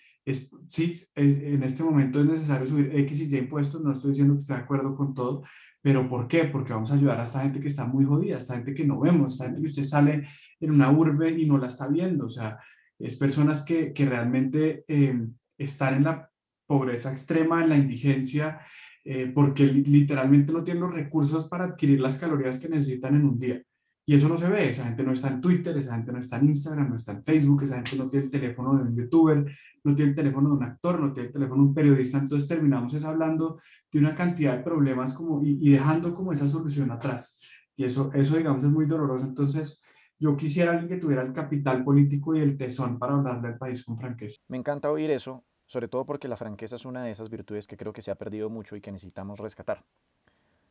sí, 0.68 1.04
en 1.16 1.64
este 1.64 1.84
momento 1.84 2.22
es 2.22 2.28
necesario 2.28 2.68
subir 2.68 2.92
X 2.96 3.20
y 3.22 3.36
Y 3.36 3.38
impuestos, 3.38 3.82
no 3.82 3.92
estoy 3.92 4.12
diciendo 4.12 4.34
que 4.34 4.40
esté 4.40 4.54
de 4.54 4.60
acuerdo 4.60 4.96
con 4.96 5.14
todo, 5.14 5.44
pero 5.82 6.08
¿por 6.08 6.28
qué? 6.28 6.46
Porque 6.46 6.74
vamos 6.74 6.92
a 6.92 6.96
ayudar 6.96 7.20
a 7.20 7.24
esta 7.24 7.42
gente 7.42 7.60
que 7.60 7.68
está 7.68 7.86
muy 7.86 8.06
jodida, 8.06 8.36
a 8.36 8.40
esta 8.40 8.56
gente 8.56 8.74
que 8.74 8.86
no 8.86 9.00
vemos, 9.00 9.26
a 9.26 9.28
esta 9.34 9.46
gente 9.46 9.62
que 9.62 9.68
usted 9.68 9.84
sale 9.84 10.28
en 10.60 10.72
una 10.72 10.92
urbe 10.92 11.32
y 11.32 11.46
no 11.46 11.58
la 11.58 11.68
está 11.68 11.88
viendo, 11.88 12.26
o 12.26 12.30
sea, 12.30 12.58
es 12.98 13.18
personas 13.18 13.66
que, 13.66 13.92
que 13.92 14.06
realmente 14.06 14.86
eh, 14.88 15.28
están 15.58 15.96
en 15.96 16.04
la 16.06 16.30
pobreza 16.66 17.12
extrema, 17.12 17.62
en 17.62 17.70
la 17.70 17.78
indigencia, 17.78 18.62
eh, 19.04 19.30
porque 19.34 19.66
literalmente 19.66 20.54
no 20.54 20.64
tienen 20.64 20.84
los 20.84 20.94
recursos 20.94 21.48
para 21.50 21.66
adquirir 21.66 22.00
las 22.00 22.18
calorías 22.18 22.60
que 22.60 22.70
necesitan 22.70 23.16
en 23.16 23.26
un 23.26 23.38
día. 23.38 23.62
Y 24.06 24.16
eso 24.16 24.28
no 24.28 24.36
se 24.36 24.50
ve, 24.50 24.70
esa 24.70 24.84
gente 24.84 25.04
no 25.04 25.14
está 25.14 25.30
en 25.30 25.40
Twitter, 25.40 25.78
esa 25.78 25.96
gente 25.96 26.12
no 26.12 26.20
está 26.20 26.38
en 26.38 26.48
Instagram, 26.48 26.90
no 26.90 26.96
está 26.98 27.14
en 27.14 27.24
Facebook, 27.24 27.64
esa 27.64 27.76
gente 27.76 27.96
no 27.96 28.10
tiene 28.10 28.26
el 28.26 28.32
teléfono 28.32 28.76
de 28.76 28.84
un 28.84 28.96
youtuber, 28.96 29.46
no 29.84 29.96
tiene 29.96 30.12
el 30.12 30.16
teléfono 30.16 30.50
de 30.50 30.56
un 30.56 30.64
actor, 30.64 31.00
no 31.00 31.14
tiene 31.14 31.28
el 31.28 31.34
teléfono 31.34 31.64
de 31.64 31.68
un 31.70 31.74
periodista, 31.74 32.18
entonces 32.18 32.50
terminamos 32.50 32.94
es 32.94 33.04
hablando 33.06 33.62
de 33.92 34.00
una 34.00 34.14
cantidad 34.14 34.58
de 34.58 34.64
problemas 34.64 35.14
como, 35.14 35.42
y, 35.42 35.70
dejando 35.70 36.14
como 36.14 36.34
esa 36.34 36.48
solución 36.50 36.92
atrás. 36.92 37.40
Y 37.78 37.86
eso, 37.86 38.12
eso, 38.14 38.36
digamos, 38.36 38.64
es 38.64 38.70
muy 38.70 38.86
doloroso. 38.86 39.26
Entonces, 39.26 39.82
yo 40.20 40.36
quisiera 40.36 40.72
alguien 40.72 40.90
que 40.90 40.98
tuviera 40.98 41.22
el 41.22 41.34
capital 41.34 41.84
político 41.84 42.36
y 42.36 42.42
el 42.42 42.58
tesón 42.58 43.00
para 43.00 43.14
hablar 43.14 43.42
del 43.42 43.58
país 43.58 43.84
con 43.84 43.98
franqueza. 43.98 44.38
Me 44.48 44.58
encanta 44.58 44.92
oír 44.92 45.12
eso, 45.12 45.44
sobre 45.66 45.88
todo 45.88 46.06
porque 46.06 46.28
la 46.28 46.38
franqueza 46.38 46.76
es 46.76 46.86
una 46.86 47.04
de 47.04 47.12
esas 47.12 47.30
virtudes 47.30 47.68
que 47.68 47.78
creo 47.78 47.94
que 47.94 48.02
se 48.02 48.12
ha 48.12 48.16
perdido 48.16 48.50
mucho 48.50 48.76
y 48.76 48.82
que 48.82 48.92
necesitamos 48.92 49.40
rescatar. 49.40 49.86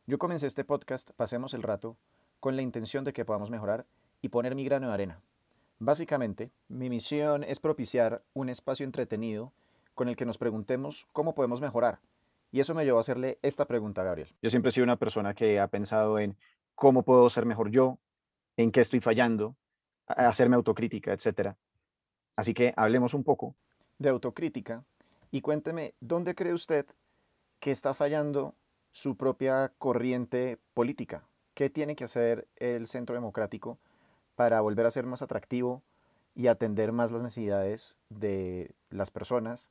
Yo 0.05 0.17
comencé 0.17 0.47
este 0.47 0.65
podcast, 0.65 1.11
pasemos 1.11 1.53
el 1.53 1.63
rato, 1.63 1.97
con 2.43 2.57
la 2.57 2.61
intención 2.61 3.05
de 3.05 3.13
que 3.13 3.23
podamos 3.23 3.49
mejorar 3.49 3.85
y 4.21 4.27
poner 4.27 4.53
mi 4.53 4.65
grano 4.65 4.89
de 4.89 4.93
arena. 4.93 5.21
Básicamente, 5.79 6.51
mi 6.67 6.89
misión 6.89 7.45
es 7.45 7.61
propiciar 7.61 8.21
un 8.33 8.49
espacio 8.49 8.83
entretenido 8.83 9.53
con 9.93 10.09
el 10.09 10.17
que 10.17 10.25
nos 10.25 10.37
preguntemos 10.37 11.07
cómo 11.13 11.35
podemos 11.35 11.61
mejorar. 11.61 11.99
Y 12.51 12.59
eso 12.59 12.75
me 12.75 12.83
llevó 12.83 12.97
a 12.97 12.99
hacerle 12.99 13.39
esta 13.43 13.65
pregunta 13.65 14.01
a 14.01 14.03
Gabriel. 14.03 14.27
Yo 14.41 14.49
siempre 14.49 14.67
he 14.67 14.71
sido 14.73 14.83
una 14.83 14.97
persona 14.97 15.33
que 15.33 15.57
ha 15.57 15.67
pensado 15.67 16.19
en 16.19 16.35
cómo 16.75 17.03
puedo 17.03 17.29
ser 17.29 17.45
mejor 17.45 17.71
yo, 17.71 17.97
en 18.57 18.73
qué 18.73 18.81
estoy 18.81 18.99
fallando, 18.99 19.55
hacerme 20.05 20.57
autocrítica, 20.57 21.13
etc. 21.13 21.55
Así 22.35 22.53
que 22.53 22.73
hablemos 22.75 23.13
un 23.13 23.23
poco 23.23 23.55
de 23.99 24.09
autocrítica 24.09 24.83
y 25.31 25.39
cuénteme 25.39 25.93
dónde 26.01 26.35
cree 26.35 26.51
usted 26.51 26.87
que 27.59 27.71
está 27.71 27.93
fallando 27.93 28.53
su 28.91 29.15
propia 29.15 29.71
corriente 29.77 30.59
política 30.73 31.23
¿Qué 31.53 31.69
tiene 31.69 31.95
que 31.95 32.05
hacer 32.05 32.47
el 32.55 32.87
centro 32.87 33.13
democrático 33.15 33.77
para 34.35 34.61
volver 34.61 34.85
a 34.85 34.91
ser 34.91 35.05
más 35.05 35.21
atractivo 35.21 35.83
y 36.35 36.47
atender 36.47 36.91
más 36.91 37.11
las 37.11 37.21
necesidades 37.21 37.95
de 38.09 38.71
las 38.89 39.11
personas 39.11 39.69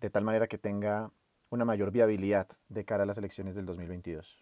de 0.00 0.10
tal 0.10 0.24
manera 0.24 0.48
que 0.48 0.58
tenga 0.58 1.12
una 1.50 1.64
mayor 1.64 1.92
viabilidad 1.92 2.48
de 2.68 2.84
cara 2.84 3.04
a 3.04 3.06
las 3.06 3.18
elecciones 3.18 3.54
del 3.54 3.66
2022? 3.66 4.40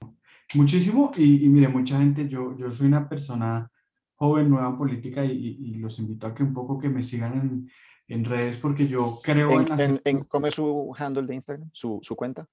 Muchísimo 0.55 1.13
y, 1.17 1.49
mire, 1.51 1.69
mucha 1.69 1.99
gente, 1.99 2.27
yo, 2.29 2.57
yo 2.57 2.71
soy 2.73 2.87
una 2.87 3.09
persona 3.09 3.71
joven, 4.15 4.49
nueva 4.49 4.69
en 4.69 4.79
política 4.79 5.25
y, 5.25 5.75
los 5.75 5.99
invito 5.99 6.27
a 6.27 6.35
que 6.35 6.43
un 6.43 6.55
poco 6.55 6.79
que 6.79 6.89
me 6.89 7.03
sigan 7.03 7.35
en, 7.35 7.71
en 8.09 8.25
redes 8.25 8.57
porque 8.57 8.89
yo 8.89 9.19
creo 9.23 9.53
en... 9.61 10.01
en, 10.05 10.19
¿Cómo 10.25 10.47
es 10.47 10.55
su 10.55 10.95
handle 10.97 11.27
de 11.27 11.35
Instagram, 11.35 11.69
su, 11.73 11.99
su 12.03 12.17
cuenta? 12.17 12.49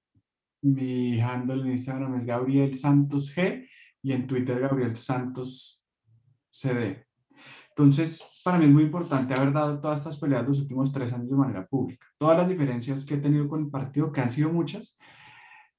Mi 0.60 1.18
handle 1.20 1.62
en 1.62 1.72
Instagram 1.72 2.16
es 2.16 2.26
Gabriel 2.26 2.74
Santos 2.74 3.34
G 3.34 3.66
y 4.08 4.12
en 4.14 4.26
Twitter 4.26 4.58
Gabriel 4.58 4.96
Santos 4.96 5.86
CD. 6.48 7.06
Entonces, 7.68 8.40
para 8.42 8.56
mí 8.56 8.64
es 8.64 8.70
muy 8.70 8.84
importante 8.84 9.34
haber 9.34 9.52
dado 9.52 9.78
todas 9.82 10.00
estas 10.00 10.16
peleas 10.16 10.48
los 10.48 10.60
últimos 10.60 10.90
tres 10.90 11.12
años 11.12 11.28
de 11.28 11.36
manera 11.36 11.66
pública. 11.66 12.06
Todas 12.16 12.38
las 12.38 12.48
diferencias 12.48 13.04
que 13.04 13.14
he 13.14 13.18
tenido 13.18 13.46
con 13.46 13.64
el 13.64 13.70
partido, 13.70 14.10
que 14.10 14.22
han 14.22 14.30
sido 14.30 14.50
muchas, 14.50 14.98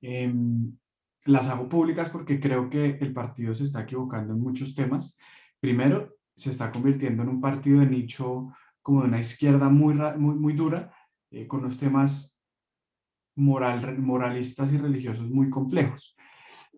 em, 0.02 0.78
las 1.26 1.48
hago 1.48 1.68
públicas 1.68 2.10
porque 2.10 2.40
creo 2.40 2.70
que 2.70 3.00
el 3.02 3.14
partido 3.14 3.56
se 3.56 3.64
está 3.64 3.82
equivocando 3.82 4.34
en 4.34 4.42
muchos 4.42 4.76
temas. 4.76 5.18
Primero, 5.60 6.16
se 6.36 6.52
está 6.52 6.72
convirtiendo 6.72 7.24
en 7.24 7.30
un 7.30 7.42
partido 7.42 7.80
de 7.80 7.88
nicho 7.88 8.54
como 8.84 9.02
de 9.02 9.08
una 9.08 9.20
izquierda 9.20 9.70
muy, 9.70 9.96
muy, 9.96 10.36
muy 10.36 10.54
dura, 10.54 10.94
eh, 11.32 11.48
con 11.48 11.64
los 11.64 11.80
temas 11.80 12.40
moral, 13.36 13.98
moralistas 13.98 14.72
y 14.72 14.78
religiosos 14.78 15.28
muy 15.28 15.50
complejos 15.50 16.16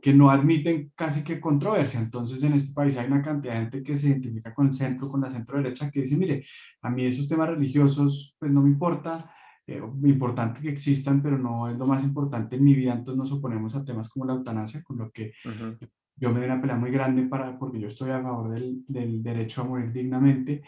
que 0.01 0.13
no 0.13 0.29
admiten 0.29 0.91
casi 0.95 1.23
que 1.23 1.39
controversia. 1.39 1.99
Entonces, 1.99 2.41
en 2.43 2.53
este 2.53 2.73
país 2.73 2.97
hay 2.97 3.07
una 3.07 3.21
cantidad 3.21 3.53
de 3.53 3.59
gente 3.61 3.83
que 3.83 3.95
se 3.95 4.07
identifica 4.07 4.53
con 4.53 4.67
el 4.67 4.73
centro, 4.73 5.09
con 5.09 5.21
la 5.21 5.29
centro 5.29 5.57
derecha, 5.57 5.91
que 5.91 6.01
dice, 6.01 6.17
mire, 6.17 6.45
a 6.81 6.89
mí 6.89 7.05
esos 7.05 7.27
temas 7.27 7.49
religiosos, 7.49 8.35
pues 8.39 8.51
no 8.51 8.61
me 8.61 8.69
importa, 8.69 9.31
eh, 9.67 9.81
importante 10.03 10.61
que 10.61 10.69
existan, 10.69 11.21
pero 11.21 11.37
no 11.37 11.69
es 11.69 11.77
lo 11.77 11.85
más 11.85 12.03
importante 12.03 12.55
en 12.55 12.63
mi 12.63 12.73
vida, 12.73 12.93
entonces 12.93 13.17
nos 13.17 13.31
oponemos 13.31 13.75
a 13.75 13.85
temas 13.85 14.09
como 14.09 14.25
la 14.25 14.33
eutanasia, 14.33 14.81
con 14.83 14.97
lo 14.97 15.11
que 15.11 15.33
yo 16.15 16.31
me 16.31 16.39
doy 16.39 16.45
una 16.45 16.59
pelea 16.59 16.75
muy 16.75 16.91
grande 16.91 17.23
para, 17.23 17.57
porque 17.57 17.79
yo 17.79 17.87
estoy 17.87 18.09
a 18.11 18.21
favor 18.21 18.49
del, 18.51 18.83
del 18.87 19.21
derecho 19.21 19.61
a 19.61 19.65
morir 19.65 19.91
dignamente, 19.91 20.63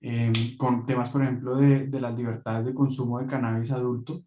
em, 0.00 0.32
con 0.56 0.86
temas, 0.86 1.10
por 1.10 1.22
ejemplo, 1.22 1.56
de, 1.56 1.86
de 1.88 2.00
las 2.00 2.16
libertades 2.16 2.66
de 2.66 2.74
consumo 2.74 3.18
de 3.18 3.26
cannabis 3.26 3.70
adulto, 3.72 4.24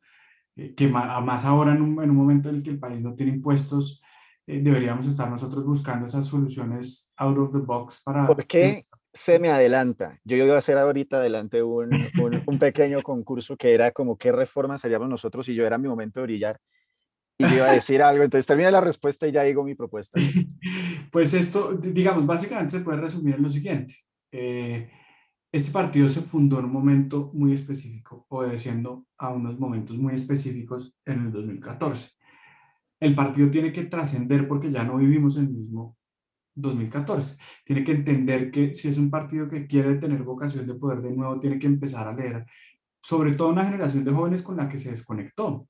eh, 0.56 0.74
que 0.76 0.88
más, 0.88 1.46
ahora 1.46 1.74
en 1.74 1.82
un, 1.82 2.04
en 2.04 2.12
un, 2.12 2.16
momento 2.16 2.50
en 2.50 2.56
el 2.56 2.64
que 2.64 2.70
el 2.72 2.80
país 2.80 3.02
no 3.02 3.16
tiene 3.16 3.34
impuestos, 3.34 4.04
eh, 4.48 4.60
deberíamos 4.62 5.08
estar 5.08 5.30
nosotros 5.30 5.66
buscando 5.66 6.06
esas 6.06 6.26
soluciones 6.26 7.14
out 7.18 7.38
of 7.38 7.52
the 7.52 7.60
box 7.60 8.02
para... 8.04 8.28
¿Por 8.28 8.46
qué 8.46 8.86
se 9.14 9.40
me 9.40 9.50
adelanta? 9.50 10.20
Yo 10.24 10.38
iba 10.38 10.56
a 10.56 10.60
hacer 10.60 10.78
ahorita 10.78 11.18
adelante 11.18 11.62
un, 11.62 11.90
un, 12.48 12.60
pequeño 12.60 13.02
concurso 13.02 13.56
que 13.56 13.74
era 13.74 13.92
como 13.92 14.18
qué 14.18 14.32
reformas 14.32 14.84
haríamos 14.84 15.10
nosotros 15.10 15.48
y 15.50 15.56
yo 15.56 15.66
era 15.66 15.78
mi 15.78 15.88
momento 15.88 16.20
de 16.20 16.26
brillar 16.26 16.60
y 17.38 17.46
iba 17.46 17.70
a 17.70 17.74
decir 17.74 18.02
algo, 18.02 18.24
entonces 18.24 18.46
termina 18.46 18.70
la 18.72 18.82
respuesta 18.82 19.28
y 19.28 19.32
ya 19.32 19.44
digo 19.44 19.64
mi 19.64 19.76
propuesta. 19.76 20.20
Pues 21.12 21.34
esto, 21.36 21.74
digamos, 21.74 22.26
básicamente 22.26 22.78
se 22.78 22.84
puede 22.84 23.00
resumir 23.00 23.36
en 23.36 23.44
lo 23.44 23.50
siguiente. 23.50 23.94
Eh, 24.32 24.90
este 25.52 25.72
partido 25.72 26.10
se 26.10 26.22
fundó 26.22 26.58
en 26.58 26.66
un 26.66 26.72
momento 26.72 27.30
muy 27.36 27.54
específico, 27.54 28.26
obedeciendo 28.30 29.06
a 29.20 29.30
unos 29.30 29.60
momentos 29.60 29.96
muy 29.96 30.16
específicos 30.16 30.98
en 31.06 31.26
el 31.26 31.32
2014. 31.32 32.10
El 33.04 33.16
partido 33.16 33.50
tiene 33.50 33.72
que 33.74 33.84
trascender 33.84 34.48
porque 34.48 34.72
ya 34.72 34.84
no 34.84 34.98
vivimos 34.98 35.36
el 35.38 35.50
mismo 35.50 35.98
2014. 36.56 37.38
Tiene 37.66 37.84
que 37.84 37.92
entender 37.92 38.50
que 38.50 38.74
si 38.74 38.88
es 38.88 38.98
un 38.98 39.10
partido 39.10 39.50
que 39.50 39.68
quiere 39.68 39.96
tener 39.96 40.24
vocación 40.24 40.66
de 40.66 40.76
poder 40.76 41.02
de 41.02 41.12
nuevo, 41.12 41.40
tiene 41.40 41.60
que 41.60 41.68
empezar 41.68 42.08
a 42.08 42.14
leer, 42.14 42.46
sobre 43.02 43.34
todo 43.34 43.50
una 43.50 43.66
generación 43.66 44.06
de 44.06 44.12
jóvenes 44.12 44.42
con 44.42 44.56
la 44.56 44.70
que 44.70 44.78
se 44.78 44.92
desconectó. 44.92 45.68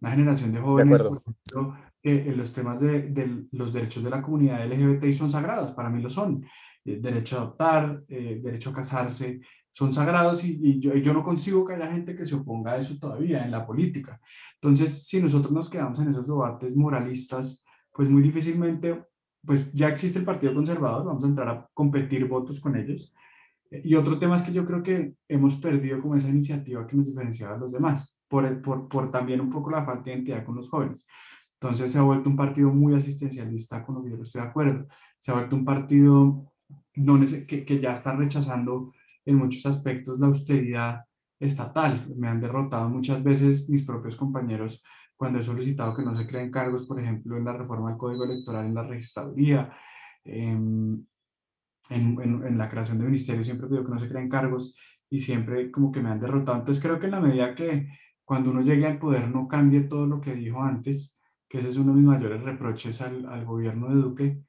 Una 0.00 0.10
generación 0.10 0.52
de 0.52 0.60
jóvenes, 0.60 1.02
por 1.02 1.22
ejemplo, 1.24 1.76
que 2.02 2.28
en 2.28 2.36
los 2.36 2.52
temas 2.52 2.80
de, 2.80 3.02
de, 3.02 3.44
los 3.52 3.72
derechos 3.72 4.02
de 4.02 4.10
la 4.10 4.20
comunidad 4.20 4.66
LGBTI 4.66 5.14
son 5.14 5.30
sagrados, 5.30 5.70
para 5.70 5.88
mí 5.88 6.02
lo 6.02 6.10
son. 6.10 6.44
Eh, 6.84 6.98
derecho 7.00 7.36
a 7.36 7.42
adoptar, 7.42 8.02
eh, 8.08 8.40
derecho 8.42 8.70
a 8.70 8.74
casarse, 8.74 9.40
son 9.72 9.92
sagrados 9.92 10.44
y, 10.44 10.78
yo, 10.80 10.94
yo, 10.94 11.14
no 11.14 11.24
consigo 11.24 11.64
que 11.64 11.72
haya 11.72 11.90
gente 11.90 12.14
que 12.14 12.26
se 12.26 12.34
oponga 12.34 12.72
a 12.72 12.76
eso 12.76 12.98
todavía 13.00 13.42
en 13.42 13.50
la 13.50 13.66
política. 13.66 14.20
Entonces, 14.54 15.06
si 15.06 15.20
nosotros 15.20 15.50
nos 15.50 15.70
quedamos 15.70 15.98
en 15.98 16.08
esos 16.08 16.26
debates 16.26 16.76
moralistas, 16.76 17.64
pues 17.90 18.08
muy 18.10 18.20
difícilmente, 18.22 19.02
pues 19.44 19.72
ya 19.72 19.88
existe 19.88 20.18
el 20.18 20.26
Partido 20.26 20.54
Conservador, 20.54 21.06
vamos 21.06 21.24
a 21.24 21.26
entrar 21.26 21.48
a 21.48 21.66
competir 21.72 22.28
votos 22.28 22.60
con 22.60 22.76
ellos. 22.76 23.14
Y 23.70 23.94
otro 23.94 24.18
tema 24.18 24.36
es 24.36 24.42
que 24.42 24.52
yo 24.52 24.66
creo 24.66 24.82
que 24.82 25.14
hemos 25.26 25.56
perdido 25.56 26.02
como 26.02 26.16
esa 26.16 26.28
iniciativa 26.28 26.86
que 26.86 26.94
nos 26.94 27.06
diferenciaba 27.06 27.54
a 27.54 27.58
los 27.58 27.72
demás, 27.72 28.22
por, 28.28 28.60
por, 28.60 28.88
por 28.88 29.10
también 29.10 29.40
un 29.40 29.48
poco 29.48 29.70
la 29.70 29.86
falta 29.86 30.04
de 30.04 30.16
identidad 30.16 30.44
con 30.44 30.56
los 30.56 30.68
jóvenes. 30.68 31.06
Entonces 31.58 31.90
se 31.90 31.98
ha 31.98 32.02
vuelto 32.02 32.28
un 32.28 32.36
partido 32.36 32.68
muy 32.70 32.94
asistencialista, 32.94 33.82
con 33.82 33.94
lo 33.94 34.04
que 34.04 34.10
yo 34.10 34.16
estoy 34.20 34.42
de 34.42 34.48
acuerdo. 34.48 34.86
Se 35.18 35.30
ha 35.30 35.34
vuelto 35.34 35.56
un 35.56 35.64
partido 35.64 36.52
no, 36.96 37.18
que, 37.48 37.64
que 37.64 37.80
ya 37.80 37.94
están 37.94 38.18
rechazando 38.18 38.92
en 39.24 39.36
muchos 39.36 39.66
aspectos 39.66 40.18
la 40.18 40.26
austeridad 40.26 41.04
estatal. 41.38 42.12
Me 42.16 42.28
han 42.28 42.40
derrotado 42.40 42.88
muchas 42.88 43.22
veces 43.22 43.68
mis 43.68 43.84
propios 43.84 44.16
compañeros 44.16 44.82
cuando 45.16 45.38
he 45.38 45.42
solicitado 45.42 45.94
que 45.94 46.02
no 46.02 46.14
se 46.16 46.26
creen 46.26 46.50
cargos, 46.50 46.84
por 46.84 47.00
ejemplo, 47.00 47.36
en 47.36 47.44
la 47.44 47.52
reforma 47.52 47.90
del 47.90 47.98
Código 47.98 48.24
Electoral, 48.24 48.66
en 48.66 48.74
la 48.74 48.82
registraduría, 48.82 49.72
en, 50.24 51.06
en, 51.90 52.20
en, 52.20 52.58
la 52.58 52.68
creación 52.68 52.98
de 52.98 53.04
ministerios, 53.04 53.46
siempre 53.46 53.68
pido 53.68 53.84
que 53.84 53.90
no 53.90 53.98
se 53.98 54.08
creen 54.08 54.28
cargos 54.28 54.76
y 55.08 55.20
siempre 55.20 55.70
como 55.70 55.92
que 55.92 56.00
me 56.00 56.10
han 56.10 56.20
derrotado. 56.20 56.58
Entonces 56.58 56.82
creo 56.82 56.98
que 56.98 57.06
en 57.06 57.12
la 57.12 57.20
medida 57.20 57.54
que 57.54 57.88
cuando 58.24 58.50
uno 58.50 58.62
llegue 58.62 58.86
al 58.86 58.98
poder 58.98 59.28
no 59.28 59.46
cambie 59.46 59.82
todo 59.82 60.06
lo 60.06 60.20
que 60.20 60.34
dijo 60.34 60.62
antes, 60.62 61.20
que 61.48 61.58
ese 61.58 61.68
es 61.68 61.76
uno 61.76 61.92
de 61.92 62.00
mis 62.00 62.08
mayores 62.08 62.42
reproches 62.42 63.02
al, 63.02 63.26
al 63.26 63.44
gobierno 63.44 63.90
de 63.90 64.00
Duque, 64.00 64.42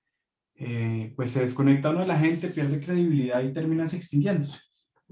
eh, 0.55 1.13
pues 1.15 1.31
se 1.31 1.41
desconecta 1.41 1.89
uno 1.89 2.01
de 2.01 2.07
la 2.07 2.17
gente, 2.17 2.47
pierde 2.49 2.79
credibilidad 2.79 3.41
y 3.41 3.53
termina 3.53 3.85
extinguiéndose. 3.85 4.59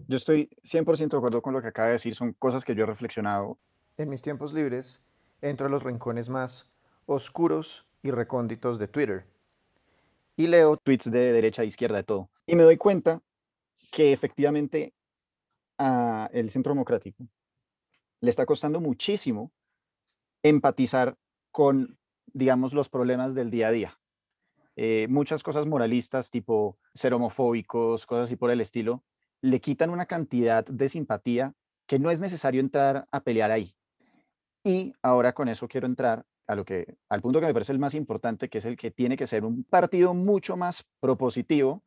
Yo 0.08 0.18
estoy 0.18 0.50
100% 0.64 1.10
de 1.10 1.18
acuerdo 1.18 1.42
con 1.42 1.54
lo 1.54 1.62
que 1.62 1.68
acaba 1.68 1.88
de 1.88 1.94
decir, 1.94 2.16
son 2.16 2.34
cosas 2.34 2.64
que 2.64 2.76
yo 2.76 2.84
he 2.84 2.88
reflexionado. 2.88 3.60
En 3.98 4.10
mis 4.10 4.22
tiempos 4.22 4.54
libres 4.54 5.02
entro 5.42 5.68
a 5.68 5.70
los 5.70 5.84
rincones 5.84 6.30
más 6.30 6.72
oscuros 7.06 7.86
y 8.04 8.12
recónditos 8.12 8.80
de 8.80 8.88
Twitter 8.88 9.26
y 10.38 10.48
leo 10.48 10.78
tweets 10.78 11.12
de 11.12 11.32
derecha 11.34 11.64
e 11.64 11.68
izquierda 11.68 11.98
de 11.98 12.04
todo. 12.04 12.30
Y 12.46 12.56
me 12.56 12.64
doy 12.64 12.78
cuenta 12.78 13.22
que 13.92 14.14
efectivamente 14.14 14.94
a 15.78 16.30
el 16.34 16.50
Centro 16.50 16.74
Democrático 16.74 17.28
le 18.22 18.30
está 18.30 18.46
costando 18.46 18.80
muchísimo 18.80 19.52
empatizar 20.44 21.18
con, 21.52 21.98
digamos, 22.34 22.74
los 22.74 22.90
problemas 22.90 23.36
del 23.36 23.52
día 23.52 23.68
a 23.68 23.72
día. 23.72 24.01
Eh, 24.76 25.08
muchas 25.10 25.44
cosas 25.44 25.66
moralistas, 25.66 26.30
tipo 26.30 26.78
ser 26.94 27.14
homofóbicos, 27.14 28.06
cosas 28.06 28.26
así 28.26 28.36
por 28.36 28.52
el 28.52 28.62
estilo, 28.62 29.04
le 29.42 29.60
quitan 29.60 29.90
una 29.90 30.06
cantidad 30.06 30.66
de 30.66 30.90
simpatía 30.90 31.54
que 31.88 32.00
no 32.00 32.10
es 32.10 32.22
necesario 32.22 32.62
entrar 32.62 33.08
a 33.12 33.22
pelear 33.22 33.52
ahí. 33.52 33.76
Y 34.64 34.94
ahora 35.02 35.34
con 35.34 35.50
eso 35.50 35.68
quiero 35.68 35.88
entrar 35.88 36.26
a 36.48 36.56
lo 36.56 36.66
que, 36.66 36.98
al 37.10 37.22
punto 37.22 37.40
que 37.40 37.48
me 37.48 37.54
parece 37.54 37.72
el 37.72 37.80
más 37.80 37.96
importante, 37.96 38.50
que 38.50 38.60
es 38.60 38.66
el 38.66 38.78
que 38.78 38.92
tiene 38.92 39.18
que 39.18 39.28
ser 39.28 39.46
un 39.46 39.64
partido 39.64 40.14
mucho 40.14 40.58
más 40.58 40.86
propositivo 41.00 41.84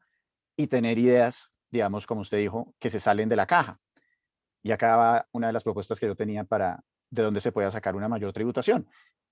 y 0.57 0.67
tener 0.67 0.99
ideas, 0.99 1.51
digamos, 1.71 2.07
como 2.07 2.23
usted 2.23 2.39
dijo, 2.39 2.75
que 2.79 2.91
se 2.91 3.01
salen 3.01 3.29
de 3.29 3.37
la 3.37 3.47
caja. 3.47 3.81
Y 4.63 4.73
acá 4.73 4.97
va 4.97 5.29
una 5.33 5.49
de 5.49 5.53
las 5.53 5.63
propuestas 5.63 6.01
que 6.01 6.07
yo 6.07 6.17
tenía 6.17 6.45
para 6.45 6.83
de 7.11 7.23
dónde 7.23 7.41
se 7.41 7.53
pueda 7.53 7.71
sacar 7.71 7.95
una 7.95 8.09
mayor 8.09 8.33
tributación. 8.33 8.89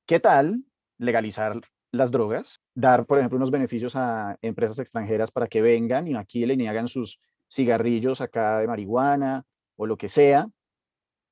¿Qué 0.07 0.21
tal 0.21 0.65
legalizar 0.99 1.61
las 1.93 2.11
drogas, 2.11 2.61
dar, 2.75 3.07
por 3.07 3.19
ejemplo, 3.19 3.37
unos 3.37 3.51
beneficios 3.51 3.95
a 3.97 4.37
empresas 4.43 4.79
extranjeras 4.79 5.31
para 5.31 5.47
que 5.47 5.63
vengan 5.63 6.09
y 6.09 6.17
aquí 6.17 6.45
le 6.47 6.69
hagan 6.69 6.89
sus 6.89 7.21
cigarrillos 7.51 8.21
acá 8.21 8.59
de 8.59 8.67
marihuana 8.67 9.45
o 9.77 9.87
lo 9.87 9.97
que 9.97 10.09
sea, 10.09 10.49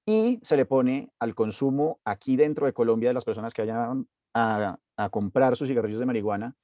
y 0.07 0.39
se 0.43 0.57
le 0.57 0.67
pone 0.67 1.11
al 1.19 1.35
consumo 1.35 2.01
aquí 2.05 2.37
dentro 2.37 2.67
de 2.67 2.73
Colombia 2.73 3.11
de 3.11 3.15
las 3.15 3.25
personas 3.25 3.55
que 3.55 3.63
vayan 3.63 4.07
a, 4.35 4.79
a 4.97 5.11
comprar 5.11 5.57
sus 5.57 5.69
cigarrillos 5.69 6.01
de 6.01 6.07
marihuana 6.07 6.55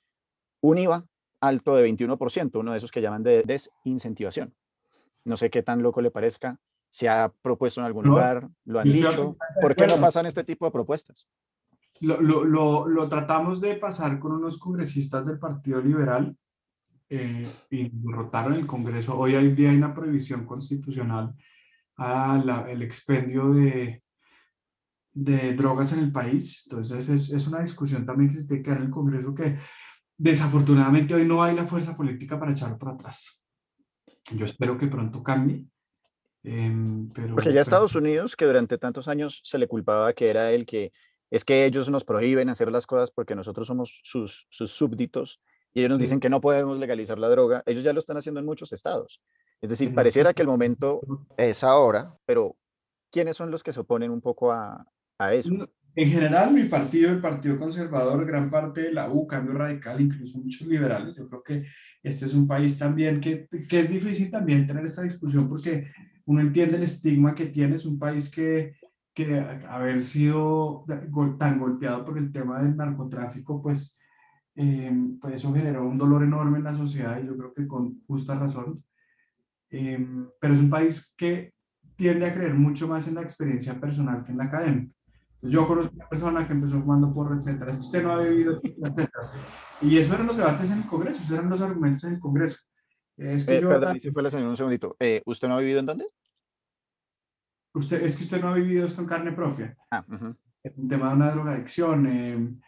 un 0.61 0.79
IVA 0.79 1.07
alto 1.41 1.77
de 1.77 1.89
21%, 1.89 2.59
uno 2.59 2.73
de 2.73 2.79
esos 2.79 2.91
que 2.91 3.01
llaman 3.01 3.23
de 3.23 3.43
desincentivación. 3.43 4.55
No 5.25 5.37
sé 5.37 5.51
qué 5.51 5.63
tan 5.63 5.83
loco 5.83 6.01
le 6.01 6.11
parezca, 6.11 6.59
se 6.91 7.09
ha 7.09 7.33
propuesto 7.43 7.81
en 7.81 7.87
algún 7.87 8.07
lugar, 8.07 8.49
lo 8.65 8.81
han 8.81 8.89
dicho. 8.89 9.37
¿Por 9.61 9.77
qué 9.77 9.87
no 9.87 9.97
pasan 9.97 10.27
este 10.27 10.45
tipo 10.45 10.65
de 10.65 10.73
propuestas? 10.73 11.27
Lo, 12.01 12.45
lo, 12.45 12.89
lo, 12.89 13.09
tratamos 13.09 13.61
de 13.61 13.75
pasar 13.77 14.19
con 14.19 14.33
unos 14.33 14.59
congresistas 14.59 15.27
del 15.27 15.39
Partido 15.39 15.81
Liberal 15.81 16.37
eh, 17.09 17.47
y 17.71 17.89
derrotaron 17.89 18.55
el 18.55 18.67
Congreso. 18.67 19.19
Hoy 19.19 19.35
hay 19.35 19.53
día 19.53 19.71
hay 19.71 19.77
una 19.77 19.95
prohibición 19.95 20.45
constitucional 20.45 21.35
al 21.97 22.83
expendio 22.83 23.53
de, 23.53 24.03
de 25.13 25.55
drogas 25.55 25.93
en 25.93 26.01
el 26.01 26.13
país. 26.13 26.63
Entonces 26.67 27.09
es, 27.09 27.31
es, 27.31 27.47
una 27.47 27.61
discusión 27.61 28.05
también 28.05 28.31
que 28.31 28.37
se 28.37 28.47
tiene 28.47 28.63
que 28.63 28.71
dar 28.71 28.81
en 28.81 28.87
el 28.87 28.91
Congreso 28.91 29.35
que 29.35 29.57
desafortunadamente 30.19 31.15
hoy 31.15 31.27
no 31.27 31.43
hay 31.43 31.57
la 31.57 31.67
fuerza 31.67 31.97
política 31.97 32.39
para 32.39 32.53
echarlo 32.53 32.79
para 32.79 32.93
atrás. 32.93 33.47
Yo 34.35 34.45
espero 34.45 34.77
que 34.77 34.89
pronto 34.89 35.23
cambie. 35.23 35.67
Em, 36.43 37.09
pero, 37.11 37.35
Porque 37.35 37.53
ya 37.53 37.61
Estados 37.61 37.95
Unidos, 37.95 38.37
que 38.37 38.45
durante 38.45 38.79
tantos 38.79 39.09
años 39.09 39.41
se 39.43 39.59
le 39.59 39.69
culpaba 39.69 40.13
que 40.13 40.27
era 40.27 40.53
el 40.53 40.67
que 40.67 40.93
es 41.31 41.45
que 41.45 41.65
ellos 41.65 41.91
nos 41.91 42.05
prohíben 42.05 42.49
hacer 42.49 42.71
las 42.71 42.87
cosas 42.87 43.11
porque 43.11 43.35
nosotros 43.35 43.67
somos 43.67 44.01
sus, 44.05 44.47
sus 44.51 44.71
súbditos 44.71 45.41
y 45.75 45.81
ellos 45.81 45.91
nos 45.91 46.01
dicen 46.01 46.21
que 46.21 46.31
no 46.31 46.41
podemos 46.41 46.79
legalizar 46.79 47.19
la 47.19 47.29
droga. 47.29 47.63
Ellos 47.67 47.85
ya 47.85 47.93
lo 47.93 48.01
están 48.01 48.17
haciendo 48.17 48.41
en 48.41 48.47
muchos 48.47 48.73
estados. 48.73 49.21
Es 49.61 49.71
decir, 49.71 49.95
pareciera 49.95 50.33
que 50.33 50.43
el 50.43 50.49
momento 50.49 51.01
es 51.37 51.65
ahora, 51.65 52.15
pero 52.25 52.57
¿quiénes 53.11 53.37
son 53.37 53.51
los 53.51 53.63
que 53.63 53.73
se 53.73 53.81
oponen 53.81 54.11
un 54.11 54.21
poco 54.21 54.53
a, 54.53 54.87
a 55.19 55.35
eso? 55.35 55.51
En 55.95 56.11
general, 56.11 56.53
mi 56.53 56.65
partido, 56.65 57.11
el 57.11 57.23
Partido 57.23 57.59
Conservador, 57.59 58.27
gran 58.27 58.51
parte 58.51 58.83
de 58.83 58.93
la 58.93 59.11
U, 59.11 59.27
Cambio 59.27 59.55
Radical, 59.55 60.01
incluso 60.01 60.39
muchos 60.39 60.67
liberales, 60.69 61.17
yo 61.17 61.27
creo 61.27 61.43
que 61.43 61.65
este 62.03 62.27
es 62.27 62.35
un 62.35 62.47
país 62.47 62.79
también 62.79 63.19
que, 63.19 63.49
que 63.69 63.81
es 63.81 63.91
difícil 63.91 64.31
también 64.31 64.67
tener 64.67 64.85
esta 64.85 65.03
discusión 65.03 65.49
porque 65.49 65.91
uno 66.27 66.41
entiende 66.43 66.77
el 66.77 66.83
estigma 66.83 67.35
que 67.35 67.47
tiene, 67.47 67.77
es 67.77 67.87
un 67.87 67.99
país 67.99 68.31
que 68.31 68.77
que 69.17 69.41
haber 69.67 70.01
sido 70.01 70.85
tan 71.39 71.59
golpeado 71.59 72.05
por 72.05 72.19
el 72.19 72.31
tema 72.31 72.63
del 72.63 72.77
narcotráfico, 72.77 73.63
pues, 73.63 73.99
eh, 74.55 74.95
pues 75.19 75.37
eso 75.37 75.55
generó 75.55 75.89
un 75.89 75.97
dolor 75.97 76.23
enorme 76.23 76.59
en 76.59 76.65
la 76.65 76.75
sociedad 76.75 77.19
y 77.19 77.27
yo 77.27 77.35
creo 77.35 77.55
que 77.55 77.67
con 77.67 78.03
justa 78.07 78.35
razón. 78.35 78.85
Eh, 79.71 80.07
pero 80.39 80.53
es 80.53 80.61
un 80.61 80.69
país 80.69 81.15
que 81.17 81.55
tiende 81.97 82.27
a 82.27 82.35
creer 82.35 82.53
mucho 82.53 82.87
más 82.89 83.09
en 83.09 83.15
la 83.15 83.23
experiencia 83.23 83.81
personal 83.81 84.23
que 84.23 84.33
en 84.33 84.39
la 84.39 84.45
académica. 84.45 84.93
yo 85.41 85.67
conozco 85.67 85.95
una 85.95 86.09
persona 86.09 86.47
que 86.47 86.53
empezó 86.53 86.79
fumando 86.79 87.15
porro, 87.15 87.39
etcétera. 87.39 87.71
Es 87.71 87.79
que 87.79 87.85
usted 87.85 88.03
no 88.03 88.13
ha 88.13 88.21
vivido, 88.21 88.55
etcétera. 88.63 89.33
Y 89.81 89.97
eso 89.97 90.13
eran 90.13 90.27
los 90.27 90.37
debates 90.37 90.71
en 90.71 90.81
el 90.81 90.87
Congreso, 90.87 91.23
esos 91.23 91.33
eran 91.33 91.49
los 91.49 91.63
argumentos 91.63 92.05
en 92.05 92.15
el 92.15 92.21
Congreso. 92.21 92.59
Es 93.17 93.47
que 93.47 93.57
eh, 93.57 93.63
yo, 93.63 93.71
perdón, 93.71 93.99
si 93.99 94.11
fue 94.11 94.23
la 94.23 94.31
señora 94.31 94.51
un 94.51 94.59
segundito. 94.59 94.95
¿Usted 95.25 95.49
no 95.49 95.57
ha 95.57 95.61
vivido 95.61 95.81
en 95.81 95.87
dónde? 95.87 96.07
Usted, 97.77 98.03
es 98.03 98.17
que 98.17 98.25
usted 98.25 98.41
no 98.41 98.49
ha 98.49 98.55
vivido 98.55 98.87
esto 98.87 99.03
en 99.03 99.07
carne 99.07 99.33
propia. 99.33 99.77
Ah, 99.91 100.03
Un 100.09 100.89
tema 100.89 101.11
de 101.11 101.15
una 101.15 101.31
drogadicción. 101.31 102.07
Em, 102.07 102.61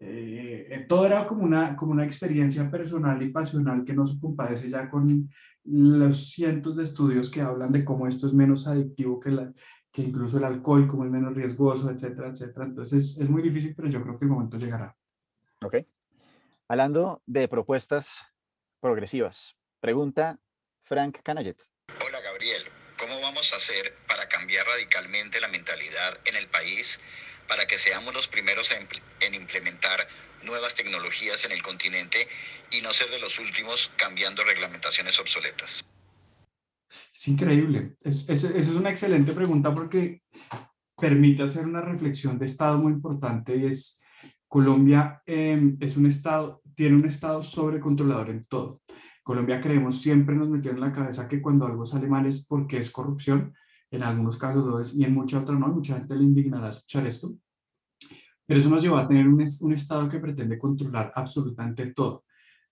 eh, 0.00 0.66
eh, 0.70 0.86
todo 0.88 1.06
era 1.06 1.26
como 1.26 1.44
una, 1.44 1.76
como 1.76 1.92
una 1.92 2.04
experiencia 2.04 2.68
personal 2.68 3.22
y 3.22 3.30
pasional 3.30 3.84
que 3.84 3.94
no 3.94 4.04
se 4.04 4.18
compadece 4.20 4.68
ya 4.68 4.90
con 4.90 5.30
los 5.64 6.30
cientos 6.30 6.76
de 6.76 6.84
estudios 6.84 7.30
que 7.30 7.40
hablan 7.40 7.70
de 7.70 7.84
cómo 7.84 8.06
esto 8.08 8.26
es 8.26 8.34
menos 8.34 8.66
adictivo 8.66 9.20
que, 9.20 9.30
la, 9.30 9.52
que 9.92 10.02
incluso 10.02 10.38
el 10.38 10.44
alcohol 10.44 10.88
como 10.88 11.04
es 11.04 11.10
menos 11.10 11.34
riesgoso, 11.34 11.90
etcétera, 11.90 12.28
etcétera. 12.28 12.66
Entonces 12.66 13.18
es 13.20 13.30
muy 13.30 13.42
difícil, 13.42 13.74
pero 13.76 13.88
yo 13.88 14.02
creo 14.02 14.18
que 14.18 14.24
el 14.24 14.30
momento 14.30 14.58
llegará. 14.58 14.96
Ok. 15.62 15.76
Hablando 16.66 17.22
de 17.26 17.46
propuestas 17.46 18.18
progresivas, 18.80 19.56
pregunta 19.80 20.40
Frank 20.82 21.18
Canallet. 21.22 21.62
Hola 22.04 22.20
Gabriel, 22.20 22.62
¿cómo 23.38 23.44
vamos 23.44 23.52
a 23.52 23.56
hacer 23.56 23.94
para 24.08 24.28
cambiar 24.28 24.66
radicalmente 24.66 25.40
la 25.40 25.46
mentalidad 25.46 26.18
en 26.24 26.34
el 26.34 26.48
país 26.48 26.98
para 27.46 27.66
que 27.66 27.78
seamos 27.78 28.12
los 28.12 28.26
primeros 28.26 28.72
en 28.72 29.34
implementar 29.34 30.08
nuevas 30.42 30.74
tecnologías 30.74 31.44
en 31.44 31.52
el 31.52 31.62
continente 31.62 32.26
y 32.72 32.80
no 32.80 32.92
ser 32.92 33.10
de 33.10 33.20
los 33.20 33.38
últimos 33.38 33.92
cambiando 33.96 34.42
reglamentaciones 34.42 35.20
obsoletas? 35.20 35.88
Es 37.14 37.28
increíble. 37.28 37.92
Es, 38.02 38.28
es, 38.28 38.42
es 38.42 38.68
una 38.70 38.90
excelente 38.90 39.32
pregunta 39.32 39.72
porque 39.72 40.22
permite 41.00 41.44
hacer 41.44 41.64
una 41.64 41.80
reflexión 41.80 42.40
de 42.40 42.46
Estado 42.46 42.76
muy 42.76 42.92
importante 42.92 43.54
y 43.54 43.66
es 43.66 44.02
Colombia 44.48 45.22
em, 45.26 45.76
es 45.78 45.96
un 45.96 46.06
Estado, 46.06 46.60
tiene 46.74 46.96
un 46.96 47.06
Estado 47.06 47.40
sobrecontrolador 47.44 48.30
en 48.30 48.44
todo. 48.46 48.82
Colombia 49.28 49.60
creemos 49.60 50.00
siempre 50.00 50.34
nos 50.34 50.48
metió 50.48 50.70
en 50.70 50.80
la 50.80 50.90
cabeza 50.90 51.28
que 51.28 51.42
cuando 51.42 51.66
algo 51.66 51.84
sale 51.84 52.08
mal 52.08 52.24
es 52.24 52.46
porque 52.46 52.78
es 52.78 52.90
corrupción, 52.90 53.52
en 53.90 54.02
algunos 54.02 54.38
casos 54.38 54.64
lo 54.64 54.80
es 54.80 54.94
y 54.96 55.04
en 55.04 55.12
muchos 55.12 55.42
otros 55.42 55.60
no, 55.60 55.68
mucha 55.68 55.98
gente 55.98 56.16
le 56.16 56.24
indignará 56.24 56.70
escuchar 56.70 57.06
esto, 57.06 57.34
pero 58.46 58.58
eso 58.58 58.70
nos 58.70 58.82
llevó 58.82 58.96
a 58.96 59.06
tener 59.06 59.28
un, 59.28 59.34
un 59.60 59.72
Estado 59.74 60.08
que 60.08 60.18
pretende 60.18 60.58
controlar 60.58 61.12
absolutamente 61.14 61.92
todo. 61.92 62.24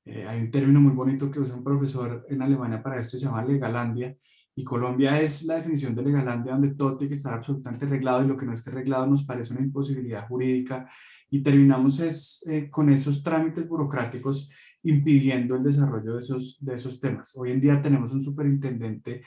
Eh, 0.02 0.26
hay 0.26 0.40
un 0.40 0.50
término 0.50 0.80
muy 0.80 0.92
bonito 0.92 1.30
que 1.30 1.40
usa 1.40 1.54
un 1.54 1.62
profesor 1.62 2.24
en 2.26 2.40
Alemania 2.40 2.82
para 2.82 3.00
esto, 3.00 3.18
se 3.18 3.26
llama 3.26 3.44
legalandia, 3.44 4.16
y 4.54 4.64
Colombia 4.64 5.20
es 5.20 5.42
la 5.42 5.56
definición 5.56 5.94
de 5.94 6.04
legalandia 6.04 6.52
donde 6.52 6.74
todo 6.74 6.96
tiene 6.96 7.10
que 7.10 7.18
estar 7.18 7.34
absolutamente 7.34 7.84
reglado 7.84 8.24
y 8.24 8.28
lo 8.28 8.36
que 8.38 8.46
no 8.46 8.54
esté 8.54 8.70
reglado 8.70 9.06
nos 9.06 9.24
parece 9.24 9.52
una 9.52 9.60
imposibilidad 9.60 10.26
jurídica. 10.26 10.88
Y 11.28 11.42
terminamos 11.42 12.00
es, 12.00 12.42
eh, 12.48 12.70
con 12.70 12.88
esos 12.88 13.22
trámites 13.22 13.68
burocráticos 13.68 14.48
impidiendo 14.88 15.56
el 15.56 15.62
desarrollo 15.62 16.14
de 16.14 16.18
esos, 16.18 16.58
de 16.60 16.74
esos 16.74 17.00
temas. 17.00 17.32
Hoy 17.36 17.52
en 17.52 17.60
día 17.60 17.80
tenemos 17.80 18.12
un 18.12 18.22
superintendente 18.22 19.22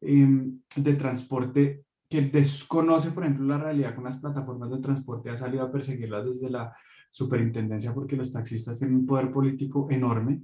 em, 0.00 0.60
de 0.76 0.94
transporte 0.94 1.84
que 2.08 2.22
desconoce, 2.22 3.10
por 3.10 3.24
ejemplo, 3.24 3.46
la 3.46 3.58
realidad 3.58 3.94
con 3.94 4.04
las 4.04 4.16
plataformas 4.16 4.70
de 4.70 4.78
transporte, 4.78 5.30
ha 5.30 5.36
salido 5.36 5.64
a 5.64 5.72
perseguirlas 5.72 6.26
desde 6.26 6.50
la 6.50 6.74
superintendencia 7.10 7.94
porque 7.94 8.16
los 8.16 8.32
taxistas 8.32 8.78
tienen 8.78 8.96
un 8.96 9.06
poder 9.06 9.32
político 9.32 9.88
enorme. 9.90 10.42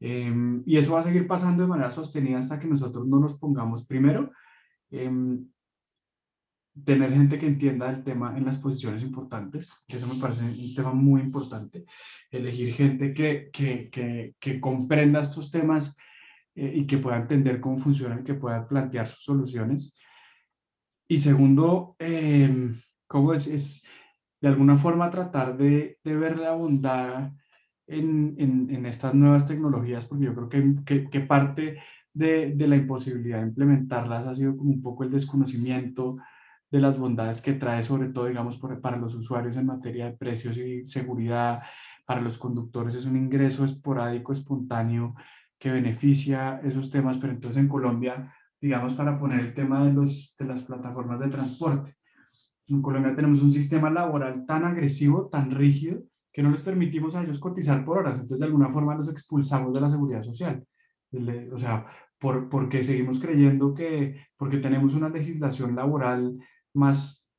Em, 0.00 0.62
y 0.64 0.76
eso 0.76 0.92
va 0.92 1.00
a 1.00 1.02
seguir 1.02 1.26
pasando 1.26 1.64
de 1.64 1.68
manera 1.68 1.90
sostenida 1.90 2.38
hasta 2.38 2.58
que 2.58 2.68
nosotros 2.68 3.06
no 3.06 3.18
nos 3.18 3.38
pongamos 3.38 3.84
primero 3.86 4.30
em, 4.90 5.44
tener 6.84 7.12
gente 7.12 7.38
que 7.38 7.46
entienda 7.46 7.90
el 7.90 8.02
tema 8.02 8.36
en 8.36 8.44
las 8.44 8.58
posiciones 8.58 9.02
importantes, 9.02 9.84
que 9.88 9.96
eso 9.96 10.06
me 10.06 10.20
parece 10.20 10.44
un 10.44 10.74
tema 10.74 10.92
muy 10.92 11.20
importante, 11.20 11.84
elegir 12.30 12.72
gente 12.72 13.12
que, 13.12 13.50
que, 13.52 13.88
que, 13.90 14.34
que 14.38 14.60
comprenda 14.60 15.20
estos 15.20 15.50
temas 15.50 15.96
eh, 16.54 16.72
y 16.74 16.86
que 16.86 16.98
pueda 16.98 17.16
entender 17.16 17.60
cómo 17.60 17.76
funcionan, 17.76 18.24
que 18.24 18.34
pueda 18.34 18.66
plantear 18.66 19.06
sus 19.06 19.24
soluciones. 19.24 19.96
Y 21.06 21.18
segundo, 21.18 21.96
eh, 21.98 22.72
¿cómo 23.06 23.32
es, 23.32 23.46
es, 23.46 23.86
de 24.40 24.48
alguna 24.48 24.76
forma 24.76 25.10
tratar 25.10 25.56
de, 25.56 25.98
de 26.04 26.16
ver 26.16 26.38
la 26.38 26.52
bondad 26.52 27.32
en, 27.86 28.34
en, 28.38 28.70
en, 28.70 28.86
estas 28.86 29.14
nuevas 29.14 29.48
tecnologías, 29.48 30.06
porque 30.06 30.26
yo 30.26 30.34
creo 30.34 30.48
que, 30.48 30.74
que, 30.84 31.10
que 31.10 31.20
parte 31.20 31.78
de, 32.12 32.54
de, 32.54 32.68
la 32.68 32.76
imposibilidad 32.76 33.38
de 33.38 33.48
implementarlas 33.48 34.26
ha 34.26 34.34
sido 34.34 34.56
como 34.56 34.70
un 34.70 34.82
poco 34.82 35.04
el 35.04 35.10
desconocimiento, 35.10 36.18
de 36.70 36.80
las 36.80 36.98
bondades 36.98 37.40
que 37.40 37.54
trae, 37.54 37.82
sobre 37.82 38.08
todo, 38.08 38.26
digamos, 38.26 38.58
para 38.82 38.96
los 38.96 39.14
usuarios 39.14 39.56
en 39.56 39.66
materia 39.66 40.06
de 40.06 40.16
precios 40.16 40.56
y 40.58 40.84
seguridad, 40.84 41.62
para 42.04 42.20
los 42.20 42.38
conductores 42.38 42.94
es 42.94 43.06
un 43.06 43.16
ingreso 43.16 43.64
esporádico, 43.64 44.32
espontáneo, 44.32 45.14
que 45.58 45.70
beneficia 45.70 46.60
esos 46.64 46.90
temas, 46.90 47.18
pero 47.18 47.32
entonces 47.32 47.60
en 47.62 47.68
Colombia, 47.68 48.32
digamos, 48.60 48.94
para 48.94 49.18
poner 49.18 49.40
el 49.40 49.54
tema 49.54 49.84
de, 49.84 49.92
los, 49.92 50.34
de 50.38 50.44
las 50.46 50.62
plataformas 50.62 51.20
de 51.20 51.28
transporte, 51.28 51.94
en 52.68 52.82
Colombia 52.82 53.14
tenemos 53.14 53.42
un 53.42 53.50
sistema 53.50 53.90
laboral 53.90 54.44
tan 54.46 54.64
agresivo, 54.64 55.28
tan 55.28 55.50
rígido, 55.50 56.02
que 56.32 56.42
no 56.42 56.50
les 56.50 56.62
permitimos 56.62 57.14
a 57.14 57.22
ellos 57.22 57.40
cotizar 57.40 57.84
por 57.84 57.98
horas, 57.98 58.16
entonces 58.16 58.40
de 58.40 58.46
alguna 58.46 58.68
forma 58.68 58.94
los 58.94 59.08
expulsamos 59.08 59.72
de 59.74 59.80
la 59.80 59.88
seguridad 59.88 60.22
social. 60.22 60.64
O 61.52 61.58
sea, 61.58 61.86
por, 62.18 62.48
porque 62.48 62.84
seguimos 62.84 63.20
creyendo 63.20 63.74
que, 63.74 64.28
porque 64.36 64.58
tenemos 64.58 64.94
una 64.94 65.08
legislación 65.08 65.74
laboral 65.74 66.38
más 66.74 67.30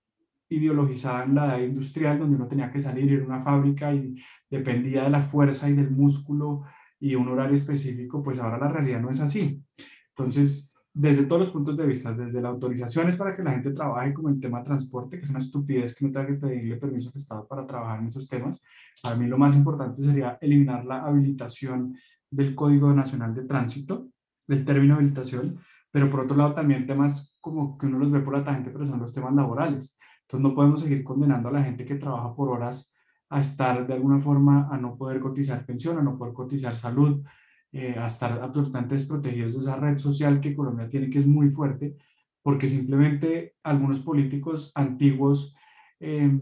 ideologizada 0.49 1.23
en 1.23 1.35
la 1.35 1.45
edad 1.45 1.63
industrial, 1.63 2.19
donde 2.19 2.35
uno 2.35 2.47
tenía 2.47 2.71
que 2.71 2.79
salir, 2.79 3.11
ir 3.11 3.21
a 3.21 3.25
una 3.25 3.39
fábrica 3.39 3.93
y 3.93 4.15
dependía 4.49 5.03
de 5.03 5.09
la 5.09 5.21
fuerza 5.21 5.69
y 5.69 5.73
del 5.73 5.91
músculo 5.91 6.63
y 6.99 7.15
un 7.15 7.27
horario 7.29 7.55
específico, 7.55 8.21
pues 8.21 8.39
ahora 8.39 8.57
la 8.57 8.67
realidad 8.67 8.99
no 8.99 9.09
es 9.09 9.19
así. 9.19 9.63
Entonces, 10.09 10.75
desde 10.93 11.25
todos 11.25 11.43
los 11.43 11.51
puntos 11.51 11.77
de 11.77 11.85
vista, 11.85 12.13
desde 12.13 12.41
la 12.41 12.49
autorización 12.49 13.07
es 13.07 13.15
para 13.15 13.33
que 13.33 13.43
la 13.43 13.51
gente 13.51 13.71
trabaje 13.71 14.13
como 14.13 14.29
el 14.29 14.39
tema 14.39 14.63
transporte, 14.63 15.17
que 15.17 15.23
es 15.23 15.29
una 15.29 15.39
estupidez 15.39 15.95
que 15.95 16.05
no 16.05 16.11
tenga 16.11 16.27
que 16.27 16.33
pedirle 16.33 16.75
permiso 16.77 17.09
al 17.09 17.15
Estado 17.15 17.47
para 17.47 17.65
trabajar 17.65 17.99
en 17.99 18.07
esos 18.07 18.27
temas. 18.27 18.59
Para 19.01 19.15
mí 19.15 19.27
lo 19.27 19.37
más 19.37 19.55
importante 19.55 20.01
sería 20.01 20.37
eliminar 20.41 20.83
la 20.85 21.03
habilitación 21.03 21.95
del 22.29 22.55
Código 22.55 22.93
Nacional 22.93 23.33
de 23.33 23.43
Tránsito, 23.43 24.09
del 24.47 24.65
término 24.65 24.95
habilitación, 24.95 25.59
pero 25.91 26.09
por 26.09 26.21
otro 26.21 26.37
lado 26.37 26.53
también 26.53 26.85
temas 26.85 27.37
como 27.41 27.77
que 27.77 27.85
uno 27.87 27.99
los 27.99 28.11
ve 28.11 28.19
por 28.19 28.37
la 28.37 28.43
tangente, 28.43 28.71
pero 28.71 28.85
son 28.85 28.99
los 28.99 29.13
temas 29.13 29.33
laborales. 29.33 29.97
Entonces 30.21 30.43
no 30.43 30.53
podemos 30.53 30.81
seguir 30.81 31.03
condenando 31.03 31.49
a 31.49 31.53
la 31.53 31.63
gente 31.63 31.85
que 31.85 31.95
trabaja 31.95 32.35
por 32.35 32.49
horas 32.49 32.93
a 33.29 33.39
estar 33.41 33.85
de 33.85 33.93
alguna 33.93 34.19
forma 34.19 34.67
a 34.71 34.77
no 34.77 34.95
poder 34.97 35.19
cotizar 35.19 35.65
pensión, 35.65 35.97
a 35.97 36.01
no 36.03 36.17
poder 36.17 36.33
cotizar 36.33 36.75
salud, 36.75 37.23
eh, 37.71 37.95
a 37.97 38.07
estar 38.07 38.39
absolutamente 38.41 38.95
desprotegidos 38.95 39.53
de 39.53 39.59
esa 39.59 39.75
red 39.75 39.97
social 39.97 40.39
que 40.39 40.55
Colombia 40.55 40.89
tiene, 40.89 41.09
que 41.09 41.19
es 41.19 41.27
muy 41.27 41.49
fuerte, 41.49 41.95
porque 42.41 42.67
simplemente 42.67 43.55
algunos 43.63 43.99
políticos 43.99 44.71
antiguos 44.75 45.55
eh, 45.99 46.39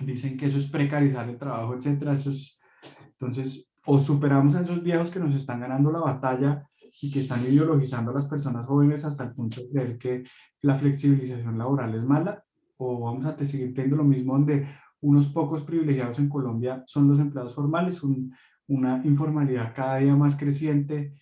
dicen 0.00 0.36
que 0.36 0.46
eso 0.46 0.58
es 0.58 0.70
precarizar 0.70 1.28
el 1.28 1.38
trabajo, 1.38 1.74
etcétera. 1.74 2.12
Eso 2.12 2.30
es, 2.30 2.60
entonces, 3.10 3.74
o 3.86 3.98
superamos 3.98 4.54
a 4.54 4.62
esos 4.62 4.82
viejos 4.82 5.10
que 5.10 5.20
nos 5.20 5.34
están 5.34 5.60
ganando 5.60 5.90
la 5.90 6.00
batalla 6.00 6.68
y 7.00 7.10
que 7.10 7.20
están 7.20 7.42
ideologizando 7.44 8.10
a 8.10 8.14
las 8.14 8.26
personas 8.26 8.66
jóvenes 8.66 9.04
hasta 9.04 9.24
el 9.24 9.32
punto 9.32 9.60
de 9.60 9.68
creer 9.68 9.98
que 9.98 10.24
la 10.60 10.76
flexibilización 10.76 11.56
laboral 11.56 11.94
es 11.94 12.04
mala, 12.04 12.44
o 12.76 13.00
vamos 13.00 13.24
a 13.26 13.46
seguir 13.46 13.72
teniendo 13.74 13.96
lo 13.96 14.04
mismo 14.04 14.34
donde 14.34 14.66
unos 15.00 15.28
pocos 15.28 15.62
privilegiados 15.62 16.18
en 16.18 16.28
Colombia 16.28 16.82
son 16.86 17.08
los 17.08 17.18
empleados 17.18 17.54
formales, 17.54 18.02
un, 18.02 18.34
una 18.68 19.00
informalidad 19.04 19.74
cada 19.74 19.96
día 19.96 20.14
más 20.14 20.36
creciente 20.36 21.14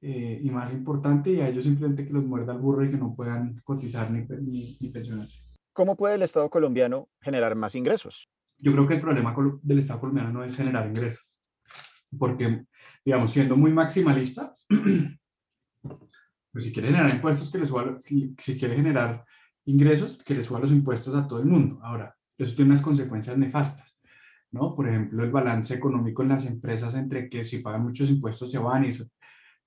eh, 0.00 0.40
y 0.42 0.50
más 0.50 0.72
importante, 0.72 1.32
y 1.32 1.40
a 1.40 1.48
ellos 1.48 1.64
simplemente 1.64 2.06
que 2.06 2.12
los 2.12 2.24
muerda 2.24 2.52
el 2.52 2.60
burro 2.60 2.84
y 2.84 2.90
que 2.90 2.96
no 2.96 3.14
puedan 3.14 3.60
cotizar 3.64 4.10
ni, 4.10 4.26
ni, 4.42 4.76
ni 4.80 4.88
pensionarse. 4.88 5.40
¿Cómo 5.72 5.96
puede 5.96 6.16
el 6.16 6.22
Estado 6.22 6.48
colombiano 6.50 7.08
generar 7.20 7.54
más 7.54 7.74
ingresos? 7.74 8.28
Yo 8.58 8.72
creo 8.72 8.88
que 8.88 8.94
el 8.94 9.00
problema 9.00 9.34
del 9.62 9.78
Estado 9.78 10.00
colombiano 10.00 10.32
no 10.32 10.42
es 10.42 10.56
generar 10.56 10.88
ingresos, 10.88 11.36
porque, 12.18 12.64
digamos, 13.04 13.30
siendo 13.30 13.54
muy 13.56 13.72
maximalista, 13.72 14.54
pues 16.52 16.64
si 16.64 16.72
quiere 16.72 16.88
generar 16.88 17.14
impuestos, 17.14 17.50
que 17.50 17.58
le 17.58 17.66
suba, 17.66 17.96
si, 18.00 18.34
quiere 18.36 18.76
generar 18.76 19.24
ingresos, 19.64 20.22
que 20.22 20.34
le 20.34 20.42
suba 20.42 20.60
los 20.60 20.70
impuestos 20.70 21.14
a 21.14 21.26
todo 21.26 21.40
el 21.40 21.46
mundo. 21.46 21.78
Ahora, 21.82 22.14
eso 22.36 22.54
tiene 22.54 22.70
unas 22.70 22.82
consecuencias 22.82 23.36
nefastas, 23.36 24.00
¿no? 24.50 24.74
Por 24.74 24.88
ejemplo, 24.88 25.22
el 25.24 25.30
balance 25.30 25.74
económico 25.74 26.22
en 26.22 26.30
las 26.30 26.46
empresas 26.46 26.94
entre 26.94 27.28
que 27.28 27.44
si 27.44 27.58
pagan 27.58 27.82
muchos 27.82 28.08
impuestos 28.10 28.50
se 28.50 28.58
van 28.58 28.84
y 28.84 28.88
eso 28.88 29.06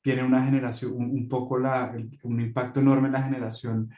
tiene 0.01 0.23
una 0.23 0.43
generación, 0.43 0.93
un, 0.93 1.11
un 1.11 1.29
poco 1.29 1.59
la, 1.59 1.95
un 2.23 2.41
impacto 2.41 2.79
enorme 2.79 3.07
en 3.07 3.13
la 3.13 3.23
generación 3.23 3.89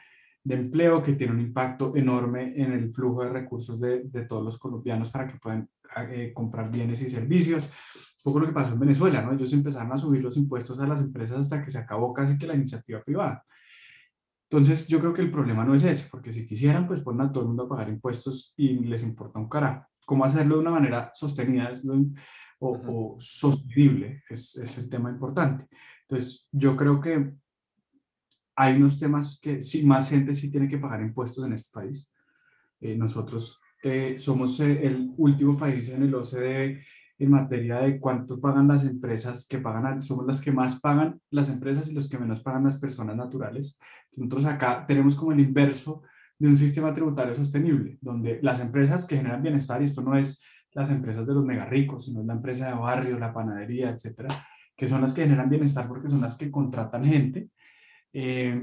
de 0.42 0.54
empleo, 0.56 1.02
que 1.02 1.14
tiene 1.14 1.32
un 1.32 1.40
impacto 1.40 1.96
enorme 1.96 2.52
en 2.54 2.72
el 2.72 2.92
flujo 2.92 3.22
de 3.24 3.30
recursos 3.30 3.80
de, 3.80 4.02
de 4.04 4.26
todos 4.26 4.44
los 4.44 4.58
colombianos 4.58 5.10
para 5.10 5.26
que 5.26 5.38
puedan 5.38 5.66
eh, 6.10 6.32
comprar 6.34 6.70
bienes 6.70 7.00
y 7.00 7.08
servicios 7.08 7.70
poco 8.24 8.40
lo 8.40 8.46
que 8.46 8.52
pasó 8.52 8.72
en 8.72 8.80
Venezuela, 8.80 9.22
¿no? 9.22 9.32
Ellos 9.32 9.52
empezaron 9.52 9.92
a 9.92 9.98
subir 9.98 10.22
los 10.22 10.36
impuestos 10.38 10.80
a 10.80 10.86
las 10.86 11.02
empresas 11.02 11.38
hasta 11.38 11.62
que 11.62 11.70
se 11.70 11.78
acabó 11.78 12.12
casi 12.14 12.38
que 12.38 12.46
la 12.46 12.54
iniciativa 12.54 13.02
privada. 13.04 13.44
Entonces, 14.50 14.88
yo 14.88 14.98
creo 14.98 15.12
que 15.12 15.20
el 15.20 15.30
problema 15.30 15.64
no 15.64 15.74
es 15.74 15.84
ese, 15.84 16.08
porque 16.10 16.32
si 16.32 16.46
quisieran, 16.46 16.86
pues 16.86 17.00
ponen 17.00 17.26
a 17.26 17.32
todo 17.32 17.42
el 17.42 17.48
mundo 17.48 17.64
a 17.64 17.68
pagar 17.68 17.88
impuestos 17.90 18.54
y 18.56 18.78
les 18.80 19.02
importa 19.02 19.38
un 19.38 19.48
cara. 19.48 19.86
¿Cómo 20.06 20.24
hacerlo 20.24 20.56
de 20.56 20.62
una 20.62 20.70
manera 20.70 21.10
sostenida 21.14 21.68
es 21.68 21.84
lo, 21.84 21.94
o, 22.60 22.70
o, 22.70 23.16
sostenible? 23.18 24.22
Es, 24.30 24.56
es 24.56 24.78
el 24.78 24.88
tema 24.88 25.10
importante. 25.10 25.66
Entonces, 26.08 26.48
yo 26.50 26.76
creo 26.76 27.00
que 27.00 27.34
hay 28.56 28.76
unos 28.76 28.98
temas 28.98 29.38
que 29.40 29.60
sí, 29.60 29.84
más 29.84 30.08
gente 30.08 30.34
sí 30.34 30.50
tiene 30.50 30.68
que 30.68 30.78
pagar 30.78 31.02
impuestos 31.02 31.44
en 31.44 31.52
este 31.52 31.72
país. 31.72 32.12
Eh, 32.80 32.96
nosotros 32.96 33.60
eh, 33.82 34.16
somos 34.18 34.60
eh, 34.60 34.86
el 34.86 35.12
último 35.16 35.56
país 35.56 35.88
en 35.90 36.04
el 36.04 36.14
OCDE 36.14 36.84
en 37.18 37.30
materia 37.30 37.78
de 37.80 38.00
cuánto 38.00 38.40
pagan 38.40 38.68
las 38.68 38.84
empresas 38.84 39.46
que 39.48 39.58
pagan, 39.58 40.02
somos 40.02 40.26
las 40.26 40.40
que 40.40 40.52
más 40.52 40.80
pagan 40.80 41.20
las 41.30 41.48
empresas 41.48 41.88
y 41.88 41.94
los 41.94 42.08
que 42.08 42.18
menos 42.18 42.40
pagan 42.40 42.64
las 42.64 42.78
personas 42.78 43.16
naturales. 43.16 43.78
Nosotros 44.16 44.46
acá 44.46 44.84
tenemos 44.86 45.14
como 45.14 45.32
el 45.32 45.40
inverso 45.40 46.02
de 46.38 46.48
un 46.48 46.56
sistema 46.56 46.92
tributario 46.92 47.34
sostenible, 47.34 47.98
donde 48.00 48.40
las 48.42 48.60
empresas 48.60 49.06
que 49.06 49.16
generan 49.16 49.42
bienestar, 49.42 49.80
y 49.80 49.84
esto 49.84 50.02
no 50.02 50.16
es 50.16 50.42
las 50.72 50.90
empresas 50.90 51.26
de 51.26 51.34
los 51.34 51.44
mega 51.44 51.64
ricos, 51.66 52.04
sino 52.04 52.20
es 52.20 52.26
la 52.26 52.34
empresa 52.34 52.68
de 52.68 52.74
barrio, 52.74 53.18
la 53.18 53.32
panadería, 53.32 53.90
etcétera, 53.90 54.28
que 54.76 54.88
son 54.88 55.00
las 55.00 55.12
que 55.12 55.22
generan 55.22 55.48
bienestar 55.48 55.86
porque 55.86 56.08
son 56.08 56.20
las 56.20 56.36
que 56.36 56.50
contratan 56.50 57.04
gente, 57.04 57.48
eh, 58.12 58.60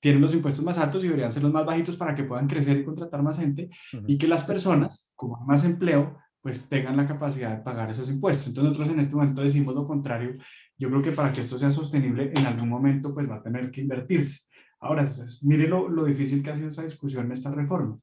tienen 0.00 0.20
los 0.20 0.34
impuestos 0.34 0.64
más 0.64 0.78
altos 0.78 1.04
y 1.04 1.06
deberían 1.06 1.32
ser 1.32 1.44
los 1.44 1.52
más 1.52 1.64
bajitos 1.64 1.96
para 1.96 2.12
que 2.16 2.24
puedan 2.24 2.48
crecer 2.48 2.78
y 2.78 2.84
contratar 2.84 3.22
más 3.22 3.38
gente 3.38 3.70
y 4.08 4.18
que 4.18 4.26
las 4.26 4.42
personas, 4.42 5.12
como 5.14 5.36
hay 5.36 5.46
más 5.46 5.64
empleo, 5.64 6.18
pues 6.42 6.68
tengan 6.68 6.96
la 6.96 7.06
capacidad 7.06 7.56
de 7.56 7.62
pagar 7.62 7.90
esos 7.90 8.10
impuestos. 8.10 8.48
Entonces 8.48 8.72
nosotros 8.72 8.94
en 8.94 9.00
este 9.00 9.14
momento 9.14 9.42
decimos 9.42 9.74
lo 9.74 9.86
contrario. 9.86 10.34
Yo 10.76 10.90
creo 10.90 11.02
que 11.02 11.12
para 11.12 11.32
que 11.32 11.40
esto 11.40 11.56
sea 11.56 11.70
sostenible, 11.70 12.32
en 12.34 12.44
algún 12.44 12.68
momento 12.68 13.14
pues 13.14 13.30
va 13.30 13.36
a 13.36 13.42
tener 13.42 13.70
que 13.70 13.80
invertirse. 13.80 14.48
Ahora, 14.80 15.06
mire 15.42 15.68
lo, 15.68 15.88
lo 15.88 16.04
difícil 16.04 16.42
que 16.42 16.50
ha 16.50 16.56
sido 16.56 16.68
esa 16.68 16.82
discusión 16.82 17.26
en 17.26 17.32
esta 17.32 17.52
reforma, 17.52 17.96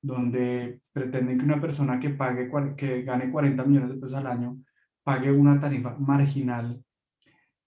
donde 0.00 0.80
pretenden 0.92 1.36
que 1.36 1.44
una 1.44 1.60
persona 1.60 1.98
que, 1.98 2.10
pague, 2.10 2.48
que 2.76 3.02
gane 3.02 3.32
40 3.32 3.64
millones 3.64 3.90
de 3.90 3.96
pesos 3.96 4.16
al 4.16 4.28
año 4.28 4.56
pague 5.02 5.32
una 5.32 5.58
tarifa 5.58 5.96
marginal 5.98 6.80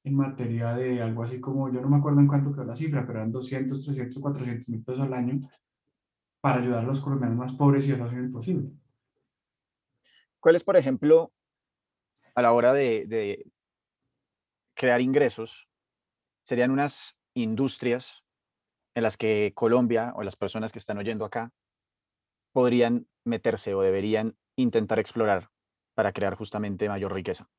en 0.05 0.15
materia 0.15 0.73
de 0.73 1.01
algo 1.01 1.23
así 1.23 1.41
como, 1.41 1.71
yo 1.71 1.81
no 1.81 1.89
me 1.89 1.97
acuerdo 1.97 2.21
en 2.21 2.27
cuánto 2.27 2.53
quedó 2.53 2.63
la 2.63 2.75
cifra, 2.75 3.05
pero 3.05 3.19
eran 3.19 3.31
200, 3.31 3.83
300, 3.83 4.21
400 4.21 4.69
mil 4.69 4.83
pesos 4.83 5.01
al 5.01 5.13
año 5.13 5.41
para 6.39 6.61
ayudar 6.61 6.83
a 6.83 6.87
los 6.87 7.01
colombianos 7.01 7.37
más 7.37 7.53
pobres 7.53 7.87
y 7.87 7.91
eso 7.91 8.03
ha 8.05 8.09
sido 8.09 8.23
imposible. 8.23 8.69
¿Cuál 10.43 10.57
es, 10.57 10.65
por 10.65 10.75
ejemplo, 10.75 11.31
a 12.35 12.41
la 12.41 12.51
hora 12.51 12.73
de, 12.73 13.05
de 13.07 13.49
crear 14.75 14.99
ingresos, 14.99 15.69
serían 16.45 16.69
unas 16.69 17.15
industrias 17.33 18.25
en 18.93 19.03
las 19.03 19.15
que 19.15 19.53
Colombia 19.55 20.11
o 20.17 20.23
las 20.23 20.35
personas 20.35 20.73
que 20.73 20.79
están 20.79 20.97
oyendo 20.97 21.23
acá 21.23 21.53
podrían 22.51 23.07
meterse 23.23 23.73
o 23.73 23.81
deberían 23.81 24.37
intentar 24.57 24.99
explorar 24.99 25.49
para 25.95 26.11
crear 26.11 26.35
justamente 26.35 26.89
mayor 26.89 27.13
riqueza? 27.13 27.49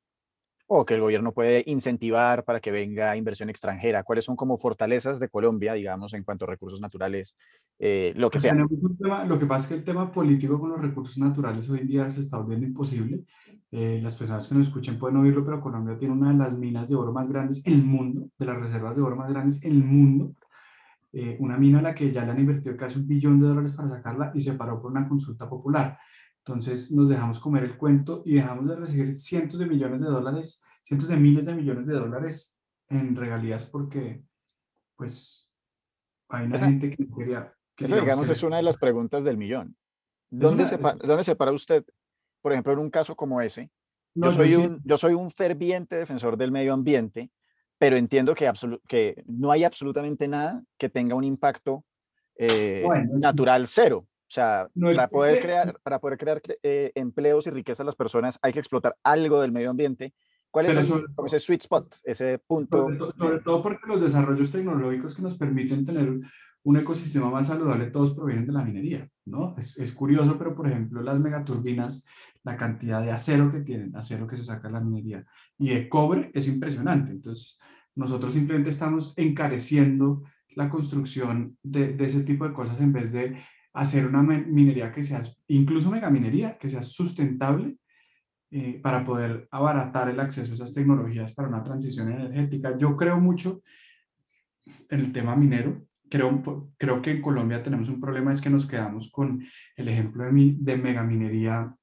O 0.66 0.84
que 0.84 0.94
el 0.94 1.00
gobierno 1.00 1.32
puede 1.32 1.62
incentivar 1.66 2.44
para 2.44 2.60
que 2.60 2.70
venga 2.70 3.16
inversión 3.16 3.50
extranjera? 3.50 4.02
¿Cuáles 4.02 4.24
son 4.24 4.36
como 4.36 4.56
fortalezas 4.56 5.20
de 5.20 5.28
Colombia, 5.28 5.74
digamos, 5.74 6.14
en 6.14 6.24
cuanto 6.24 6.44
a 6.44 6.48
recursos 6.48 6.80
naturales, 6.80 7.36
eh, 7.78 8.12
lo 8.16 8.30
que 8.30 8.36
pues 8.36 8.42
sea? 8.42 8.54
lo 9.26 9.38
que 9.38 9.46
pasa 9.46 9.64
es 9.64 9.68
que 9.68 9.74
el 9.74 9.84
tema 9.84 10.10
político 10.10 10.58
con 10.58 10.70
los 10.70 10.80
recursos 10.80 11.18
naturales 11.18 11.68
hoy 11.68 11.80
en 11.80 11.86
día 11.86 12.10
se 12.10 12.20
está 12.20 12.38
volviendo 12.38 12.66
imposible. 12.66 13.24
Eh, 13.70 14.00
las 14.02 14.16
personas 14.16 14.48
que 14.48 14.54
nos 14.54 14.68
escuchen 14.68 14.98
pueden 14.98 15.16
oírlo, 15.16 15.44
pero 15.44 15.60
Colombia 15.60 15.96
tiene 15.96 16.14
una 16.14 16.30
de 16.30 16.38
las 16.38 16.56
minas 16.56 16.88
de 16.88 16.96
oro 16.96 17.12
más 17.12 17.28
grandes 17.28 17.66
en 17.66 17.74
el 17.74 17.84
mundo, 17.84 18.28
de 18.38 18.46
las 18.46 18.56
reservas 18.56 18.96
de 18.96 19.02
oro 19.02 19.16
más 19.16 19.28
grandes 19.28 19.62
en 19.64 19.72
el 19.72 19.84
mundo. 19.84 20.34
Eh, 21.12 21.36
una 21.38 21.56
mina 21.56 21.78
a 21.78 21.82
la 21.82 21.94
que 21.94 22.10
ya 22.10 22.24
le 22.24 22.32
han 22.32 22.40
invertido 22.40 22.76
casi 22.76 22.98
un 22.98 23.06
billón 23.06 23.38
de 23.38 23.46
dólares 23.46 23.72
para 23.72 23.88
sacarla 23.88 24.32
y 24.34 24.40
se 24.40 24.54
paró 24.54 24.80
por 24.80 24.90
una 24.90 25.06
consulta 25.08 25.48
popular. 25.48 25.98
Entonces 26.46 26.92
nos 26.92 27.08
dejamos 27.08 27.40
comer 27.40 27.64
el 27.64 27.78
cuento 27.78 28.22
y 28.26 28.34
dejamos 28.34 28.68
de 28.68 28.76
recibir 28.76 29.16
cientos 29.16 29.58
de 29.58 29.66
millones 29.66 30.02
de 30.02 30.08
dólares, 30.08 30.62
cientos 30.82 31.08
de 31.08 31.16
miles 31.16 31.46
de 31.46 31.54
millones 31.54 31.86
de 31.86 31.94
dólares 31.94 32.60
en 32.88 33.16
regalías 33.16 33.64
porque 33.64 34.22
pues 34.94 35.54
hay 36.28 36.44
una 36.44 36.58
gente 36.58 36.90
que 36.90 37.08
quería... 37.08 37.54
Que 37.74 37.86
esa, 37.86 37.98
digamos, 37.98 38.28
es 38.28 38.42
una 38.42 38.58
de 38.58 38.62
las 38.62 38.76
preguntas 38.76 39.24
del 39.24 39.38
millón. 39.38 39.74
¿Dónde, 40.30 40.66
se, 40.66 40.76
¿Dónde 40.76 41.24
se 41.24 41.34
para 41.34 41.52
usted, 41.52 41.82
por 42.42 42.52
ejemplo, 42.52 42.74
en 42.74 42.78
un 42.78 42.90
caso 42.90 43.16
como 43.16 43.40
ese? 43.40 43.70
yo, 44.14 44.30
soy 44.30 44.54
un, 44.54 44.82
yo 44.84 44.98
soy 44.98 45.14
un 45.14 45.30
ferviente 45.30 45.96
defensor 45.96 46.36
del 46.36 46.52
medio 46.52 46.74
ambiente, 46.74 47.30
pero 47.78 47.96
entiendo 47.96 48.34
que, 48.34 48.50
que 48.86 49.24
no 49.26 49.50
hay 49.50 49.64
absolutamente 49.64 50.28
nada 50.28 50.62
que 50.76 50.88
tenga 50.88 51.14
un 51.14 51.24
impacto 51.24 51.84
eh, 52.36 52.84
natural 53.12 53.66
cero. 53.66 54.06
Sea, 54.34 54.68
para, 54.74 55.06
poder 55.06 55.40
crear, 55.40 55.80
para 55.84 56.00
poder 56.00 56.18
crear 56.18 56.42
eh, 56.64 56.90
empleos 56.96 57.46
y 57.46 57.50
riqueza 57.50 57.84
a 57.84 57.86
las 57.86 57.94
personas 57.94 58.36
hay 58.42 58.52
que 58.52 58.58
explotar 58.58 58.96
algo 59.04 59.40
del 59.40 59.52
medio 59.52 59.70
ambiente. 59.70 60.12
¿Cuál 60.50 60.66
es 60.66 60.90
ese 61.26 61.38
sweet 61.38 61.60
spot, 61.62 61.94
ese 62.02 62.40
punto? 62.40 62.88
Sobre 63.16 63.38
todo, 63.38 63.62
porque 63.62 63.86
los 63.86 64.00
desarrollos 64.00 64.50
tecnológicos 64.50 65.14
que 65.14 65.22
nos 65.22 65.36
permiten 65.36 65.86
tener 65.86 66.18
un 66.64 66.76
ecosistema 66.76 67.30
más 67.30 67.46
saludable, 67.46 67.92
todos 67.92 68.14
provienen 68.14 68.44
de 68.44 68.52
la 68.54 68.64
minería, 68.64 69.08
¿no? 69.24 69.54
Es, 69.56 69.78
es, 69.78 69.92
curioso, 69.92 70.36
pero 70.36 70.52
por 70.52 70.66
ejemplo, 70.66 71.00
las 71.00 71.20
megaturbinas, 71.20 72.04
la 72.42 72.56
cantidad 72.56 73.04
de 73.04 73.12
acero 73.12 73.52
que 73.52 73.60
tienen, 73.60 73.94
acero 73.94 74.26
que 74.26 74.36
se 74.36 74.42
saca 74.42 74.66
de 74.66 74.74
la 74.74 74.80
minería, 74.80 75.24
y 75.58 75.68
de 75.68 75.88
cobre 75.88 76.32
es 76.34 76.48
impresionante. 76.48 77.12
Entonces, 77.12 77.60
nosotros 77.94 78.32
simplemente 78.32 78.70
estamos 78.70 79.14
encareciendo 79.16 80.24
la 80.56 80.68
construcción 80.68 81.56
de, 81.62 81.92
de 81.92 82.04
ese 82.04 82.24
tipo 82.24 82.48
de 82.48 82.52
cosas 82.52 82.80
en 82.80 82.92
vez 82.92 83.12
de 83.12 83.36
hacer 83.74 84.06
una 84.06 84.22
minería 84.22 84.92
que 84.92 85.02
sea, 85.02 85.22
incluso 85.48 85.90
megaminería, 85.90 86.56
que 86.56 86.68
sea 86.68 86.82
sustentable 86.82 87.76
eh, 88.50 88.80
para 88.80 89.04
poder 89.04 89.48
abaratar 89.50 90.08
el 90.08 90.20
acceso 90.20 90.52
a 90.52 90.54
esas 90.54 90.72
tecnologías 90.72 91.34
para 91.34 91.48
una 91.48 91.62
transición 91.62 92.12
energética. 92.12 92.78
Yo 92.78 92.96
creo 92.96 93.20
mucho 93.20 93.58
en 94.88 95.00
el 95.00 95.12
tema 95.12 95.34
minero. 95.34 95.86
Creo, 96.08 96.72
creo 96.76 97.02
que 97.02 97.10
en 97.10 97.22
Colombia 97.22 97.62
tenemos 97.62 97.88
un 97.88 98.00
problema, 98.00 98.32
es 98.32 98.40
que 98.40 98.50
nos 98.50 98.66
quedamos 98.66 99.10
con 99.10 99.44
el 99.74 99.88
ejemplo 99.88 100.24
de, 100.24 100.54
de 100.56 100.76
megaminería 100.76 101.74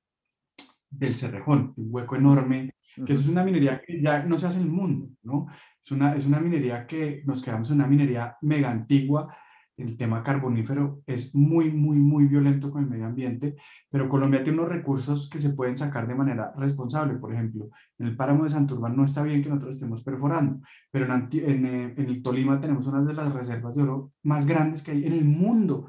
del 0.89 1.16
Cerrejón, 1.16 1.74
un 1.76 1.88
hueco 1.89 2.16
enorme, 2.16 2.72
que 3.06 3.14
eso 3.14 3.22
es 3.22 3.28
una 3.28 3.44
minería 3.44 3.82
que 3.82 4.02
ya 4.02 4.24
no 4.24 4.38
se 4.38 4.46
hace 4.46 4.58
en 4.58 4.64
el 4.64 4.70
mundo, 4.70 5.10
¿no? 5.24 5.48
Es 5.84 5.92
una, 5.92 6.16
es 6.16 6.26
una 6.26 6.39
minería 6.39 6.86
que 6.86 7.24
nos 7.26 7.42
quedamos 7.42 7.70
en 7.70 7.78
una 7.78 7.88
minería 7.88 8.38
mega 8.42 8.70
antigua, 8.70 9.36
el 9.82 9.98
tema 9.98 10.24
carbonífero 10.24 11.02
es 11.06 11.34
muy, 11.36 11.72
muy, 11.72 11.98
muy 11.98 12.26
violento 12.26 12.72
con 12.72 12.84
el 12.84 12.90
medio 12.90 13.06
ambiente, 13.06 13.56
pero 13.90 14.08
Colombia 14.08 14.44
tiene 14.44 14.60
unos 14.60 14.72
recursos 14.72 15.30
que 15.30 15.40
se 15.40 15.52
pueden 15.52 15.78
sacar 15.78 16.08
de 16.08 16.16
manera 16.16 16.54
responsable. 16.58 17.16
Por 17.16 17.34
ejemplo, 17.34 17.70
en 17.98 18.08
el 18.08 18.16
páramo 18.16 18.44
de 18.44 18.52
Santurbán 18.52 18.96
no 18.96 19.04
está 19.04 19.24
bien 19.24 19.42
que 19.42 19.50
nosotros 19.50 19.76
estemos 19.76 20.04
perforando, 20.04 20.62
pero 20.92 21.06
en, 21.06 21.30
eh, 21.66 21.94
en, 21.98 22.06
el 22.06 22.22
Tolima 22.22 22.60
tenemos 22.60 22.88
una 22.88 23.02
de 23.02 23.14
las 23.14 23.34
reservas 23.34 23.76
de 23.76 23.84
oro 23.84 24.12
más 24.24 24.46
grandes 24.46 24.84
que 24.84 24.92
hay 24.92 25.06
en 25.06 25.14
el 25.14 25.26
mundo. 25.26 25.88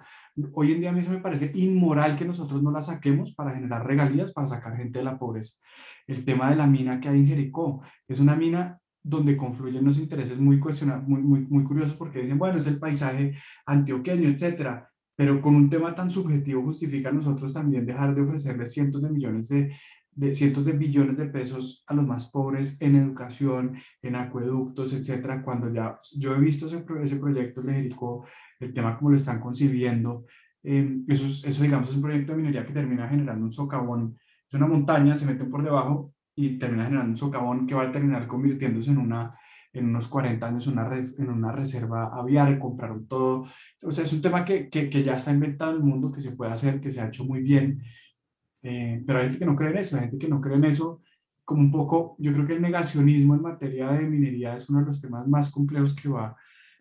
Hoy 0.54 0.72
en 0.72 0.80
día 0.80 0.90
a 0.90 0.92
mí 0.92 1.00
eso 1.00 1.12
me 1.12 1.18
parece 1.18 1.52
inmoral 1.54 2.16
que 2.16 2.24
nosotros 2.24 2.62
no 2.62 2.70
la 2.70 2.82
saquemos 2.82 3.34
para 3.34 3.52
generar 3.52 3.86
regalías, 3.86 4.32
para 4.32 4.46
sacar 4.46 4.76
gente 4.76 4.98
de 4.98 5.04
la 5.04 5.18
pobreza. 5.18 5.58
El 6.06 6.24
tema 6.24 6.50
de 6.50 6.56
la 6.56 6.66
mina 6.66 7.00
que 7.00 7.08
hay 7.08 7.20
en 7.20 7.26
Jericó 7.26 7.82
es 8.08 8.18
una 8.18 8.34
mina 8.34 8.81
donde 9.02 9.36
confluyen 9.36 9.84
los 9.84 9.98
intereses 9.98 10.38
muy, 10.38 10.58
muy, 11.06 11.22
muy, 11.22 11.40
muy 11.48 11.64
curiosos 11.64 11.96
porque 11.96 12.22
dicen, 12.22 12.38
bueno, 12.38 12.58
es 12.58 12.66
el 12.66 12.78
paisaje 12.78 13.36
antioqueño, 13.66 14.28
etcétera, 14.28 14.88
pero 15.16 15.40
con 15.40 15.54
un 15.54 15.68
tema 15.68 15.94
tan 15.94 16.10
subjetivo 16.10 16.62
justifica 16.62 17.08
a 17.08 17.12
nosotros 17.12 17.52
también 17.52 17.84
dejar 17.84 18.14
de 18.14 18.22
ofrecerles 18.22 18.72
cientos 18.72 19.02
de 19.02 19.10
millones 19.10 19.48
de, 19.48 19.74
de 20.14 20.32
cientos 20.34 20.64
de 20.64 20.72
billones 20.72 21.18
de 21.18 21.26
pesos 21.26 21.84
a 21.86 21.94
los 21.94 22.06
más 22.06 22.30
pobres 22.30 22.80
en 22.80 22.96
educación, 22.96 23.76
en 24.02 24.16
acueductos, 24.16 24.92
etcétera, 24.92 25.42
cuando 25.42 25.72
ya 25.72 25.98
yo 26.16 26.34
he 26.34 26.40
visto 26.40 26.66
ese, 26.66 26.84
ese 27.02 27.16
proyecto 27.16 27.62
de 27.62 27.74
Jericó, 27.74 28.26
el 28.60 28.72
tema 28.72 28.96
como 28.96 29.10
lo 29.10 29.16
están 29.16 29.40
concibiendo, 29.40 30.26
eh, 30.62 30.98
eso, 31.08 31.48
eso 31.48 31.62
digamos 31.62 31.88
es 31.88 31.96
un 31.96 32.02
proyecto 32.02 32.32
de 32.32 32.38
minería 32.38 32.64
que 32.64 32.72
termina 32.72 33.08
generando 33.08 33.44
un 33.44 33.52
socavón, 33.52 34.16
es 34.48 34.54
una 34.54 34.66
montaña, 34.66 35.16
se 35.16 35.26
meten 35.26 35.50
por 35.50 35.64
debajo 35.64 36.14
y 36.34 36.58
termina 36.58 36.84
generando 36.84 37.10
un 37.10 37.16
socavón 37.16 37.66
que 37.66 37.74
va 37.74 37.82
a 37.82 37.92
terminar 37.92 38.26
convirtiéndose 38.26 38.90
en 38.90 38.98
una 38.98 39.36
en 39.72 39.86
unos 39.86 40.08
40 40.08 40.46
años 40.46 40.66
una 40.66 40.90
en 40.94 41.30
una 41.30 41.52
reserva 41.52 42.10
aviar, 42.12 42.58
compraron 42.58 43.06
todo. 43.06 43.46
O 43.82 43.90
sea, 43.90 44.04
es 44.04 44.12
un 44.12 44.20
tema 44.20 44.44
que, 44.44 44.68
que, 44.68 44.90
que, 44.90 45.02
ya 45.02 45.16
está 45.16 45.32
inventado 45.32 45.72
en 45.72 45.78
el 45.78 45.82
mundo, 45.82 46.12
que 46.12 46.20
se 46.20 46.32
puede 46.32 46.52
hacer, 46.52 46.80
que 46.80 46.90
se 46.90 47.00
ha 47.00 47.08
hecho 47.08 47.24
muy 47.24 47.40
bien. 47.40 47.82
Eh, 48.62 49.02
pero 49.06 49.18
hay 49.18 49.26
gente 49.26 49.38
que 49.40 49.46
no 49.46 49.56
cree 49.56 49.70
en 49.70 49.78
eso, 49.78 49.96
hay 49.96 50.02
gente 50.02 50.18
que 50.18 50.28
no 50.28 50.40
cree 50.40 50.56
en 50.56 50.64
eso. 50.64 51.00
Como 51.44 51.62
un 51.62 51.70
poco, 51.70 52.16
yo 52.18 52.32
creo 52.32 52.46
que 52.46 52.52
el 52.52 52.62
negacionismo 52.62 53.34
en 53.34 53.42
materia 53.42 53.90
de 53.90 54.06
minería 54.06 54.54
es 54.54 54.68
uno 54.68 54.80
de 54.80 54.86
los 54.86 55.00
temas 55.00 55.26
más 55.26 55.50
complejos 55.50 55.94
que 55.94 56.08
va 56.08 56.36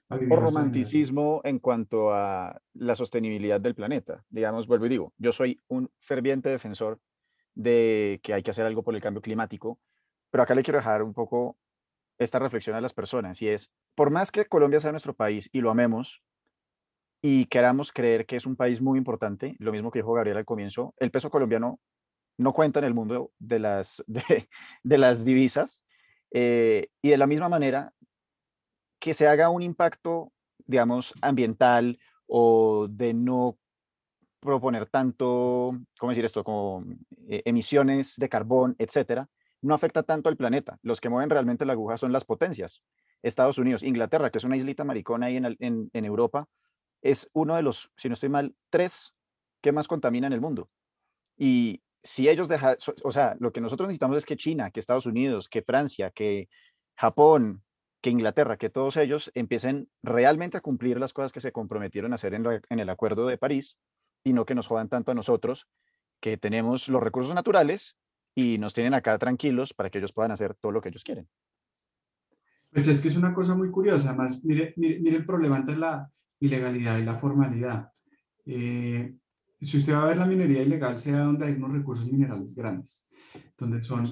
a 0.10 0.16
vivir. 0.16 0.30
Por 0.30 0.44
romanticismo 0.44 1.42
en 1.44 1.60
cuanto 1.60 2.14
a 2.14 2.62
la 2.74 2.96
sostenibilidad 2.96 3.60
del 3.60 3.74
planeta. 3.74 4.24
Digamos, 4.30 4.68
vuelvo 4.68 4.86
y 4.86 4.90
digo, 4.90 5.14
yo 5.18 5.32
soy 5.32 5.60
un 5.68 5.90
ferviente 6.00 6.50
defensor 6.50 7.00
de 7.56 8.20
que 8.24 8.34
hay 8.34 8.44
que 8.44 8.52
hacer 8.52 8.66
algo 8.66 8.84
por 8.84 8.96
el 8.96 9.02
cambio 9.02 9.22
climático, 9.22 9.80
pero 10.30 10.44
acá 10.44 10.56
le 10.56 10.64
quiero 10.64 10.80
dejar 10.80 11.04
un 11.04 11.14
poco 11.14 11.58
esta 12.18 12.40
reflexión 12.40 12.76
a 12.76 12.82
las 12.82 12.94
personas 12.94 13.42
y 13.42 13.50
es, 13.50 13.72
por 13.96 14.12
más 14.12 14.32
que 14.32 14.46
Colombia 14.46 14.80
sea 14.80 14.92
nuestro 14.92 15.14
país 15.14 15.50
y 15.52 15.62
lo 15.62 15.72
amemos 15.72 16.22
y 17.22 17.46
queramos 17.46 17.92
creer 17.92 18.26
que 18.26 18.36
es 18.36 18.46
un 18.46 18.56
país 18.56 18.82
muy 18.82 18.98
importante, 18.98 19.56
lo 19.60 19.72
mismo 19.72 19.92
que 19.92 20.00
dijo 20.00 20.14
Gabriel 20.14 20.38
al 20.38 20.46
comienzo, 20.46 20.94
el 20.98 21.12
peso 21.12 21.30
colombiano 21.30 21.80
no 22.38 22.54
cuenta 22.54 22.80
en 22.80 22.86
el 22.86 22.94
mundo 22.94 23.32
de 23.40 23.60
las, 23.60 24.04
de, 24.08 24.48
las 24.98 25.24
divisas 25.26 25.84
eh, 26.32 26.88
y 27.02 27.10
de 27.10 27.18
la 27.18 27.28
misma 27.28 27.50
manera 27.50 27.94
que 29.00 29.14
se 29.14 29.28
haga 29.28 29.50
un 29.50 29.64
impacto, 29.64 30.32
digamos, 30.66 31.14
ambiental 31.22 32.00
o 32.28 32.88
de 32.90 33.14
no 33.14 33.58
proponer 34.42 34.88
tanto, 34.88 35.78
¿cómo 35.98 36.10
decir 36.10 36.26
esto?, 36.26 36.44
como 36.44 36.84
eh, 37.30 37.42
emisiones 37.46 38.16
de 38.18 38.28
carbón, 38.28 38.76
etcétera, 38.78 39.30
no 39.62 39.74
afecta 39.74 40.04
tanto 40.04 40.28
al 40.28 40.36
planeta. 40.36 40.80
Los 40.82 41.00
que 41.00 41.10
mueven 41.10 41.30
realmente 41.30 41.66
la 41.66 41.74
aguja 41.74 41.98
son 41.98 42.12
las 42.12 42.26
potencias. 42.26 42.82
Estados 43.22 43.60
Unidos, 43.60 43.84
Inglaterra, 43.84 44.32
que 44.32 44.40
es 44.40 44.44
una 44.44 44.58
islita 44.58 44.84
maricona 44.84 45.28
ahí 45.28 45.38
en, 45.38 45.90
en, 45.94 46.06
Europa, 46.06 46.48
es 47.04 47.30
uno 47.34 47.56
de 47.56 47.62
los, 47.62 47.92
si 47.96 48.10
no 48.10 48.16
estoy 48.16 48.30
mal, 48.30 48.56
tres 48.70 49.14
que 49.62 49.72
más 49.72 49.88
contaminan 49.88 50.34
el 50.34 50.42
mundo. 50.42 50.70
Y 51.38 51.84
si 52.04 52.28
ellos 52.28 52.48
dejan, 52.48 52.78
o 53.04 53.12
sea, 53.12 53.36
lo 53.40 53.52
que 53.52 53.62
nosotros 53.62 53.88
necesitamos 53.88 54.18
es 54.18 54.26
que 54.26 54.38
China, 54.38 54.72
que 54.72 54.80
Estados 54.80 55.06
Unidos, 55.06 55.48
que 55.48 55.62
Francia, 55.62 56.10
que 56.10 56.50
Japón, 56.96 57.64
que 58.02 58.10
Inglaterra, 58.10 58.58
que 58.58 58.72
todos 58.72 58.98
ellos 58.98 59.30
empiecen 59.36 59.88
realmente 60.02 60.58
a 60.58 60.62
cumplir 60.62 61.00
las 61.00 61.14
cosas 61.14 61.32
que 61.32 61.42
se 61.42 61.52
comprometieron 61.52 62.12
a 62.12 62.16
hacer 62.16 62.34
en, 62.34 62.44
en 62.70 62.80
el 62.80 62.90
Acuerdo 62.90 63.28
de 63.28 63.38
París 63.38 63.78
y 64.24 64.34
no 64.34 64.46
que 64.46 64.56
nos 64.56 64.68
jodan 64.68 64.90
tanto 64.90 65.12
a 65.12 65.16
nosotros, 65.16 65.68
que 66.20 66.38
tenemos 66.38 66.88
los 66.88 67.02
recursos 67.02 67.34
naturales 67.34 67.98
y 68.36 68.58
nos 68.58 68.74
tienen 68.74 68.94
acá 68.94 69.18
tranquilos 69.18 69.74
para 69.74 69.90
que 69.90 69.98
ellos 69.98 70.14
puedan 70.14 70.32
hacer 70.32 70.56
todo 70.56 70.72
lo 70.72 70.82
que 70.82 70.90
ellos 70.90 71.04
quieren. 71.04 71.28
Pues 72.72 72.88
es 72.88 73.02
que 73.02 73.10
es 73.10 73.18
una 73.18 73.34
cosa 73.34 73.54
muy 73.54 73.70
curiosa, 73.70 74.10
además, 74.10 74.44
mire, 74.44 74.74
mire, 74.78 75.18
el 75.18 75.26
problema 75.26 75.58
entre 75.58 75.76
la 75.76 76.10
ilegalidad 76.40 76.98
y 76.98 77.04
la 77.04 77.16
formalidad. 77.16 77.92
Eh, 78.46 79.14
si 79.60 79.78
usted 79.78 79.94
va 79.94 80.04
a 80.04 80.08
ver 80.08 80.18
la 80.18 80.26
minería 80.26 80.64
ilegal, 80.64 80.98
sea 80.98 81.20
donde 81.20 81.46
hay 81.46 81.54
unos 81.54 81.74
recursos 81.74 82.10
minerales 82.10 82.56
grandes, 82.56 83.10
donde, 83.58 83.82
son, 83.82 84.06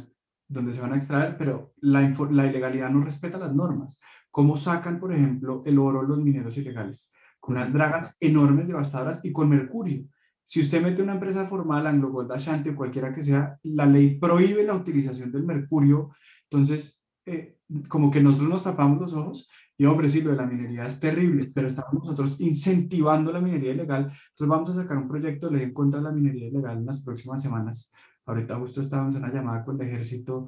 donde 0.48 0.74
se 0.74 0.82
van 0.82 0.94
a 0.94 0.98
extraer, 0.98 1.38
pero 1.38 1.74
la, 1.82 2.02
la 2.32 2.48
ilegalidad 2.48 2.90
no 2.90 3.02
respeta 3.02 3.38
las 3.38 3.56
normas. 3.56 4.02
¿Cómo 4.30 4.58
sacan, 4.58 5.00
por 5.00 5.14
ejemplo, 5.14 5.64
el 5.66 5.80
oro 5.80 6.04
los 6.04 6.20
mineros 6.20 6.58
ilegales? 6.58 7.14
Con 7.40 7.56
unas 7.56 7.74
dragas 7.74 8.18
enormes, 8.20 8.68
devastadoras 8.68 9.24
y 9.24 9.32
con 9.32 9.50
mercurio. 9.50 10.06
Si 10.44 10.60
usted 10.62 10.82
mete 10.82 11.04
una 11.04 11.14
empresa 11.14 11.46
formal, 11.46 11.86
Anglo 11.86 12.10
Gold 12.10 12.32
Ashanti 12.32 12.70
o 12.70 12.76
cualquiera 12.76 13.14
que 13.14 13.22
sea, 13.22 13.60
la 13.64 13.86
ley 13.86 14.20
prohíbe 14.20 14.64
la 14.64 14.74
utilización 14.74 15.32
del 15.32 15.44
mercurio. 15.44 16.12
Entonces, 16.44 17.06
eh, 17.26 17.60
como 17.88 18.10
que 18.10 18.22
nosotros 18.22 18.50
nos 18.50 18.64
tapamos 18.64 19.00
los 19.00 19.14
ojos 19.14 19.48
y 19.78 19.86
hombre, 19.86 20.10
sí, 20.10 20.22
lo 20.22 20.32
de 20.32 20.38
la 20.38 20.46
minería 20.46 20.86
es 20.86 21.00
terrible, 21.00 21.52
pero 21.54 21.68
estamos 21.68 21.94
nosotros 21.94 22.42
incentivando 22.42 23.32
la 23.32 23.40
minería 23.40 23.74
ilegal. 23.74 24.06
Entonces 24.06 24.48
vamos 24.48 24.70
a 24.72 24.74
sacar 24.74 24.98
un 24.98 25.08
proyecto 25.08 25.48
de 25.48 25.58
ley 25.58 25.64
en 25.68 25.74
contra 25.74 26.02
de 26.02 26.06
la 26.08 26.12
minería 26.12 26.48
ilegal 26.48 26.80
en 26.80 26.86
las 26.86 27.02
próximas 27.02 27.42
semanas. 27.42 27.94
Ahorita 28.26 28.56
justo 28.56 28.82
estábamos 28.82 29.16
en 29.16 29.24
una 29.24 29.34
llamada 29.34 29.64
con 29.64 29.80
el 29.80 29.88
ejército 29.88 30.48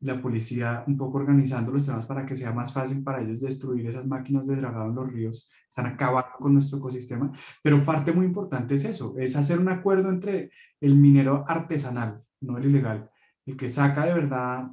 la 0.00 0.20
policía 0.20 0.82
un 0.86 0.96
poco 0.96 1.18
organizando 1.18 1.72
los 1.72 1.84
temas 1.84 2.06
para 2.06 2.24
que 2.24 2.34
sea 2.34 2.52
más 2.52 2.72
fácil 2.72 3.02
para 3.02 3.20
ellos 3.20 3.40
destruir 3.40 3.86
esas 3.86 4.06
máquinas 4.06 4.46
de 4.46 4.56
dragado 4.56 4.88
en 4.88 4.94
los 4.94 5.12
ríos. 5.12 5.50
Están 5.68 5.86
acabando 5.86 6.36
con 6.38 6.54
nuestro 6.54 6.78
ecosistema. 6.78 7.30
Pero 7.62 7.84
parte 7.84 8.12
muy 8.12 8.26
importante 8.26 8.74
es 8.74 8.84
eso, 8.84 9.14
es 9.18 9.36
hacer 9.36 9.58
un 9.58 9.68
acuerdo 9.68 10.08
entre 10.10 10.50
el 10.80 10.96
minero 10.96 11.44
artesanal, 11.46 12.16
no 12.40 12.56
el 12.56 12.66
ilegal, 12.66 13.10
el 13.44 13.56
que 13.56 13.68
saca 13.68 14.06
de 14.06 14.14
verdad 14.14 14.70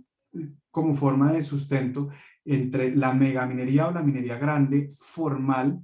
como 0.71 0.95
forma 0.95 1.33
de 1.33 1.43
sustento 1.43 2.09
entre 2.45 2.95
la 2.95 3.13
megaminería 3.13 3.87
o 3.87 3.91
la 3.91 4.03
minería 4.03 4.37
grande 4.37 4.89
formal 4.97 5.81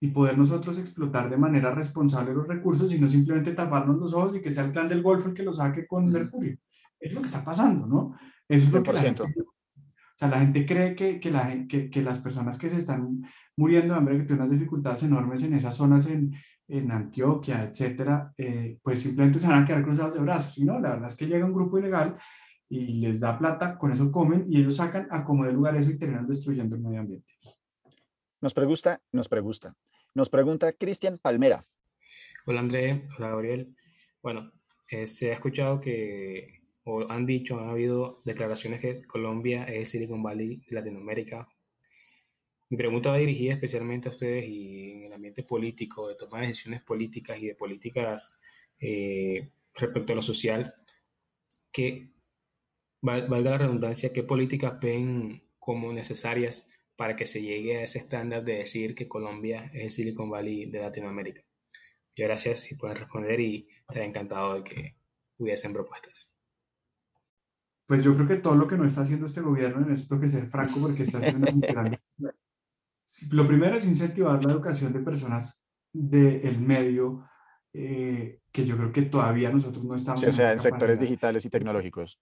y 0.00 0.08
poder 0.08 0.36
nosotros 0.36 0.78
explotar 0.78 1.30
de 1.30 1.38
manera 1.38 1.70
responsable 1.74 2.34
los 2.34 2.46
recursos 2.46 2.92
y 2.92 2.98
no 2.98 3.08
simplemente 3.08 3.52
taparnos 3.52 3.98
los 3.98 4.12
ojos 4.12 4.36
y 4.36 4.42
que 4.42 4.50
sea 4.50 4.64
el 4.64 4.72
plan 4.72 4.86
del 4.86 5.02
Golfo 5.02 5.28
el 5.28 5.34
que 5.34 5.42
lo 5.42 5.54
saque 5.54 5.86
con 5.86 6.08
mercurio. 6.08 6.58
Es 7.00 7.14
lo 7.14 7.20
que 7.20 7.26
está 7.26 7.42
pasando, 7.42 7.86
¿no? 7.86 8.14
Eso 8.48 8.66
es 8.66 8.72
lo 8.72 8.82
que 8.82 8.92
la 8.92 9.00
gente, 9.00 9.22
o 9.22 10.18
sea, 10.18 10.28
la 10.28 10.40
gente 10.40 10.64
cree 10.64 10.94
que, 10.94 11.18
que, 11.18 11.30
la, 11.30 11.66
que, 11.66 11.90
que, 11.90 12.02
las 12.02 12.18
personas 12.18 12.58
que 12.58 12.70
se 12.70 12.78
están 12.78 13.22
muriendo 13.56 13.94
de 13.94 13.98
hambre, 13.98 14.18
que 14.18 14.24
tienen 14.24 14.44
unas 14.44 14.58
dificultades 14.58 15.02
enormes 15.02 15.42
en 15.42 15.54
esas 15.54 15.74
zonas 15.74 16.06
en, 16.06 16.34
en 16.68 16.90
Antioquia, 16.90 17.64
etcétera, 17.64 18.32
eh, 18.38 18.78
pues 18.82 19.00
simplemente 19.00 19.38
se 19.38 19.48
van 19.48 19.62
a 19.62 19.66
quedar 19.66 19.82
cruzados 19.82 20.14
de 20.14 20.20
brazos. 20.20 20.56
Y 20.58 20.64
no, 20.64 20.78
la 20.78 20.90
verdad 20.90 21.08
es 21.08 21.16
que 21.16 21.26
llega 21.26 21.44
un 21.44 21.52
grupo 21.52 21.78
ilegal 21.78 22.16
y 22.68 23.00
les 23.00 23.20
da 23.20 23.38
plata, 23.38 23.76
con 23.76 23.92
eso 23.92 24.10
comen 24.10 24.46
y 24.48 24.60
ellos 24.60 24.76
sacan 24.76 25.06
a 25.10 25.24
como 25.24 25.44
de 25.44 25.52
lugar 25.52 25.76
eso 25.76 25.90
y 25.90 25.98
terminan 25.98 26.26
destruyendo 26.26 26.76
el 26.76 26.82
medio 26.82 27.00
ambiente. 27.00 27.34
Nos 28.40 28.54
pregunta, 28.54 29.00
nos 29.12 29.28
pregunta, 29.28 29.74
nos 30.14 30.30
pregunta 30.30 30.72
Cristian 30.72 31.18
Palmera. 31.18 31.66
Hola 32.46 32.60
André, 32.60 33.08
hola 33.18 33.30
Gabriel. 33.30 33.74
Bueno, 34.22 34.52
eh, 34.88 35.06
se 35.06 35.30
ha 35.30 35.34
escuchado 35.34 35.80
que, 35.80 36.63
o 36.84 37.10
han 37.10 37.26
dicho, 37.26 37.58
han 37.58 37.70
habido 37.70 38.22
declaraciones 38.24 38.80
que 38.80 39.02
Colombia 39.06 39.64
es 39.64 39.90
Silicon 39.90 40.22
Valley 40.22 40.62
de 40.68 40.74
Latinoamérica. 40.74 41.48
Mi 42.70 42.76
pregunta 42.76 43.10
va 43.10 43.18
dirigida 43.18 43.54
especialmente 43.54 44.08
a 44.08 44.12
ustedes 44.12 44.46
y 44.46 44.92
en 44.92 45.04
el 45.04 45.12
ambiente 45.12 45.42
político, 45.42 46.08
de 46.08 46.14
tomar 46.16 46.42
decisiones 46.42 46.82
políticas 46.82 47.38
y 47.40 47.46
de 47.46 47.54
políticas 47.54 48.38
eh, 48.80 49.50
respecto 49.74 50.12
a 50.12 50.16
lo 50.16 50.22
social. 50.22 50.74
¿Qué, 51.72 52.10
valga 53.00 53.50
la 53.50 53.58
redundancia, 53.58 54.12
qué 54.12 54.22
políticas 54.22 54.78
ven 54.80 55.42
como 55.58 55.92
necesarias 55.92 56.66
para 56.96 57.16
que 57.16 57.26
se 57.26 57.42
llegue 57.42 57.78
a 57.78 57.82
ese 57.82 57.98
estándar 57.98 58.44
de 58.44 58.56
decir 58.56 58.94
que 58.94 59.08
Colombia 59.08 59.70
es 59.74 59.84
el 59.84 59.90
Silicon 59.90 60.30
Valley 60.30 60.66
de 60.66 60.80
Latinoamérica? 60.80 61.42
Muchas 62.10 62.28
gracias 62.28 62.58
si 62.60 62.74
pueden 62.76 62.96
responder 62.96 63.40
y 63.40 63.68
estaría 63.80 64.04
encantado 64.04 64.54
de 64.54 64.64
que 64.64 64.96
hubiesen 65.38 65.72
propuestas. 65.72 66.33
Pues 67.86 68.02
yo 68.02 68.14
creo 68.14 68.26
que 68.26 68.36
todo 68.36 68.54
lo 68.54 68.66
que 68.66 68.76
no 68.76 68.84
está 68.84 69.02
haciendo 69.02 69.26
este 69.26 69.40
gobierno, 69.40 69.84
en 69.84 69.92
esto 69.92 70.18
que 70.18 70.28
ser 70.28 70.46
franco 70.46 70.80
porque 70.80 71.02
está 71.02 71.18
haciendo 71.18 71.50
una 71.52 71.66
gran... 71.66 72.00
Lo 73.30 73.46
primero 73.46 73.76
es 73.76 73.84
incentivar 73.84 74.42
la 74.44 74.52
educación 74.52 74.92
de 74.92 75.00
personas 75.00 75.66
del 75.92 76.60
medio, 76.60 77.28
eh, 77.72 78.40
que 78.50 78.64
yo 78.64 78.76
creo 78.76 78.90
que 78.90 79.02
todavía 79.02 79.50
nosotros 79.50 79.84
no 79.84 79.94
estamos... 79.94 80.26
o 80.26 80.32
sea, 80.32 80.52
en 80.52 80.60
sectores 80.60 80.98
digitales 80.98 81.44
y 81.44 81.50
tecnológicos. 81.50 82.18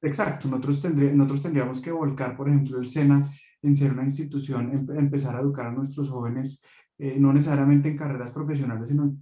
Exacto, 0.00 0.48
nosotros, 0.48 0.84
nosotros 0.94 1.42
tendríamos 1.42 1.80
que 1.80 1.90
volcar, 1.90 2.36
por 2.36 2.48
ejemplo, 2.48 2.78
el 2.78 2.86
SENA 2.86 3.26
en 3.62 3.74
ser 3.74 3.92
una 3.92 4.04
institución, 4.04 4.70
en, 4.70 4.98
empezar 4.98 5.34
a 5.34 5.40
educar 5.40 5.66
a 5.66 5.72
nuestros 5.72 6.08
jóvenes, 6.08 6.62
eh, 6.98 7.16
no 7.18 7.32
necesariamente 7.32 7.88
en 7.88 7.96
carreras 7.96 8.30
profesionales, 8.30 8.90
sino 8.90 9.16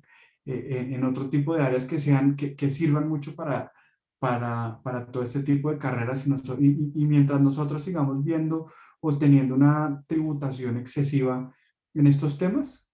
eh, 0.45 0.89
en, 0.91 1.05
otro 1.05 1.31
tipo 1.31 1.55
de 1.55 1.63
áreas 1.63 1.87
que, 1.87 2.01
sean, 2.01 2.37
que, 2.37 2.57
que 2.57 2.69
sirvan 2.69 3.09
mucho 3.09 3.35
para, 3.37 3.73
para, 4.23 4.81
para, 4.85 5.05
todo 5.05 5.25
este 5.25 5.43
tipo 5.43 5.69
de 5.69 5.79
carreras 5.79 6.25
y, 6.29 6.65
y, 6.65 6.93
y, 6.95 7.07
mientras 7.07 7.41
nosotros 7.41 7.83
sigamos 7.83 8.23
viendo 8.23 8.71
o 9.01 9.19
teniendo 9.19 9.57
una 9.57 10.05
tributación 10.07 10.77
excesiva 10.77 11.53
en 11.93 12.07
estos 12.07 12.39
temas, 12.39 12.89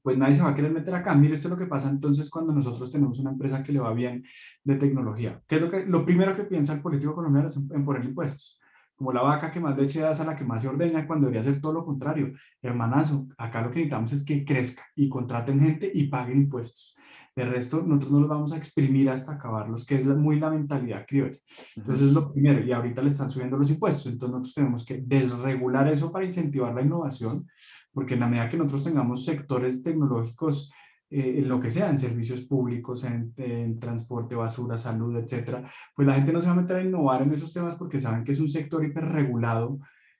pues 0.00 0.16
nadie 0.16 0.32
se 0.32 0.42
va 0.42 0.48
a 0.48 0.54
querer 0.54 0.72
meter 0.72 0.94
acá. 0.94 1.14
Mire, 1.14 1.34
esto 1.34 1.48
es 1.48 1.50
lo 1.52 1.58
que 1.58 1.66
pasa 1.66 1.90
entonces 1.90 2.30
cuando 2.30 2.54
nosotros 2.54 2.90
tenemos 2.90 3.18
una 3.18 3.32
empresa 3.32 3.62
que 3.62 3.70
le 3.70 3.80
va 3.80 3.92
bien 3.92 4.24
de 4.64 4.76
tecnología. 4.76 5.42
¿Qué 5.46 5.56
es 5.56 5.60
lo, 5.60 5.68
que, 5.68 5.84
lo 5.84 6.06
primero 6.06 6.34
que 6.34 6.44
piensa 6.44 6.72
el 6.72 6.80
político 6.80 7.14
colombiano 7.14 7.48
es 7.48 7.56
en, 7.58 7.84
poner 7.84 8.06
impuestos? 8.06 8.58
Como 8.96 9.12
la 9.12 9.20
vaca 9.20 9.50
que 9.50 9.60
más 9.60 9.76
leche 9.76 10.00
da 10.00 10.10
es 10.10 10.20
a 10.20 10.24
la 10.24 10.34
que 10.34 10.44
más 10.44 10.62
se 10.62 10.68
ordeña 10.68 11.06
cuando 11.06 11.26
debería 11.26 11.44
ser 11.44 11.60
todo 11.60 11.72
lo 11.74 11.84
contrario. 11.84 12.32
Hermanazo, 12.62 13.28
acá 13.36 13.60
lo 13.60 13.70
que 13.70 13.80
necesitamos 13.80 14.12
es 14.12 14.24
que 14.24 14.44
crezca 14.44 14.82
y 14.94 15.08
contraten 15.08 15.60
gente 15.60 15.90
y 15.92 16.08
paguen 16.08 16.38
impuestos. 16.38 16.96
De 17.36 17.44
resto, 17.44 17.82
nosotros 17.82 18.12
no 18.12 18.20
los 18.20 18.30
vamos 18.30 18.52
a 18.54 18.56
exprimir 18.56 19.10
hasta 19.10 19.32
acabarlos, 19.32 19.84
que 19.84 19.96
es 19.96 20.06
muy 20.06 20.40
la 20.40 20.48
mentalidad 20.48 21.04
criolla. 21.06 21.36
Entonces, 21.76 22.06
es 22.06 22.12
lo 22.14 22.32
primero. 22.32 22.64
Y 22.64 22.72
ahorita 22.72 23.02
le 23.02 23.08
están 23.08 23.30
subiendo 23.30 23.58
los 23.58 23.68
impuestos. 23.68 24.06
Entonces, 24.06 24.32
nosotros 24.32 24.54
tenemos 24.54 24.86
que 24.86 25.02
desregular 25.02 25.86
eso 25.88 26.10
para 26.10 26.24
incentivar 26.24 26.74
la 26.74 26.80
innovación, 26.80 27.46
porque 27.92 28.14
en 28.14 28.20
la 28.20 28.28
medida 28.28 28.48
que 28.48 28.56
nosotros 28.56 28.84
tengamos 28.84 29.26
sectores 29.26 29.82
tecnológicos, 29.82 30.72
eh, 31.10 31.38
en 31.38 31.48
lo 31.48 31.60
que 31.60 31.70
sea, 31.70 31.88
en 31.88 31.98
servicios 31.98 32.42
públicos, 32.42 33.04
en, 33.04 33.32
en, 33.36 33.78
transporte, 33.78 34.34
basura, 34.34 34.76
salud, 34.76 35.16
etcétera, 35.16 35.62
pues 35.94 36.06
la 36.06 36.14
gente 36.14 36.32
no 36.32 36.40
se 36.40 36.48
va 36.48 36.54
a 36.54 36.60
meter 36.60 36.76
a 36.76 36.82
innovar 36.82 37.22
en 37.22 37.32
esos 37.32 37.52
temas 37.52 37.76
porque 37.76 37.98
saben 37.98 38.24
que 38.24 38.32
es 38.32 38.40
un 38.40 38.48
sector 38.48 38.84
hiperregulado 38.84 39.78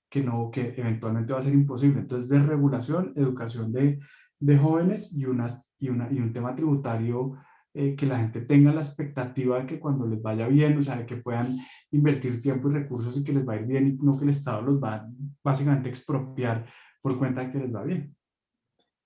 que, 0.09 0.23
no, 0.23 0.51
que 0.53 0.75
eventualmente 0.77 1.33
va 1.33 1.41
a 1.41 1.43
ser 1.43 1.55
imposible. 1.55 2.01
Entonces, 2.01 2.31
desregulación, 2.31 3.13
educación 3.17 3.73
de, 3.73 3.99
de 4.39 4.59
jóvenes 4.59 5.13
y, 5.13 5.25
unas, 5.25 5.75
y, 5.79 5.89
una, 5.89 6.09
y 6.13 6.19
un 6.19 6.33
tema 6.33 6.55
tributario 6.55 7.37
eh, 7.75 7.95
que 7.95 8.07
la 8.07 8.17
gente 8.19 8.41
tenga 8.41 8.73
la 8.73 8.81
expectativa 8.81 9.59
de 9.59 9.67
que 9.67 9.79
cuando 9.79 10.07
les 10.07 10.23
vaya 10.23 10.49
bien, 10.49 10.79
o 10.79 10.83
sea, 10.83 10.97
de 10.97 11.05
que 11.05 11.17
puedan 11.17 11.59
invertir 11.91 12.41
tiempo 12.41 12.71
y 12.71 12.73
recursos 12.73 13.15
y 13.17 13.23
que 13.25 13.35
les 13.35 13.47
va 13.47 13.53
a 13.53 13.57
ir 13.57 13.67
bien 13.67 13.87
y 13.87 13.93
no 13.97 14.17
que 14.17 14.25
el 14.25 14.31
Estado 14.31 14.63
los 14.63 14.83
va 14.83 14.95
a 14.95 15.09
básicamente 15.45 15.91
expropiar 15.91 16.65
por 17.03 17.19
cuenta 17.19 17.45
de 17.45 17.51
que 17.51 17.59
les 17.59 17.75
va 17.75 17.83
bien. 17.83 18.17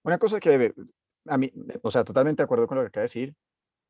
Una 0.05 0.19
cosa 0.19 0.39
que 0.39 0.51
a 1.27 1.39
mí, 1.39 1.53
o 1.83 1.91
sea, 1.91 2.05
totalmente 2.05 2.43
de 2.43 2.45
acuerdo 2.45 2.67
con 2.67 2.77
lo 2.79 2.83
que 2.85 2.89
acaba 2.89 3.03
de 3.03 3.05
decir, 3.05 3.35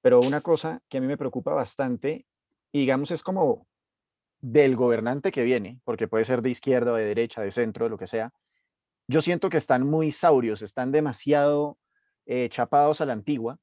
pero 0.03 0.21
una 0.21 0.41
cosa 0.41 0.81
que 0.89 0.99
a 0.99 1.01
mí 1.01 1.07
me 1.07 1.17
preocupa 1.17 1.53
bastante, 1.53 2.27
y 2.73 2.81
digamos, 2.81 3.11
es 3.11 3.23
como 3.23 3.67
del 4.41 4.77
gobernante 4.77 5.33
que 5.33 5.43
viene, 5.43 5.81
porque 5.85 6.09
puede 6.09 6.25
ser 6.25 6.43
de 6.43 6.51
izquierda 6.51 6.95
de 6.95 7.05
derecha, 7.05 7.43
de 7.43 7.53
centro, 7.53 7.85
de 7.85 7.91
lo 7.91 7.99
que 7.99 8.07
sea, 8.07 8.33
yo 9.07 9.21
siento 9.21 9.51
que 9.51 9.59
están 9.59 9.87
muy 9.87 10.13
saurios, 10.13 10.63
están 10.63 10.93
demasiado 10.93 11.79
eh, 12.27 12.49
chapados 12.49 13.01
a 13.01 13.07
la 13.07 13.13
antigua, 13.13 13.59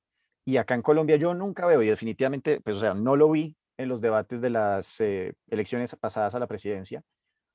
y 0.45 0.57
acá 0.57 0.75
en 0.75 0.81
Colombia 0.81 1.15
yo 1.15 1.33
nunca 1.33 1.65
veo, 1.65 1.81
y 1.81 1.87
definitivamente, 1.87 2.61
pues 2.61 2.77
o 2.77 2.79
sea, 2.79 2.93
no 2.93 3.15
lo 3.15 3.31
vi 3.31 3.55
en 3.77 3.89
los 3.89 4.01
debates 4.01 4.41
de 4.41 4.49
las 4.49 4.99
eh, 4.99 5.33
elecciones 5.49 5.95
pasadas 5.95 6.35
a 6.35 6.39
la 6.39 6.47
presidencia, 6.47 7.03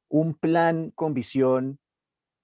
un 0.09 0.35
plan 0.35 0.91
con 0.91 1.15
visión 1.15 1.79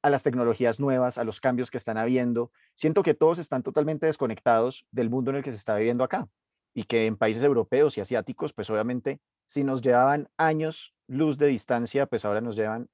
a 0.03 0.11
las 0.11 0.23
tecnologías 0.23 0.81
nuevas, 0.81 1.19
a 1.19 1.25
los 1.25 1.41
cambios 1.41 1.71
que 1.71 1.79
están 1.79 1.99
habiendo. 1.99 2.51
Siento 2.75 3.03
que 3.03 3.15
todos 3.15 3.39
están 3.39 3.63
totalmente 3.63 4.07
desconectados 4.07 4.87
del 4.91 5.11
mundo 5.11 5.31
en 5.31 5.39
el 5.39 5.43
que 5.43 5.51
se 5.51 5.59
está 5.59 5.77
viviendo 5.77 6.05
acá 6.05 6.29
y 6.75 6.85
que 6.85 7.07
en 7.07 7.17
países 7.17 7.43
europeos 7.43 7.99
y 7.99 8.01
asiáticos, 8.01 8.53
pues 8.53 8.71
obviamente, 8.71 9.21
si 9.47 9.65
nos 9.65 9.83
llevaban 9.83 10.29
años 10.37 10.95
luz 11.07 11.39
de 11.39 11.47
distancia, 11.47 12.07
pues 12.07 12.25
ahora 12.25 12.41
nos 12.41 12.57
llevan 12.57 12.89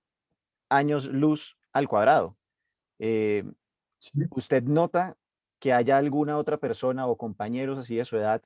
años 0.69 1.07
luz 1.07 1.57
al 1.73 1.89
cuadrado. 1.89 2.37
Eh, 2.99 3.45
¿usted 4.31 4.63
nota 4.63 5.17
que 5.59 5.73
haya 5.73 5.99
alguna 5.99 6.39
otra 6.39 6.59
persona 6.59 7.07
o 7.07 7.17
compañeros 7.17 7.79
así 7.79 7.97
de 7.97 8.05
su 8.05 8.17
edad 8.17 8.43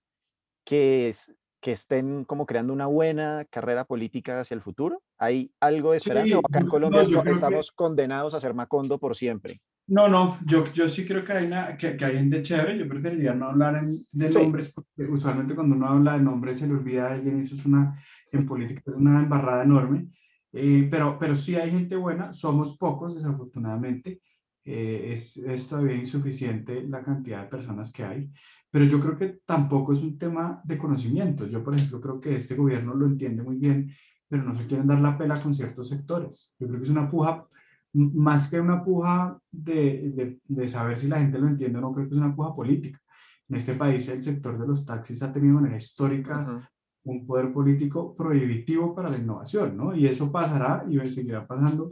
que, 0.65 1.15
que 1.61 1.73
estén 1.73 2.25
como 2.25 2.47
creando 2.47 2.73
una 2.73 2.87
buena 2.87 3.45
carrera 3.51 3.85
política 3.85 4.41
hacia 4.41 4.55
el 4.55 4.63
futuro? 4.63 5.03
¿Hay 5.19 5.53
algo 5.61 5.93
de 5.93 5.99
esperanza 5.99 6.39
o 6.39 6.41
acá 6.41 6.61
en 6.61 6.69
Colombia 6.69 7.03
estamos 7.03 7.73
condenados 7.73 8.35
a 8.35 8.41
ser 8.41 8.55
Macondo 8.55 8.99
por 8.99 9.17
siempre? 9.17 9.61
No, 9.89 10.07
no, 10.07 10.39
yo, 10.45 10.71
yo 10.73 10.87
sí 10.87 11.07
creo 11.07 11.25
que 11.25 11.33
hay, 11.33 11.47
una, 11.47 11.75
que, 11.77 11.97
que 11.97 12.05
hay 12.05 12.17
gente 12.17 12.43
chévere, 12.43 12.79
yo 12.79 12.87
preferiría 12.87 13.33
no 13.33 13.47
hablar 13.47 13.83
de 13.87 14.31
nombres, 14.31 14.71
porque 14.75 15.11
usualmente 15.11 15.55
cuando 15.55 15.77
uno 15.77 15.89
habla 15.89 16.13
de 16.13 16.23
nombres 16.23 16.59
se 16.59 16.67
le 16.67 16.75
olvida 16.75 17.07
a 17.07 17.15
alguien, 17.15 17.39
eso 17.39 17.55
es 17.55 17.65
una, 17.65 17.99
en 18.31 18.47
política 18.47 18.83
es 18.87 18.95
una 18.95 19.19
embarrada 19.21 19.65
enorme, 19.65 20.09
eh, 20.53 20.87
pero, 20.91 21.19
pero 21.19 21.35
sí 21.35 21.57
hay 21.57 21.71
gente 21.71 21.97
buena, 21.97 22.35
somos 22.35 22.77
pocos 22.77 23.15
desafortunadamente, 23.15 24.21
eh, 24.71 25.13
es, 25.13 25.39
es, 25.39 25.67
todavía 25.67 25.97
insuficiente 25.97 26.83
la 26.83 27.03
cantidad 27.03 27.43
de 27.43 27.49
personas 27.49 27.91
que 27.91 28.05
hay, 28.05 28.31
pero 28.71 28.85
yo 28.85 29.01
creo 29.01 29.17
que 29.17 29.41
tampoco 29.47 29.95
es 29.95 30.03
un 30.03 30.19
tema 30.19 30.61
de 30.63 30.77
conocimiento. 30.77 31.47
Yo, 31.47 31.65
por 31.65 31.75
ejemplo, 31.75 31.99
creo 31.99 32.21
que 32.21 32.37
este 32.37 32.55
gobierno 32.55 32.95
lo 32.95 33.07
entiende 33.07 33.43
muy 33.43 33.57
bien, 33.57 33.91
pero 34.29 34.43
no 34.43 34.55
se 34.55 34.67
quieren 34.67 34.87
dar 34.87 35.01
la 35.01 35.17
pela 35.17 35.41
con 35.41 35.55
ciertos 35.55 35.89
sectores. 35.89 36.55
Yo 36.61 36.67
creo 36.67 36.79
que 36.81 36.85
es 36.85 36.91
una 36.91 37.11
puja, 37.11 37.47
más 37.95 38.51
que 38.51 38.61
una 38.61 38.85
puja 38.85 39.39
de, 39.51 40.13
de, 40.15 40.39
de 40.45 40.69
saber 40.69 40.99
si 40.99 41.09
la 41.09 41.19
gente 41.19 41.39
lo 41.39 41.49
entiende 41.49 41.79
o 41.79 41.81
no, 41.81 41.93
creo 41.93 42.07
que 42.07 42.15
es 42.15 42.21
una 42.21 42.37
puja 42.37 42.55
política. 42.55 43.01
En 43.49 43.57
este 43.57 43.75
país 43.75 44.07
el 44.09 44.23
sector 44.23 44.59
de 44.59 44.67
los 44.67 44.85
taxis 44.85 45.23
ha 45.23 45.33
tenido 45.33 45.55
de 45.55 45.61
manera 45.63 45.79
histórica 45.79 46.71
un 47.05 47.27
poder 47.27 47.51
político 47.55 48.15
prohibitivo 48.15 48.95
para 48.95 49.09
la 49.09 49.17
innovación, 49.17 49.79
¿no? 49.79 49.95
Y 49.95 50.07
eso 50.07 50.31
pasará 50.31 50.85
y 50.91 51.09
seguirá 51.09 51.47
pasando 51.47 51.91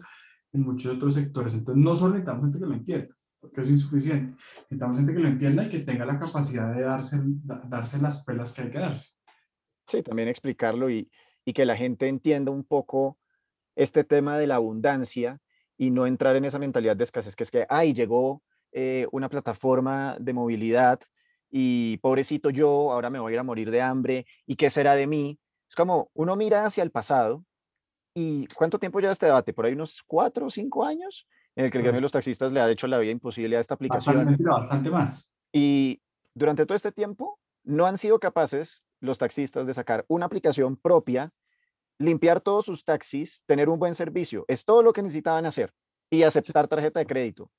en 0.56 0.62
muchos 0.62 0.96
otros 0.96 1.14
sectores. 1.14 1.54
Entonces, 1.54 1.82
no 1.82 1.94
solo 1.94 2.14
necesitamos 2.14 2.42
gente 2.44 2.58
que 2.58 2.66
lo 2.66 2.74
entienda, 2.74 3.16
porque 3.40 3.60
es 3.60 3.70
insuficiente. 3.70 4.34
Necesitamos 4.62 4.96
gente 4.96 5.12
que 5.12 5.18
lo 5.20 5.28
entienda 5.28 5.64
y 5.64 5.68
que 5.68 5.78
tenga 5.80 6.04
la 6.04 6.18
capacidad 6.18 6.74
de 6.74 6.82
darse, 6.82 7.20
darse 7.68 8.00
las 8.00 8.24
pelas 8.24 8.52
que 8.52 8.62
hay 8.62 8.70
que 8.70 8.78
darse. 8.78 9.10
Sí, 9.86 10.02
también 10.02 10.28
explicarlo 10.28 10.90
y, 10.90 11.10
y 11.44 11.52
que 11.52 11.64
la 11.64 11.76
gente 11.76 12.08
entienda 12.08 12.50
un 12.50 12.64
poco 12.64 13.18
este 13.76 14.04
tema 14.04 14.38
de 14.38 14.46
la 14.46 14.56
abundancia 14.56 15.38
y 15.78 15.90
no 15.90 16.06
entrar 16.06 16.34
en 16.36 16.44
esa 16.44 16.58
mentalidad 16.58 16.96
de 16.96 17.04
escasez, 17.04 17.36
que 17.36 17.44
es 17.44 17.50
que, 17.50 17.66
ay, 17.68 17.92
llegó 17.92 18.42
eh, 18.72 19.06
una 19.12 19.28
plataforma 19.28 20.16
de 20.18 20.32
movilidad 20.32 21.00
y 21.50 21.98
pobrecito 21.98 22.50
yo, 22.50 22.92
ahora 22.92 23.10
me 23.10 23.20
voy 23.20 23.32
a 23.32 23.34
ir 23.34 23.38
a 23.38 23.44
morir 23.44 23.70
de 23.70 23.82
hambre, 23.82 24.26
¿y 24.46 24.56
qué 24.56 24.70
será 24.70 24.94
de 24.94 25.06
mí? 25.06 25.38
Es 25.68 25.74
como 25.74 26.10
uno 26.14 26.36
mira 26.36 26.64
hacia 26.64 26.82
el 26.82 26.90
pasado 26.90 27.44
¿Y 28.18 28.46
cuánto 28.46 28.78
tiempo 28.78 28.98
lleva 28.98 29.12
este 29.12 29.26
debate? 29.26 29.52
¿Por 29.52 29.66
ahí 29.66 29.74
unos 29.74 30.02
cuatro 30.06 30.46
o 30.46 30.50
cinco 30.50 30.86
años? 30.86 31.28
En 31.54 31.66
el 31.66 31.70
que 31.70 31.76
el 31.76 31.82
gremio 31.84 31.98
de 31.98 32.02
los 32.02 32.12
taxistas 32.12 32.50
le 32.50 32.60
ha 32.60 32.70
hecho 32.70 32.86
la 32.86 32.96
vida 32.96 33.12
imposible 33.12 33.58
a 33.58 33.60
esta 33.60 33.74
aplicación. 33.74 34.16
Bastante, 34.16 34.42
bastante 34.42 34.90
más. 34.90 35.34
Y 35.52 36.00
durante 36.32 36.64
todo 36.64 36.76
este 36.76 36.92
tiempo 36.92 37.38
no 37.62 37.84
han 37.84 37.98
sido 37.98 38.18
capaces 38.18 38.82
los 39.00 39.18
taxistas 39.18 39.66
de 39.66 39.74
sacar 39.74 40.06
una 40.08 40.24
aplicación 40.24 40.78
propia, 40.78 41.30
limpiar 41.98 42.40
todos 42.40 42.64
sus 42.64 42.86
taxis, 42.86 43.42
tener 43.44 43.68
un 43.68 43.78
buen 43.78 43.94
servicio. 43.94 44.46
Es 44.48 44.64
todo 44.64 44.82
lo 44.82 44.94
que 44.94 45.02
necesitaban 45.02 45.44
hacer. 45.44 45.74
Y 46.08 46.22
aceptar 46.22 46.68
tarjeta 46.68 47.00
de 47.00 47.06
crédito. 47.06 47.50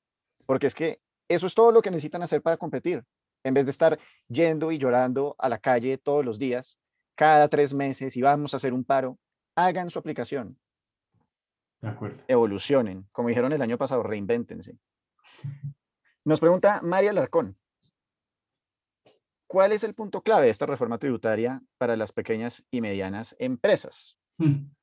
Porque 0.48 0.66
es 0.66 0.74
que 0.74 1.00
eso 1.28 1.46
es 1.46 1.54
todo 1.54 1.72
lo 1.72 1.84
que 1.84 1.92
necesitan 1.92 2.24
hacer 2.24 2.42
para 2.42 2.58
competir. 2.58 3.04
En 3.44 3.54
vez 3.54 3.66
de 3.66 3.72
estar 3.72 4.00
yendo 4.28 4.72
y 4.72 4.80
llorando 4.80 5.36
a 5.38 5.50
la 5.50 5.60
calle 5.60 6.00
todos 6.00 6.26
los 6.26 6.40
días, 6.40 6.80
cada 7.14 7.48
tres 7.48 7.76
meses 7.76 8.18
y 8.18 8.24
vamos 8.24 8.56
a 8.56 8.58
hacer 8.58 8.74
un 8.74 8.84
paro 8.84 9.20
hagan 9.58 9.90
su 9.90 10.00
aplicación. 10.00 10.58
De 11.82 11.90
acuerdo. 11.90 12.24
Evolucionen. 12.28 13.08
Como 13.12 13.28
dijeron 13.28 13.52
el 13.52 13.62
año 13.62 13.78
pasado, 13.78 14.04
reinvéntense. 14.04 14.78
Nos 16.24 16.40
pregunta 16.40 16.80
María 16.82 17.12
Larcón. 17.12 17.58
¿Cuál 19.48 19.72
es 19.72 19.84
el 19.84 19.94
punto 19.94 20.22
clave 20.22 20.46
de 20.46 20.52
esta 20.52 20.66
reforma 20.66 20.98
tributaria 20.98 21.62
para 21.78 21.96
las 21.96 22.12
pequeñas 22.12 22.64
y 22.72 22.82
medianas 22.82 23.36
empresas? 23.40 24.18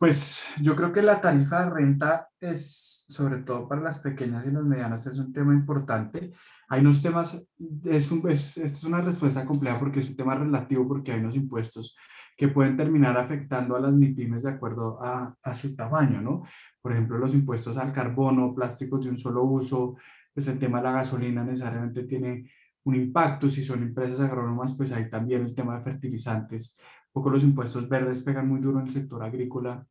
Pues 0.00 0.46
yo 0.62 0.74
creo 0.74 0.94
que 0.94 1.02
la 1.02 1.20
tarifa 1.20 1.62
de 1.62 1.68
renta 1.68 2.30
es, 2.40 3.04
sobre 3.06 3.42
todo 3.42 3.68
para 3.68 3.82
las 3.82 3.98
pequeñas 3.98 4.46
y 4.46 4.50
las 4.50 4.64
medianas, 4.64 5.06
es 5.06 5.18
un 5.18 5.30
tema 5.30 5.52
importante. 5.52 6.32
Hay 6.70 6.80
unos 6.82 7.02
temas, 7.02 7.44
es, 7.84 8.12
un, 8.12 8.30
es, 8.30 8.56
es 8.56 8.84
una 8.84 9.00
respuesta 9.00 9.44
compleja 9.44 9.78
porque 9.78 9.98
es 9.98 10.08
un 10.08 10.16
tema 10.16 10.36
relativo 10.36 10.86
porque 10.86 11.10
hay 11.10 11.18
unos 11.18 11.34
impuestos 11.34 11.96
que 12.36 12.46
pueden 12.46 12.76
terminar 12.76 13.18
afectando 13.18 13.74
a 13.74 13.80
las 13.80 13.92
MIPIMES 13.92 14.44
de 14.44 14.50
acuerdo 14.50 15.02
a, 15.02 15.34
a, 15.42 15.54
su 15.54 15.74
tamaño, 15.74 16.22
¿no? 16.22 16.44
Por 16.80 16.92
ejemplo, 16.92 17.18
los 17.18 17.34
impuestos 17.34 17.76
al 17.76 17.92
carbono, 17.92 18.54
plásticos 18.54 19.04
de 19.04 19.10
un 19.10 19.18
solo 19.18 19.42
uso, 19.42 19.96
pues 20.32 20.46
el 20.46 20.60
tema 20.60 20.78
de 20.78 20.84
la 20.84 20.92
gasolina 20.92 21.42
necesariamente 21.42 22.04
tiene 22.04 22.48
un 22.84 22.94
impacto. 22.94 23.50
Si 23.50 23.64
son 23.64 23.82
empresas 23.82 24.20
agrónomas, 24.20 24.72
pues 24.76 24.92
hay 24.92 25.10
también 25.10 25.42
el 25.42 25.54
tema 25.54 25.74
de 25.74 25.82
fertilizantes. 25.82 26.78
Un 27.08 27.12
poco 27.12 27.30
los 27.30 27.42
impuestos 27.42 27.88
verdes 27.88 28.20
pegan 28.20 28.48
muy 28.48 28.60
duro 28.60 28.78
en 28.78 28.86
el 28.86 28.92
sector 28.92 29.22
agrícola. 29.22 29.84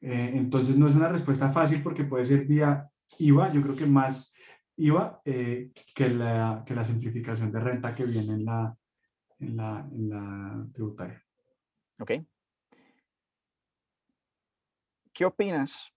Eh, 0.00 0.32
entonces, 0.34 0.76
no 0.76 0.88
es 0.88 0.94
una 0.94 1.08
respuesta 1.08 1.48
fácil 1.50 1.82
porque 1.82 2.04
puede 2.04 2.26
ser 2.26 2.44
vía 2.44 2.86
IVA, 3.18 3.52
yo 3.52 3.62
creo 3.62 3.76
que 3.76 3.86
más 3.86 4.31
IVA 4.82 5.20
eh, 5.24 5.72
que, 5.94 6.10
la, 6.10 6.62
que 6.66 6.74
la 6.74 6.84
simplificación 6.84 7.52
de 7.52 7.60
renta 7.60 7.94
que 7.94 8.04
viene 8.04 8.34
en 8.34 8.44
la, 8.44 8.76
en 9.38 9.56
la, 9.56 9.88
en 9.90 10.08
la 10.08 10.66
tributaria. 10.72 11.22
¿Ok? 12.00 12.12
¿Qué 15.12 15.24
opinas 15.24 15.92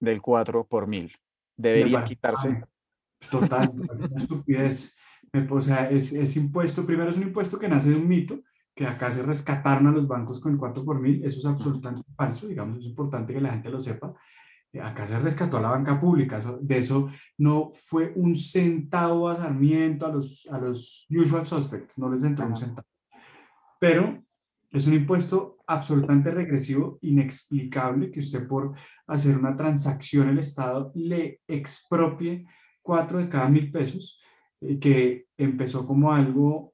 del 0.00 0.20
4 0.20 0.66
por 0.66 0.86
mil? 0.86 1.12
¿Debería 1.56 2.04
quitarse? 2.04 2.62
Total, 3.30 3.72
es 3.92 4.00
una 4.00 4.16
estupidez. 4.20 4.96
O 5.50 5.60
sea, 5.60 5.90
es, 5.90 6.12
es, 6.12 6.36
impuesto, 6.36 6.86
primero 6.86 7.10
es 7.10 7.16
un 7.16 7.24
impuesto 7.24 7.58
que 7.58 7.68
nace 7.68 7.90
de 7.90 7.96
un 7.96 8.08
mito, 8.08 8.40
que 8.74 8.86
acá 8.86 9.10
se 9.10 9.22
rescataron 9.22 9.86
a 9.86 9.92
los 9.92 10.08
bancos 10.08 10.40
con 10.40 10.52
el 10.52 10.58
4 10.58 10.84
por 10.84 11.00
mil, 11.00 11.22
eso 11.24 11.38
es 11.38 11.46
absolutamente 11.46 12.10
falso, 12.16 12.46
digamos, 12.46 12.78
es 12.78 12.86
importante 12.86 13.32
que 13.34 13.40
la 13.40 13.50
gente 13.50 13.70
lo 13.70 13.78
sepa. 13.78 14.14
Eh, 14.76 14.80
acá 14.80 15.06
se 15.06 15.18
rescató 15.18 15.56
a 15.58 15.62
la 15.62 15.70
banca 15.70 15.98
pública, 15.98 16.40
de 16.60 16.78
eso 16.78 17.08
no 17.38 17.70
fue 17.70 18.12
un 18.16 18.36
centavo 18.36 19.28
a 19.28 19.36
Sarmiento, 19.36 20.06
a 20.06 20.10
los, 20.10 20.46
a 20.50 20.58
los 20.58 21.06
usual 21.10 21.46
suspects, 21.46 21.98
no 21.98 22.10
les 22.10 22.24
entró 22.24 22.46
un 22.46 22.56
centavo. 22.56 22.86
Pero 23.78 24.22
es 24.70 24.86
un 24.86 24.94
impuesto 24.94 25.58
absolutamente 25.66 26.30
regresivo, 26.30 26.98
inexplicable, 27.02 28.10
que 28.10 28.20
usted 28.20 28.46
por 28.46 28.74
hacer 29.06 29.36
una 29.38 29.56
transacción 29.56 30.28
el 30.28 30.38
Estado 30.38 30.92
le 30.94 31.40
expropie 31.48 32.46
cuatro 32.82 33.18
de 33.18 33.28
cada 33.28 33.48
mil 33.48 33.70
pesos, 33.72 34.20
eh, 34.60 34.78
que 34.78 35.26
empezó 35.36 35.86
como 35.86 36.12
algo 36.12 36.72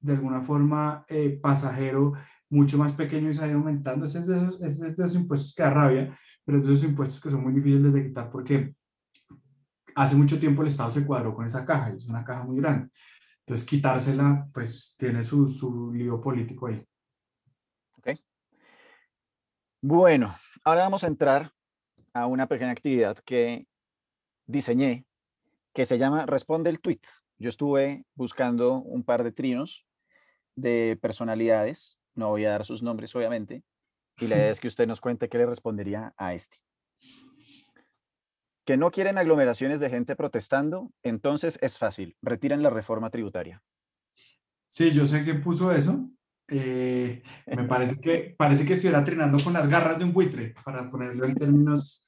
de 0.00 0.12
alguna 0.12 0.40
forma 0.40 1.04
eh, 1.08 1.38
pasajero, 1.42 2.12
mucho 2.50 2.78
más 2.78 2.94
pequeño 2.94 3.30
y 3.30 3.34
se 3.34 3.44
ha 3.44 3.48
ido 3.48 3.58
aumentando. 3.58 4.06
Ese 4.06 4.20
es, 4.20 4.26
de 4.26 4.36
esos, 4.36 4.60
es 4.62 4.78
de 4.78 5.04
esos 5.04 5.14
impuestos 5.16 5.54
que 5.54 5.62
da 5.62 5.70
rabia, 5.70 6.18
pero 6.48 6.60
esos 6.60 6.82
impuestos 6.82 7.20
que 7.20 7.28
son 7.28 7.42
muy 7.42 7.52
difíciles 7.52 7.92
de 7.92 8.04
quitar 8.04 8.30
porque 8.30 8.74
hace 9.94 10.16
mucho 10.16 10.40
tiempo 10.40 10.62
el 10.62 10.68
Estado 10.68 10.90
se 10.90 11.04
cuadró 11.04 11.34
con 11.34 11.44
esa 11.44 11.66
caja, 11.66 11.90
es 11.90 12.06
una 12.06 12.24
caja 12.24 12.42
muy 12.42 12.56
grande. 12.56 12.88
Entonces, 13.40 13.66
quitársela, 13.66 14.48
pues 14.54 14.96
tiene 14.98 15.24
su, 15.24 15.46
su 15.46 15.92
lío 15.92 16.18
político 16.18 16.68
ahí. 16.68 16.82
Ok. 17.98 18.18
Bueno, 19.82 20.34
ahora 20.64 20.84
vamos 20.84 21.04
a 21.04 21.08
entrar 21.08 21.52
a 22.14 22.24
una 22.24 22.46
pequeña 22.46 22.70
actividad 22.70 23.18
que 23.18 23.66
diseñé 24.46 25.04
que 25.74 25.84
se 25.84 25.98
llama 25.98 26.24
Responde 26.24 26.70
el 26.70 26.80
Tweet. 26.80 27.02
Yo 27.36 27.50
estuve 27.50 28.06
buscando 28.14 28.78
un 28.78 29.04
par 29.04 29.22
de 29.22 29.32
trinos 29.32 29.84
de 30.56 30.98
personalidades, 31.02 32.00
no 32.14 32.30
voy 32.30 32.46
a 32.46 32.52
dar 32.52 32.64
sus 32.64 32.82
nombres 32.82 33.14
obviamente, 33.14 33.64
y 34.20 34.26
la 34.26 34.36
idea 34.36 34.50
es 34.50 34.60
que 34.60 34.68
usted 34.68 34.86
nos 34.86 35.00
cuente 35.00 35.28
qué 35.28 35.38
le 35.38 35.46
respondería 35.46 36.14
a 36.16 36.34
este 36.34 36.58
que 38.68 38.76
no 38.76 38.90
quieren 38.90 39.16
aglomeraciones 39.16 39.80
de 39.80 39.88
gente 39.88 40.14
protestando, 40.14 40.92
entonces 41.02 41.58
es 41.62 41.78
fácil, 41.78 42.18
retiran 42.20 42.62
la 42.62 42.68
reforma 42.68 43.08
tributaria. 43.08 43.62
Sí, 44.66 44.92
yo 44.92 45.06
sé 45.06 45.24
quién 45.24 45.40
puso 45.40 45.72
eso. 45.72 46.10
Eh, 46.48 47.22
me 47.46 47.64
parece 47.64 47.96
que, 48.02 48.34
parece 48.36 48.66
que 48.66 48.74
estuviera 48.74 49.02
trinando 49.02 49.38
con 49.42 49.54
las 49.54 49.70
garras 49.70 49.98
de 49.98 50.04
un 50.04 50.12
buitre, 50.12 50.54
para 50.62 50.90
ponerlo 50.90 51.24
en 51.24 51.34
términos 51.34 52.04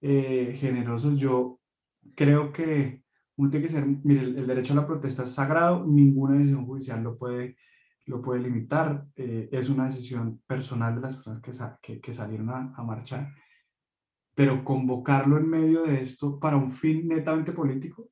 eh, 0.00 0.52
generosos. 0.56 1.16
Yo 1.16 1.60
creo 2.16 2.52
que 2.52 3.04
uno 3.36 3.48
tiene 3.48 3.66
que 3.66 3.72
ser, 3.72 3.86
mire, 3.86 4.22
el, 4.22 4.46
derecho 4.48 4.72
a 4.72 4.76
la 4.76 4.86
protesta 4.88 5.22
es 5.22 5.32
sagrado, 5.32 5.86
ninguna 5.86 6.36
decisión 6.36 6.66
judicial 6.66 7.04
lo 7.04 7.16
puede, 7.16 7.56
lo 8.10 8.20
puede 8.20 8.40
limitar, 8.40 9.06
eh, 9.16 9.48
es 9.50 9.70
una 9.70 9.84
decisión 9.84 10.42
personal 10.46 10.96
de 10.96 11.00
las 11.00 11.16
personas 11.16 11.40
que, 11.40 11.52
que, 11.80 12.00
que 12.00 12.12
salieron 12.12 12.50
a, 12.50 12.74
a 12.76 12.82
marchar 12.82 13.32
pero 14.34 14.64
convocarlo 14.64 15.36
en 15.36 15.48
medio 15.48 15.82
de 15.82 16.00
esto 16.00 16.38
para 16.38 16.56
un 16.56 16.70
fin 16.70 17.06
netamente 17.06 17.52
político 17.52 18.08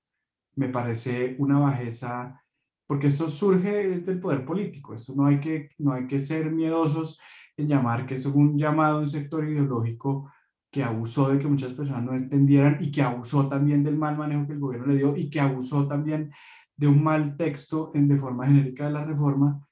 me 0.57 0.69
parece 0.69 1.37
una 1.39 1.59
bajeza, 1.59 2.45
porque 2.87 3.07
esto 3.07 3.29
surge 3.29 4.01
del 4.01 4.21
poder 4.21 4.45
político, 4.45 4.93
esto 4.93 5.15
no 5.17 5.27
hay 5.27 5.41
que, 5.41 5.71
no 5.79 5.93
hay 5.93 6.07
que 6.07 6.21
ser 6.21 6.51
miedosos 6.51 7.21
en 7.57 7.69
llamar 7.69 8.05
que 8.07 8.17
esto 8.17 8.29
es 8.31 8.35
un 8.35 8.59
llamado 8.59 8.99
a 8.99 9.01
un 9.01 9.09
sector 9.09 9.45
ideológico 9.45 10.31
que 10.71 10.83
abusó 10.83 11.31
de 11.31 11.39
que 11.39 11.47
muchas 11.47 11.73
personas 11.73 12.03
no 12.05 12.13
entendieran 12.13 12.77
y 12.81 12.91
que 12.91 13.03
abusó 13.03 13.49
también 13.49 13.83
del 13.83 13.97
mal 13.97 14.19
manejo 14.19 14.47
que 14.47 14.53
el 14.53 14.59
gobierno 14.59 14.89
le 14.89 14.99
dio 14.99 15.17
y 15.17 15.31
que 15.31 15.41
abusó 15.41 15.87
también 15.87 16.31
de 16.77 16.89
un 16.89 17.03
mal 17.03 17.37
texto 17.37 17.93
en, 17.95 18.07
de 18.09 18.19
forma 18.19 18.47
genérica 18.47 18.87
de 18.87 18.93
la 18.93 19.05
reforma 19.05 19.67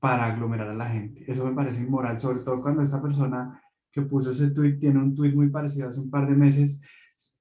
para 0.00 0.24
aglomerar 0.24 0.68
a 0.68 0.74
la 0.74 0.86
gente. 0.86 1.24
Eso 1.30 1.44
me 1.44 1.54
parece 1.54 1.82
inmoral, 1.82 2.18
sobre 2.18 2.40
todo 2.40 2.60
cuando 2.60 2.82
esta 2.82 3.00
persona 3.00 3.62
que 3.92 4.02
puso 4.02 4.30
ese 4.30 4.50
tuit 4.50 4.78
tiene 4.78 4.98
un 4.98 5.14
tuit 5.14 5.34
muy 5.34 5.50
parecido 5.50 5.88
hace 5.88 6.00
un 6.00 6.10
par 6.10 6.26
de 6.26 6.34
meses 6.34 6.80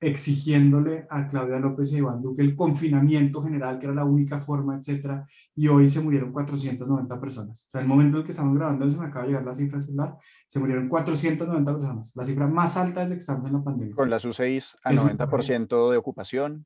exigiéndole 0.02 1.06
a 1.10 1.28
Claudia 1.28 1.58
López 1.58 1.92
y 1.92 1.96
a 1.96 1.98
Iván 2.00 2.22
Duque 2.22 2.42
el 2.42 2.56
confinamiento 2.56 3.42
general, 3.42 3.80
que 3.80 3.86
era 3.86 3.96
la 3.96 4.04
única 4.04 4.38
forma, 4.40 4.76
etcétera, 4.78 5.26
y 5.56 5.70
hoy 5.70 5.90
se 5.90 6.02
murieron 6.02 6.34
490 6.34 7.20
personas. 7.20 7.66
O 7.68 7.72
sea, 7.72 7.82
el 7.82 7.88
momento 7.88 8.18
en 8.18 8.24
que 8.26 8.32
estamos 8.32 8.58
grabando, 8.58 8.90
se 8.90 8.98
me 8.98 9.06
acaba 9.06 9.24
de 9.24 9.30
llegar 9.30 9.46
la 9.46 9.54
cifra 9.54 9.80
celular, 9.80 10.18
se 10.48 10.60
murieron 10.60 10.90
490 10.90 11.72
personas, 11.72 12.14
la 12.16 12.26
cifra 12.26 12.48
más 12.48 12.76
alta 12.76 13.02
desde 13.02 13.16
que 13.16 13.20
estamos 13.20 13.46
en 13.46 13.54
la 13.54 13.64
pandemia. 13.64 13.96
Con 13.96 14.10
las 14.10 14.26
U6 14.26 14.76
a 14.84 14.92
90% 14.92 15.92
de 15.92 15.98
ocupación. 15.98 16.66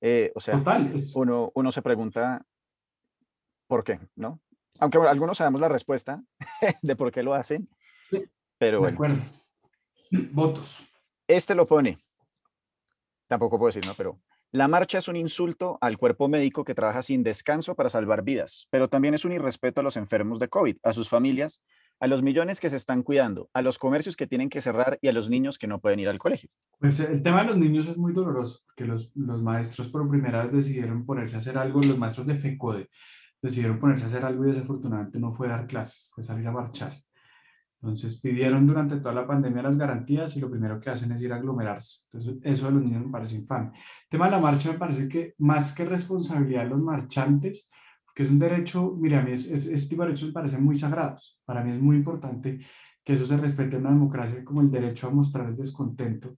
Eh, 0.00 0.32
o 0.34 0.40
sea, 0.40 0.56
Total, 0.58 0.94
uno, 1.14 1.52
uno 1.54 1.70
se 1.70 1.82
pregunta 1.82 2.44
por 3.66 3.84
qué, 3.84 4.00
¿no? 4.16 4.40
Aunque 4.82 4.98
algunos 4.98 5.38
sabemos 5.38 5.60
la 5.60 5.68
respuesta 5.68 6.24
de 6.82 6.96
por 6.96 7.12
qué 7.12 7.22
lo 7.22 7.34
hacen, 7.34 7.68
pero 8.58 8.80
bueno. 8.80 8.90
De 8.90 8.94
acuerdo. 8.94 9.16
Votos. 10.32 10.82
Este 11.28 11.54
lo 11.54 11.68
pone, 11.68 11.98
tampoco 13.28 13.58
puedo 13.58 13.68
decir, 13.68 13.86
¿no? 13.86 13.94
Pero 13.96 14.18
la 14.50 14.66
marcha 14.66 14.98
es 14.98 15.06
un 15.06 15.14
insulto 15.14 15.78
al 15.80 15.98
cuerpo 15.98 16.26
médico 16.26 16.64
que 16.64 16.74
trabaja 16.74 17.04
sin 17.04 17.22
descanso 17.22 17.76
para 17.76 17.90
salvar 17.90 18.24
vidas, 18.24 18.66
pero 18.70 18.88
también 18.88 19.14
es 19.14 19.24
un 19.24 19.30
irrespeto 19.30 19.80
a 19.80 19.84
los 19.84 19.96
enfermos 19.96 20.40
de 20.40 20.48
COVID, 20.48 20.76
a 20.82 20.92
sus 20.92 21.08
familias, 21.08 21.62
a 22.00 22.08
los 22.08 22.24
millones 22.24 22.58
que 22.58 22.68
se 22.68 22.74
están 22.74 23.04
cuidando, 23.04 23.48
a 23.54 23.62
los 23.62 23.78
comercios 23.78 24.16
que 24.16 24.26
tienen 24.26 24.48
que 24.48 24.60
cerrar 24.60 24.98
y 25.00 25.06
a 25.06 25.12
los 25.12 25.30
niños 25.30 25.58
que 25.58 25.68
no 25.68 25.80
pueden 25.80 26.00
ir 26.00 26.08
al 26.08 26.18
colegio. 26.18 26.50
Pues 26.80 26.98
el 26.98 27.22
tema 27.22 27.42
de 27.42 27.50
los 27.50 27.56
niños 27.56 27.86
es 27.86 27.96
muy 27.96 28.12
doloroso, 28.12 28.62
porque 28.66 28.84
los, 28.84 29.14
los 29.14 29.44
maestros 29.44 29.88
por 29.90 30.08
primera 30.10 30.42
vez 30.42 30.52
decidieron 30.52 31.06
ponerse 31.06 31.36
a 31.36 31.38
hacer 31.38 31.56
algo, 31.56 31.80
los 31.80 31.98
maestros 31.98 32.26
de 32.26 32.34
FECODE 32.34 32.88
decidieron 33.42 33.78
ponerse 33.78 34.04
a 34.04 34.06
hacer 34.06 34.24
algo 34.24 34.44
y 34.44 34.48
desafortunadamente 34.48 35.18
no 35.18 35.32
fue 35.32 35.48
dar 35.48 35.66
clases, 35.66 36.10
fue 36.14 36.22
salir 36.22 36.46
a 36.46 36.52
marchar. 36.52 36.92
Entonces 37.82 38.20
pidieron 38.20 38.64
durante 38.64 38.96
toda 38.98 39.12
la 39.12 39.26
pandemia 39.26 39.60
las 39.60 39.76
garantías 39.76 40.36
y 40.36 40.40
lo 40.40 40.48
primero 40.48 40.78
que 40.78 40.90
hacen 40.90 41.10
es 41.10 41.20
ir 41.20 41.32
a 41.32 41.36
aglomerarse. 41.36 42.02
Entonces 42.04 42.38
eso 42.44 42.66
de 42.66 42.72
los 42.72 42.84
niños 42.84 43.04
me 43.04 43.10
parece 43.10 43.34
infame. 43.34 43.72
El 43.76 44.08
tema 44.08 44.26
de 44.26 44.30
la 44.30 44.38
marcha 44.38 44.70
me 44.70 44.78
parece 44.78 45.08
que 45.08 45.34
más 45.38 45.74
que 45.74 45.84
responsabilidad 45.84 46.62
de 46.62 46.70
los 46.70 46.80
marchantes, 46.80 47.68
que 48.14 48.22
es 48.22 48.30
un 48.30 48.38
derecho, 48.38 48.96
mira, 49.00 49.18
a 49.18 49.22
mí 49.22 49.32
es, 49.32 49.50
es, 49.50 49.66
este 49.66 49.90
tipo 49.90 50.02
de 50.02 50.08
derechos 50.08 50.28
me 50.28 50.34
parecen 50.34 50.62
muy 50.62 50.76
sagrados. 50.76 51.40
Para 51.44 51.64
mí 51.64 51.72
es 51.72 51.80
muy 51.80 51.96
importante 51.96 52.60
que 53.02 53.14
eso 53.14 53.26
se 53.26 53.36
respete 53.36 53.76
en 53.76 53.82
una 53.82 53.90
democracia 53.90 54.44
como 54.44 54.60
el 54.60 54.70
derecho 54.70 55.08
a 55.08 55.10
mostrar 55.10 55.48
el 55.48 55.56
descontento. 55.56 56.36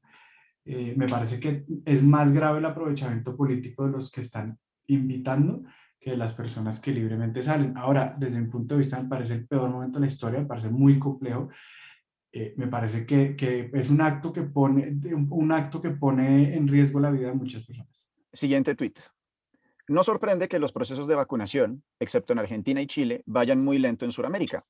Eh, 0.65 0.95
me 0.97 1.07
parece 1.07 1.39
que 1.39 1.67
es 1.85 2.03
más 2.03 2.33
grave 2.33 2.59
el 2.59 2.65
aprovechamiento 2.65 3.37
político 3.37 3.85
de 3.85 3.93
los 3.93 4.11
que 4.11 4.23
están 4.23 4.59
invitando 4.87 5.63
que 6.05 6.19
las 6.19 6.35
personas 6.35 6.81
que 6.81 6.93
libremente 6.93 7.43
salen. 7.43 7.73
Ahora, 7.79 8.15
desde 8.19 8.39
mi 8.39 8.49
punto 8.49 8.75
de 8.75 8.81
vista, 8.81 9.03
me 9.03 9.09
parece 9.09 9.37
el 9.37 9.47
peor 9.47 9.71
momento 9.71 9.99
de 9.99 10.05
la 10.05 10.13
historia, 10.13 10.41
me 10.41 10.45
parece 10.45 10.69
muy 10.69 10.99
complejo. 10.99 11.49
Eh, 12.31 12.53
me 12.59 12.67
parece 12.67 13.07
que, 13.07 13.35
que, 13.35 13.71
es 13.73 13.89
un 13.89 14.03
acto 14.03 14.31
que, 14.31 14.43
pone, 14.43 14.99
un, 15.31 15.53
acto 15.53 15.81
que 15.81 15.93
pone 15.93 16.55
en 16.55 16.69
riesgo 16.69 17.01
la 17.01 17.11
vida 17.11 17.29
de 17.29 17.35
muchas 17.35 17.65
personas. 17.65 18.11
Siguiente 18.35 18.75
tuit. 18.75 18.99
No 19.89 20.05
sorprende 20.05 20.47
que 20.47 20.59
los 20.59 20.73
procesos 20.73 21.09
de 21.09 21.15
vacunación, 21.15 21.83
excepto 21.99 22.35
en 22.35 22.41
Argentina 22.41 22.83
y 22.83 22.87
Chile, 22.87 23.23
vayan 23.25 23.65
muy 23.65 23.79
lento 23.79 24.05
en 24.05 24.13
Sudamérica. 24.13 24.67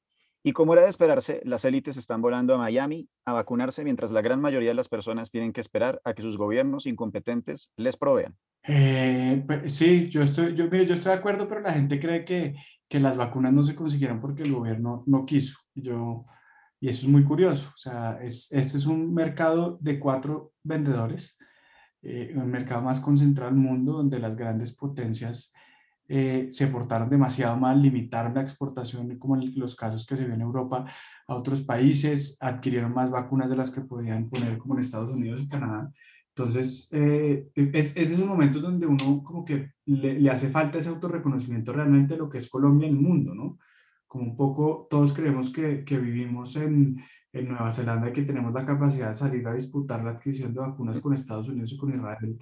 Y 0.46 0.52
como 0.52 0.74
era 0.74 0.82
de 0.82 0.90
esperarse, 0.90 1.40
las 1.44 1.64
élites 1.64 1.96
están 1.96 2.20
volando 2.20 2.54
a 2.54 2.58
Miami 2.58 3.08
a 3.24 3.32
vacunarse 3.32 3.82
mientras 3.82 4.12
la 4.12 4.20
gran 4.20 4.42
mayoría 4.42 4.68
de 4.68 4.74
las 4.74 4.90
personas 4.90 5.30
tienen 5.30 5.54
que 5.54 5.62
esperar 5.62 6.02
a 6.04 6.12
que 6.12 6.20
sus 6.20 6.36
gobiernos 6.36 6.84
incompetentes 6.84 7.72
les 7.78 7.96
provean. 7.96 8.36
Eh, 8.62 9.42
sí, 9.68 10.10
yo 10.10 10.22
estoy, 10.22 10.54
yo, 10.54 10.64
mire, 10.64 10.84
yo 10.84 10.92
estoy 10.92 11.12
de 11.12 11.18
acuerdo, 11.18 11.48
pero 11.48 11.62
la 11.62 11.72
gente 11.72 11.98
cree 11.98 12.26
que, 12.26 12.56
que 12.86 13.00
las 13.00 13.16
vacunas 13.16 13.54
no 13.54 13.64
se 13.64 13.74
consiguieron 13.74 14.20
porque 14.20 14.42
el 14.42 14.52
gobierno 14.52 15.02
no 15.06 15.24
quiso. 15.24 15.58
Yo, 15.74 16.26
y 16.78 16.90
eso 16.90 17.06
es 17.06 17.08
muy 17.08 17.24
curioso. 17.24 17.70
O 17.74 17.78
sea, 17.78 18.18
es, 18.22 18.52
este 18.52 18.76
es 18.76 18.84
un 18.84 19.14
mercado 19.14 19.78
de 19.80 19.98
cuatro 19.98 20.52
vendedores, 20.62 21.38
eh, 22.02 22.34
un 22.36 22.50
mercado 22.50 22.82
más 22.82 23.00
concentrado 23.00 23.50
del 23.50 23.60
mundo, 23.60 23.94
donde 23.94 24.18
las 24.18 24.36
grandes 24.36 24.76
potencias 24.76 25.54
eh, 26.08 26.48
se 26.50 26.66
portaron 26.66 27.08
demasiado 27.08 27.56
mal, 27.56 27.80
limitaron 27.80 28.34
la 28.34 28.42
exportación, 28.42 29.18
como 29.18 29.36
en 29.36 29.52
los 29.56 29.74
casos 29.74 30.06
que 30.06 30.16
se 30.16 30.24
ven 30.24 30.34
en 30.34 30.42
Europa, 30.42 30.84
a 31.26 31.34
otros 31.34 31.62
países, 31.62 32.36
adquirieron 32.40 32.92
más 32.92 33.10
vacunas 33.10 33.48
de 33.48 33.56
las 33.56 33.70
que 33.70 33.80
podían 33.82 34.28
poner, 34.28 34.58
como 34.58 34.74
en 34.74 34.80
Estados 34.80 35.10
Unidos 35.10 35.42
y 35.42 35.48
Canadá. 35.48 35.90
Entonces, 36.36 36.88
eh, 36.92 37.48
es, 37.54 37.96
es 37.96 38.10
esos 38.10 38.26
momentos 38.26 38.60
donde 38.60 38.86
uno 38.86 39.22
como 39.22 39.44
que 39.44 39.70
le, 39.86 40.18
le 40.18 40.30
hace 40.30 40.48
falta 40.48 40.78
ese 40.78 40.88
autorreconocimiento 40.88 41.72
realmente 41.72 42.14
de 42.14 42.18
lo 42.18 42.28
que 42.28 42.38
es 42.38 42.50
Colombia 42.50 42.88
en 42.88 42.96
el 42.96 43.00
mundo, 43.00 43.34
¿no? 43.34 43.58
Como 44.08 44.24
un 44.24 44.36
poco 44.36 44.88
todos 44.90 45.12
creemos 45.12 45.50
que, 45.50 45.84
que 45.84 45.96
vivimos 45.98 46.56
en, 46.56 47.00
en, 47.32 47.48
Nueva 47.48 47.70
Zelanda 47.72 48.08
y 48.08 48.12
que 48.12 48.22
tenemos 48.22 48.52
la 48.52 48.66
capacidad 48.66 49.08
de 49.08 49.14
salir 49.14 49.46
a 49.46 49.54
disputar 49.54 50.04
la 50.04 50.10
adquisición 50.12 50.52
de 50.52 50.60
vacunas 50.60 50.98
con 50.98 51.14
Estados 51.14 51.48
Unidos 51.48 51.72
y 51.72 51.76
con 51.76 51.94
Israel, 51.94 52.38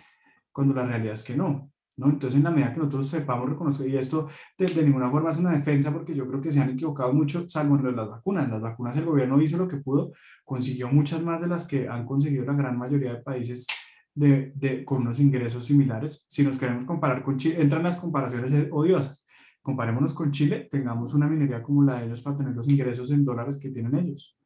cuando 0.51 0.75
la 0.75 0.87
realidad 0.87 1.15
es 1.15 1.23
que 1.23 1.37
no. 1.37 1.72
¿No? 1.97 2.07
Entonces, 2.09 2.38
en 2.38 2.45
la 2.45 2.51
medida 2.51 2.72
que 2.72 2.78
nosotros 2.78 3.09
sepamos 3.09 3.49
reconocer, 3.49 3.88
y 3.88 3.97
esto 3.97 4.28
de, 4.57 4.66
de, 4.66 4.84
ninguna 4.84 5.11
forma 5.11 5.30
es 5.30 5.36
una 5.36 5.53
defensa, 5.53 5.93
porque 5.93 6.14
yo 6.14 6.26
creo 6.26 6.40
que 6.40 6.53
se 6.53 6.61
han 6.61 6.70
equivocado 6.70 7.12
mucho, 7.12 7.49
salvo 7.49 7.76
en 7.76 7.84
lo 7.84 7.90
de 7.90 7.97
las 7.97 8.09
vacunas. 8.09 8.49
Las 8.49 8.61
vacunas 8.61 8.97
el 8.97 9.05
gobierno 9.05 9.40
hizo 9.40 9.57
lo 9.57 9.68
que 9.68 9.76
pudo, 9.78 10.12
consiguió 10.45 10.88
muchas 10.88 11.22
más 11.22 11.40
de 11.40 11.49
las 11.49 11.66
que 11.66 11.88
han 11.88 12.07
conseguido 12.07 12.45
la 12.45 12.55
gran 12.55 12.78
mayoría 12.78 13.14
de 13.14 13.22
países 13.22 13.66
de, 14.14 14.53
de, 14.55 14.84
con 14.84 15.03
unos 15.03 15.20
ingresos 15.20 15.64
similares. 15.64 16.26
Si 16.28 16.43
nos 16.43 16.59
queremos 16.59 16.84
comparar 16.84 17.22
con 17.22 17.36
Chile, 17.36 17.61
entran 17.61 17.82
las 17.82 17.97
comparaciones 17.97 18.53
odiosas. 18.70 19.26
Comparémonos 19.61 20.12
con 20.12 20.32
Chile, 20.32 20.68
tengamos 20.70 21.14
una 21.14 21.28
minería 21.28 21.62
como 21.62 21.82
la 21.82 22.01
de 22.01 22.07
ellos 22.07 22.20
para 22.20 22.36
tener 22.36 22.55
los 22.55 22.68
ingresos 22.68 23.11
en 23.11 23.24
dólares 23.24 23.59
que 23.59 23.70
tienen 23.70 23.95
ellos. 23.95 24.36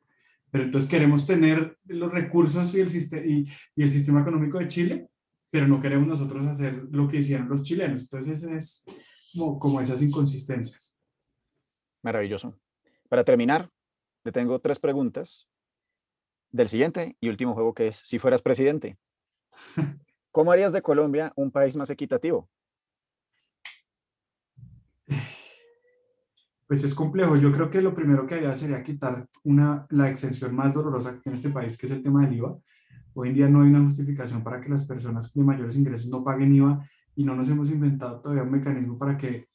Pero 0.50 0.64
entonces 0.64 0.88
queremos 0.90 1.26
tener 1.26 1.78
los 1.86 2.12
recursos 2.12 2.74
y 2.74 2.80
el, 2.80 2.88
y, 3.26 3.50
y 3.74 3.82
el 3.82 3.90
sistema 3.90 4.20
económico 4.20 4.58
de 4.58 4.68
Chile, 4.68 5.08
pero 5.50 5.66
no 5.68 5.80
queremos 5.80 6.08
nosotros 6.08 6.44
hacer 6.46 6.84
lo 6.90 7.08
que 7.08 7.18
hicieron 7.18 7.48
los 7.48 7.62
chilenos. 7.62 8.02
Entonces 8.02 8.42
es 8.44 8.84
como, 9.32 9.58
como 9.58 9.80
esas 9.80 10.02
inconsistencias. 10.02 10.98
Maravilloso. 12.02 12.58
Para 13.08 13.24
terminar, 13.24 13.70
le 14.24 14.32
tengo 14.32 14.58
tres 14.60 14.78
preguntas 14.78 15.48
del 16.50 16.68
siguiente 16.68 17.16
y 17.20 17.28
último 17.28 17.54
juego 17.54 17.74
que 17.74 17.88
es, 17.88 17.96
si 17.96 18.18
fueras 18.18 18.42
presidente, 18.42 18.98
¿cómo 20.32 20.52
harías 20.52 20.72
de 20.72 20.82
Colombia 20.82 21.32
un 21.36 21.50
país 21.50 21.76
más 21.76 21.90
equitativo? 21.90 22.48
Pues 26.66 26.82
es 26.82 26.94
complejo. 26.94 27.36
Yo 27.36 27.52
creo 27.52 27.70
que 27.70 27.80
lo 27.80 27.94
primero 27.94 28.26
que 28.26 28.34
haría 28.34 28.54
sería 28.56 28.82
quitar 28.82 29.28
una, 29.44 29.86
la 29.90 30.08
exención 30.08 30.54
más 30.54 30.74
dolorosa 30.74 31.14
que 31.14 31.20
tiene 31.20 31.36
este 31.36 31.50
país, 31.50 31.76
que 31.76 31.86
es 31.86 31.92
el 31.92 32.02
tema 32.02 32.26
del 32.26 32.36
IVA. 32.36 32.58
Hoy 33.18 33.30
en 33.30 33.34
día 33.34 33.48
no 33.48 33.62
hay 33.62 33.70
una 33.70 33.82
justificación 33.82 34.44
para 34.44 34.60
que 34.60 34.68
las 34.68 34.84
personas 34.84 35.32
de 35.32 35.42
mayores 35.42 35.74
ingresos 35.74 36.08
no 36.08 36.22
paguen 36.22 36.54
IVA 36.54 36.86
y 37.14 37.24
no 37.24 37.34
nos 37.34 37.48
hemos 37.48 37.70
inventado 37.70 38.20
todavía 38.20 38.42
un 38.42 38.50
mecanismo 38.50 38.98
para 38.98 39.16
que 39.16 39.46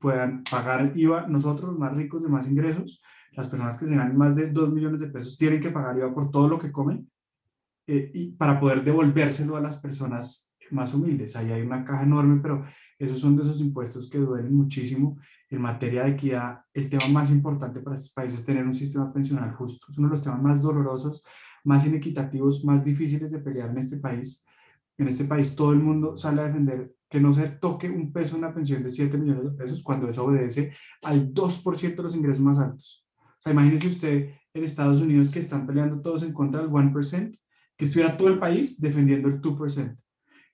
puedan 0.00 0.42
pagar 0.42 0.90
IVA 0.96 1.28
nosotros, 1.28 1.70
los 1.70 1.78
más 1.78 1.96
ricos 1.96 2.20
de 2.20 2.28
más 2.28 2.50
ingresos. 2.50 3.00
Las 3.30 3.46
personas 3.46 3.78
que 3.78 3.86
se 3.86 3.94
ganan 3.94 4.16
más 4.16 4.34
de 4.34 4.50
2 4.50 4.72
millones 4.72 4.98
de 4.98 5.06
pesos 5.06 5.38
tienen 5.38 5.60
que 5.60 5.70
pagar 5.70 5.96
IVA 5.96 6.12
por 6.12 6.32
todo 6.32 6.48
lo 6.48 6.58
que 6.58 6.72
comen 6.72 7.08
eh, 7.86 8.10
y 8.12 8.32
para 8.32 8.58
poder 8.58 8.82
devolvérselo 8.82 9.56
a 9.56 9.60
las 9.60 9.76
personas 9.76 10.52
más 10.72 10.92
humildes. 10.92 11.36
Ahí 11.36 11.52
hay 11.52 11.62
una 11.62 11.84
caja 11.84 12.02
enorme, 12.02 12.40
pero 12.42 12.64
esos 12.98 13.20
son 13.20 13.36
de 13.36 13.42
esos 13.42 13.60
impuestos 13.60 14.10
que 14.10 14.18
duelen 14.18 14.52
muchísimo. 14.52 15.18
En 15.54 15.60
materia 15.60 16.02
de 16.02 16.10
equidad, 16.10 16.64
el 16.72 16.90
tema 16.90 17.06
más 17.12 17.30
importante 17.30 17.78
para 17.78 17.94
estos 17.94 18.12
países 18.12 18.40
es 18.40 18.44
tener 18.44 18.64
un 18.64 18.74
sistema 18.74 19.12
pensional 19.12 19.54
justo. 19.54 19.86
Es 19.88 19.98
uno 19.98 20.08
de 20.08 20.16
los 20.16 20.24
temas 20.24 20.42
más 20.42 20.62
dolorosos, 20.62 21.22
más 21.62 21.86
inequitativos, 21.86 22.64
más 22.64 22.82
difíciles 22.82 23.30
de 23.30 23.38
pelear 23.38 23.70
en 23.70 23.78
este 23.78 23.98
país. 23.98 24.44
En 24.98 25.06
este 25.06 25.26
país 25.26 25.54
todo 25.54 25.72
el 25.72 25.78
mundo 25.78 26.16
sale 26.16 26.40
a 26.40 26.46
defender 26.46 26.96
que 27.08 27.20
no 27.20 27.32
se 27.32 27.46
toque 27.46 27.88
un 27.88 28.12
peso 28.12 28.36
una 28.36 28.52
pensión 28.52 28.82
de 28.82 28.90
7 28.90 29.16
millones 29.16 29.44
de 29.44 29.50
pesos 29.52 29.80
cuando 29.84 30.08
eso 30.08 30.24
obedece 30.24 30.72
al 31.02 31.32
2% 31.32 31.94
de 31.94 32.02
los 32.02 32.16
ingresos 32.16 32.42
más 32.42 32.58
altos. 32.58 33.06
O 33.16 33.38
sea, 33.38 33.52
imagínese 33.52 33.86
usted 33.86 34.30
en 34.52 34.64
Estados 34.64 35.00
Unidos 35.00 35.30
que 35.30 35.38
están 35.38 35.68
peleando 35.68 36.02
todos 36.02 36.24
en 36.24 36.32
contra 36.32 36.62
del 36.62 36.70
1%, 36.70 37.38
que 37.76 37.84
estuviera 37.84 38.16
todo 38.16 38.26
el 38.26 38.40
país 38.40 38.80
defendiendo 38.80 39.28
el 39.28 39.40
2%. 39.40 39.96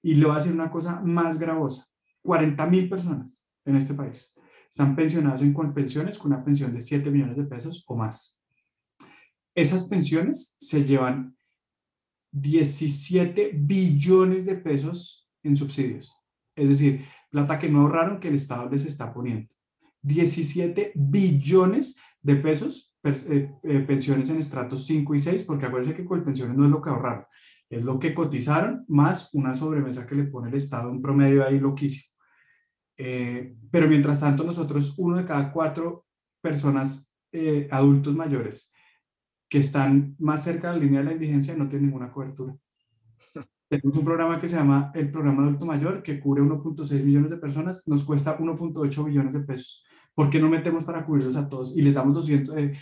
Y 0.03 0.17
le 0.17 0.27
voy 0.27 0.35
a 0.35 0.39
decir 0.41 0.53
una 0.53 0.71
cosa 0.71 1.01
más 1.01 1.39
gravosa. 1.39 1.87
40 2.23 2.67
mil 2.67 2.87
personas 2.91 3.47
en 3.65 3.77
este 3.77 3.95
país 3.95 4.35
están 4.71 4.95
pensionadas 4.95 5.43
en 5.43 5.53
con 5.53 5.75
pensiones 5.75 6.17
con 6.17 6.33
una 6.33 6.45
pensión 6.45 6.73
de 6.73 6.81
7 6.81 7.11
millones 7.11 7.37
de 7.37 7.45
pesos 7.45 7.85
o 7.87 7.97
más. 7.97 8.41
Esas 9.55 9.89
pensiones 9.89 10.57
se 10.61 10.85
llevan 10.85 11.37
17 12.33 13.51
billones 13.55 14.47
de 14.47 14.55
pesos 14.55 15.29
en 15.43 15.57
subsidios. 15.57 16.15
Es 16.55 16.69
decir, 16.69 17.05
plata 17.31 17.59
que 17.59 17.69
no 17.69 17.81
ahorraron 17.81 18.21
que 18.21 18.29
el 18.29 18.35
Estado 18.35 18.71
les 18.71 18.85
está 18.85 19.13
poniendo. 19.13 19.53
17 20.03 20.93
billones 20.95 21.97
de 22.23 22.37
pesos 22.37 22.95
eh, 23.03 23.51
eh, 23.63 23.81
pensiones 23.81 24.31
en 24.31 24.39
estratos 24.39 24.87
5 24.87 25.15
y 25.15 25.21
6, 25.21 25.45
porque 25.45 25.67
acuérdense 25.67 25.97
que 25.97 26.05
pensiones 26.21 26.57
no 26.57 26.65
es 26.65 26.71
lo 26.71 26.81
que 26.81 26.91
ahorraron, 26.91 27.25
es 27.69 27.83
lo 27.83 27.99
que 27.99 28.15
cotizaron 28.15 28.85
más 28.89 29.33
una 29.35 29.55
sobremesa 29.55 30.07
que 30.07 30.15
le 30.15 30.25
pone 30.25 30.49
el 30.49 30.57
Estado, 30.57 30.91
un 30.91 31.03
promedio 31.03 31.47
ahí 31.47 31.59
loquísimo. 31.59 32.10
Eh, 33.03 33.57
pero 33.71 33.89
mientras 33.89 34.21
tanto, 34.21 34.45
nosotros, 34.45 34.95
uno 34.99 35.17
de 35.17 35.25
cada 35.25 35.53
cuatro 35.53 36.07
personas 36.43 37.15
adultos 37.71 38.13
mayores 38.17 38.75
que 39.49 39.59
están 39.59 40.17
más 40.19 40.45
cerca 40.45 40.69
de 40.69 40.79
la 40.79 40.85
línea 40.85 41.01
de 41.01 41.07
la 41.07 41.13
indigencia 41.13 41.57
no 41.57 41.69
tienen 41.69 41.87
ninguna 41.87 42.11
cobertura. 42.11 42.57
Tenemos 43.69 43.97
un 43.97 44.05
programa 44.05 44.41
que 44.41 44.49
se 44.49 44.57
llama 44.57 44.93
el 44.95 45.11
Programa 45.11 45.43
Adulto 45.43 45.67
Mayor, 45.67 46.03
que 46.03 46.21
cubre 46.21 46.43
1.6 46.43 47.05
millones 47.05 47.31
de 47.31 47.37
personas, 47.37 47.87
nos 47.87 48.05
cuesta 48.05 48.39
1.8 48.39 49.05
billones 49.05 49.35
de 49.35 49.41
pesos. 49.41 49.85
¿Por 50.15 50.31
qué 50.31 50.39
no 50.39 50.49
metemos 50.49 50.85
para 50.85 51.05
cubrirlos 51.05 51.37
a 51.37 51.49
todos? 51.49 51.77
Y 51.77 51.83
les 51.83 51.95
damos 51.95 52.15
200, 52.15 52.57
eh, 52.59 52.73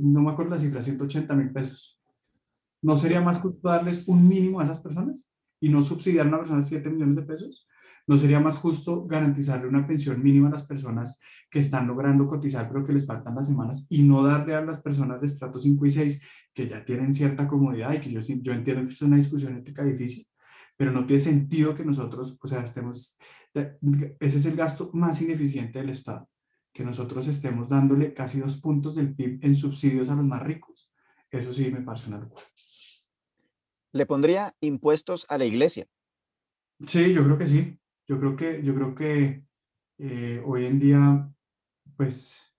no 0.00 0.20
me 0.20 0.30
acuerdo 0.30 0.52
la 0.52 0.58
cifra, 0.58 0.82
180 0.82 1.34
mil 1.34 1.52
pesos. 1.52 2.00
¿No 2.82 2.96
sería 2.96 3.20
más 3.20 3.38
justo 3.38 3.68
darles 3.68 4.06
un 4.06 4.28
mínimo 4.28 4.60
a 4.60 4.64
esas 4.64 4.80
personas 4.80 5.30
y 5.60 5.68
no 5.68 5.80
subsidiar 5.80 6.26
a 6.26 6.28
una 6.28 6.38
persona 6.38 6.62
7 6.62 6.90
millones 6.90 7.16
de 7.16 7.22
pesos? 7.22 7.68
¿No 8.06 8.16
sería 8.16 8.40
más 8.40 8.58
justo 8.58 9.06
garantizarle 9.06 9.68
una 9.68 9.86
pensión 9.86 10.22
mínima 10.22 10.48
a 10.48 10.52
las 10.52 10.66
personas 10.66 11.20
que 11.50 11.58
están 11.58 11.86
logrando 11.86 12.26
cotizar 12.26 12.68
pero 12.68 12.84
que 12.84 12.92
les 12.92 13.06
faltan 13.06 13.34
las 13.34 13.46
semanas 13.46 13.86
y 13.90 14.02
no 14.02 14.22
darle 14.22 14.54
a 14.54 14.60
las 14.60 14.80
personas 14.80 15.20
de 15.20 15.26
estrato 15.26 15.58
5 15.58 15.86
y 15.86 15.90
6 15.90 16.22
que 16.54 16.68
ya 16.68 16.84
tienen 16.84 17.14
cierta 17.14 17.46
comodidad 17.46 17.92
y 17.92 18.00
que 18.00 18.10
yo, 18.10 18.20
yo 18.20 18.52
entiendo 18.52 18.82
que 18.82 18.90
es 18.90 19.02
una 19.02 19.16
discusión 19.16 19.56
ética 19.56 19.84
difícil, 19.84 20.26
pero 20.76 20.92
no 20.92 21.06
tiene 21.06 21.20
sentido 21.20 21.74
que 21.74 21.84
nosotros, 21.84 22.38
o 22.42 22.46
sea, 22.46 22.62
estemos, 22.62 23.18
ese 23.54 24.36
es 24.36 24.46
el 24.46 24.56
gasto 24.56 24.90
más 24.92 25.20
ineficiente 25.22 25.78
del 25.78 25.90
Estado 25.90 26.28
que 26.76 26.84
nosotros 26.84 27.26
estemos 27.26 27.70
dándole 27.70 28.12
casi 28.12 28.38
dos 28.38 28.58
puntos 28.60 28.96
del 28.96 29.14
PIB 29.14 29.38
en 29.40 29.56
subsidios 29.56 30.10
a 30.10 30.14
los 30.14 30.26
más 30.26 30.42
ricos. 30.42 30.92
Eso 31.30 31.50
sí 31.50 31.70
me 31.70 31.80
parece 31.80 32.08
una 32.08 32.18
locura. 32.18 32.42
¿Le 33.92 34.04
pondría 34.04 34.54
impuestos 34.60 35.24
a 35.30 35.38
la 35.38 35.46
iglesia? 35.46 35.86
Sí, 36.86 37.14
yo 37.14 37.24
creo 37.24 37.38
que 37.38 37.46
sí. 37.46 37.80
Yo 38.06 38.18
creo 38.18 38.36
que, 38.36 38.62
yo 38.62 38.74
creo 38.74 38.94
que 38.94 39.44
eh, 39.98 40.42
hoy 40.44 40.66
en 40.66 40.78
día, 40.78 41.28
pues, 41.96 42.54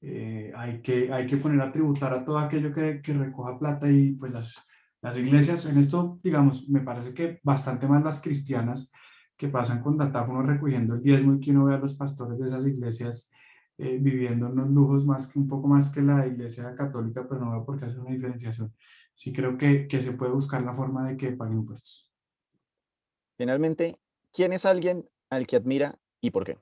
eh, 0.00 0.52
hay, 0.54 0.82
que, 0.82 1.12
hay 1.12 1.26
que 1.26 1.36
poner 1.36 1.60
a 1.60 1.72
tributar 1.72 2.12
a 2.14 2.24
todo 2.24 2.38
aquello 2.38 2.72
que, 2.72 3.00
que 3.02 3.12
recoja 3.12 3.58
plata 3.58 3.90
y 3.90 4.12
pues 4.12 4.32
las, 4.32 4.66
las 5.02 5.16
iglesias, 5.16 5.66
en 5.66 5.78
esto, 5.78 6.20
digamos, 6.22 6.68
me 6.68 6.80
parece 6.80 7.14
que 7.14 7.40
bastante 7.42 7.86
más 7.86 8.02
las 8.04 8.20
cristianas 8.20 8.92
que 9.36 9.48
pasan 9.48 9.82
con 9.82 9.96
datáfonos 9.96 10.46
recogiendo 10.46 10.94
el 10.94 11.02
diezmo 11.02 11.34
y 11.34 11.40
que 11.40 11.50
uno 11.50 11.64
ve 11.64 11.74
a 11.74 11.78
los 11.78 11.94
pastores 11.94 12.38
de 12.38 12.46
esas 12.46 12.66
iglesias 12.66 13.30
eh, 13.78 13.96
viviendo 13.98 14.50
unos 14.50 14.68
lujos 14.68 15.06
más 15.06 15.32
que 15.32 15.38
un 15.38 15.48
poco 15.48 15.66
más 15.66 15.90
que 15.90 16.02
la 16.02 16.26
iglesia 16.26 16.74
católica, 16.74 17.26
pero 17.26 17.40
no 17.40 17.52
veo 17.52 17.64
por 17.64 17.78
qué 17.78 17.86
hacer 17.86 18.00
una 18.00 18.10
diferenciación. 18.10 18.74
Sí 19.14 19.32
creo 19.32 19.56
que, 19.56 19.88
que 19.88 20.02
se 20.02 20.12
puede 20.12 20.32
buscar 20.32 20.62
la 20.62 20.74
forma 20.74 21.08
de 21.08 21.16
que 21.16 21.32
paguen 21.32 21.60
impuestos. 21.60 22.12
Finalmente, 23.38 23.98
¿quién 24.32 24.52
es 24.52 24.66
alguien 24.66 25.08
al 25.30 25.46
que 25.46 25.56
admira 25.56 25.98
y 26.20 26.30
por 26.30 26.44
qué? 26.44 26.58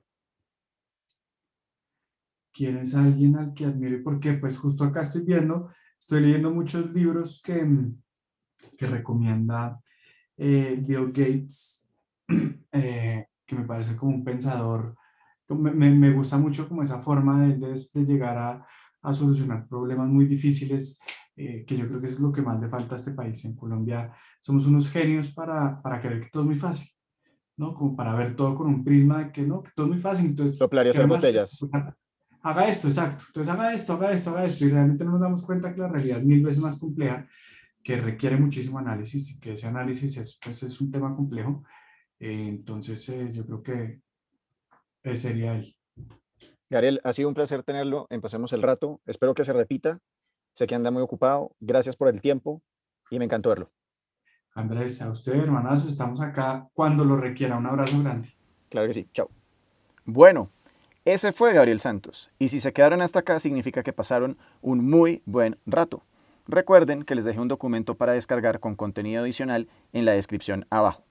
¿Quién 2.53 2.77
es 2.77 2.95
alguien 2.95 3.37
al 3.37 3.53
que 3.53 3.65
admiro 3.65 3.97
y 3.97 4.01
por 4.01 4.19
qué? 4.19 4.33
Pues 4.33 4.57
justo 4.57 4.83
acá 4.83 5.01
estoy 5.01 5.21
viendo, 5.21 5.71
estoy 5.99 6.21
leyendo 6.21 6.51
muchos 6.51 6.93
libros 6.93 7.41
que, 7.43 7.65
que 8.77 8.85
recomienda 8.85 9.81
eh, 10.37 10.77
Bill 10.81 11.07
Gates, 11.07 11.91
eh, 12.71 13.27
que 13.45 13.55
me 13.55 13.65
parece 13.65 13.95
como 13.95 14.13
un 14.13 14.23
pensador 14.23 14.95
me, 15.55 15.91
me, 15.91 16.11
gusta 16.11 16.37
mucho 16.37 16.67
como 16.67 16.83
esa 16.83 16.99
forma 16.99 17.47
de, 17.47 17.57
de, 17.57 18.05
llegar 18.05 18.37
a, 18.37 18.67
a, 19.01 19.13
solucionar 19.13 19.67
problemas 19.67 20.07
muy 20.07 20.25
difíciles, 20.25 20.99
eh, 21.35 21.65
que 21.65 21.77
yo 21.77 21.87
creo 21.87 21.99
que 21.99 22.07
es 22.07 22.19
lo 22.19 22.31
que 22.31 22.41
más 22.41 22.59
le 22.59 22.69
falta 22.69 22.95
a 22.95 22.97
este 22.97 23.11
país. 23.11 23.43
En 23.45 23.55
Colombia 23.55 24.13
somos 24.41 24.67
unos 24.67 24.89
genios 24.89 25.31
para, 25.31 25.81
para 25.81 25.99
creer 25.99 26.21
que 26.21 26.29
todo 26.29 26.43
es 26.43 26.47
muy 26.47 26.55
fácil, 26.55 26.87
¿no? 27.59 27.73
Como 27.73 27.93
para 27.93 28.15
ver 28.15 28.37
todo 28.37 28.55
con 28.55 28.67
un 28.67 28.83
prisma 28.85 29.25
de 29.25 29.31
que 29.33 29.41
no, 29.41 29.61
que 29.61 29.71
todo 29.75 29.87
es 29.87 29.91
muy 29.91 30.01
fácil. 30.01 30.27
Entonces, 30.27 30.57
Soplarías 30.57 30.97
en 30.97 31.09
botellas. 31.09 31.59
Haga 32.41 32.69
esto, 32.69 32.87
exacto. 32.87 33.25
Entonces 33.27 33.53
haga 33.53 33.73
esto, 33.73 33.93
haga 33.93 34.11
esto, 34.13 34.29
haga 34.29 34.45
esto. 34.45 34.65
Y 34.65 34.69
realmente 34.69 35.03
no 35.03 35.11
nos 35.11 35.19
damos 35.19 35.43
cuenta 35.43 35.73
que 35.73 35.81
la 35.81 35.89
realidad 35.89 36.19
es 36.19 36.25
mil 36.25 36.41
veces 36.41 36.61
más 36.61 36.79
compleja, 36.79 37.27
que 37.83 37.97
requiere 37.97 38.37
muchísimo 38.37 38.79
análisis 38.79 39.31
y 39.31 39.39
que 39.41 39.53
ese 39.53 39.67
análisis 39.67 40.15
es, 40.15 40.39
pues, 40.41 40.63
es 40.63 40.79
un 40.79 40.89
tema 40.89 41.13
complejo. 41.13 41.65
Eh, 42.17 42.47
entonces, 42.47 43.09
eh, 43.09 43.29
yo 43.33 43.45
creo 43.45 43.61
que 43.61 44.01
sería 45.17 45.51
ahí. 45.51 45.75
Gabriel, 46.69 47.01
ha 47.03 47.11
sido 47.11 47.27
un 47.27 47.35
placer 47.35 47.63
tenerlo. 47.63 48.07
Empecemos 48.09 48.53
el 48.53 48.61
rato. 48.61 49.01
Espero 49.05 49.33
que 49.33 49.43
se 49.43 49.51
repita. 49.51 49.99
Sé 50.53 50.65
que 50.65 50.75
anda 50.75 50.91
muy 50.91 51.01
ocupado. 51.01 51.51
Gracias 51.59 51.97
por 51.97 52.07
el 52.07 52.21
tiempo 52.21 52.61
y 53.11 53.19
me 53.19 53.25
encantó 53.25 53.49
verlo. 53.49 53.69
Andrés, 54.59 55.01
a 55.01 55.09
usted, 55.09 55.35
hermanazo, 55.35 55.87
estamos 55.87 56.21
acá 56.21 56.67
cuando 56.73 57.05
lo 57.05 57.17
requiera. 57.17 57.57
Un 57.57 57.65
abrazo 57.65 58.01
grande. 58.01 58.33
Claro 58.69 58.87
que 58.87 58.93
sí. 58.93 59.07
Chao. 59.13 59.29
Bueno, 60.05 60.49
ese 61.05 61.31
fue 61.31 61.53
Gabriel 61.53 61.79
Santos. 61.79 62.29
Y 62.39 62.49
si 62.49 62.59
se 62.59 62.73
quedaron 62.73 63.01
hasta 63.01 63.19
acá, 63.19 63.39
significa 63.39 63.83
que 63.83 63.93
pasaron 63.93 64.37
un 64.61 64.89
muy 64.89 65.21
buen 65.25 65.57
rato. 65.65 66.03
Recuerden 66.47 67.03
que 67.03 67.15
les 67.15 67.25
dejé 67.25 67.39
un 67.39 67.47
documento 67.47 67.95
para 67.95 68.13
descargar 68.13 68.59
con 68.59 68.75
contenido 68.75 69.21
adicional 69.21 69.67
en 69.93 70.05
la 70.05 70.13
descripción 70.13 70.65
abajo. 70.69 71.03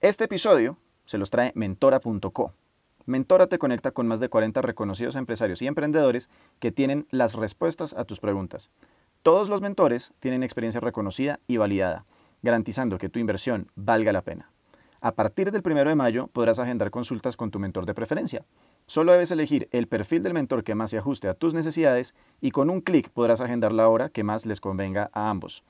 Este 0.00 0.24
episodio 0.24 0.78
se 1.04 1.18
los 1.18 1.30
trae 1.30 1.52
mentora.co 1.54 2.54
Mentora 3.08 3.46
te 3.46 3.58
conecta 3.58 3.90
con 3.90 4.06
más 4.06 4.20
de 4.20 4.28
40 4.28 4.60
reconocidos 4.60 5.16
empresarios 5.16 5.62
y 5.62 5.66
emprendedores 5.66 6.28
que 6.58 6.70
tienen 6.70 7.06
las 7.10 7.34
respuestas 7.34 7.94
a 7.94 8.04
tus 8.04 8.20
preguntas. 8.20 8.68
Todos 9.22 9.48
los 9.48 9.62
mentores 9.62 10.12
tienen 10.20 10.42
experiencia 10.42 10.80
reconocida 10.80 11.40
y 11.46 11.56
validada, 11.56 12.04
garantizando 12.42 12.98
que 12.98 13.08
tu 13.08 13.18
inversión 13.18 13.70
valga 13.74 14.12
la 14.12 14.22
pena. 14.22 14.50
A 15.00 15.14
partir 15.14 15.52
del 15.52 15.62
1 15.64 15.84
de 15.84 15.94
mayo 15.94 16.26
podrás 16.28 16.58
agendar 16.58 16.90
consultas 16.90 17.36
con 17.36 17.50
tu 17.50 17.58
mentor 17.58 17.86
de 17.86 17.94
preferencia. 17.94 18.44
Solo 18.86 19.12
debes 19.12 19.30
elegir 19.30 19.68
el 19.70 19.86
perfil 19.86 20.22
del 20.22 20.34
mentor 20.34 20.64
que 20.64 20.74
más 20.74 20.90
se 20.90 20.98
ajuste 20.98 21.28
a 21.28 21.34
tus 21.34 21.54
necesidades 21.54 22.14
y 22.40 22.50
con 22.50 22.68
un 22.68 22.80
clic 22.80 23.10
podrás 23.10 23.40
agendar 23.40 23.72
la 23.72 23.88
hora 23.88 24.08
que 24.08 24.24
más 24.24 24.44
les 24.44 24.60
convenga 24.60 25.10
a 25.12 25.30
ambos. 25.30 25.62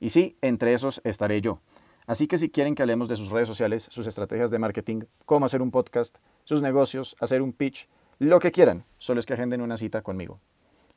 Y 0.00 0.10
sí, 0.10 0.36
entre 0.42 0.74
esos 0.74 1.00
estaré 1.04 1.40
yo. 1.40 1.60
Así 2.06 2.26
que 2.26 2.36
si 2.36 2.50
quieren 2.50 2.74
que 2.74 2.82
hablemos 2.82 3.08
de 3.08 3.16
sus 3.16 3.30
redes 3.30 3.48
sociales, 3.48 3.88
sus 3.90 4.06
estrategias 4.06 4.50
de 4.50 4.58
marketing, 4.58 5.04
cómo 5.24 5.46
hacer 5.46 5.62
un 5.62 5.70
podcast, 5.70 6.18
sus 6.44 6.60
negocios, 6.60 7.16
hacer 7.20 7.40
un 7.40 7.54
pitch, 7.54 7.88
lo 8.18 8.38
que 8.38 8.52
quieran, 8.52 8.84
solo 8.98 9.20
es 9.20 9.26
que 9.26 9.32
agenden 9.32 9.62
una 9.62 9.78
cita 9.78 10.02
conmigo. 10.02 10.40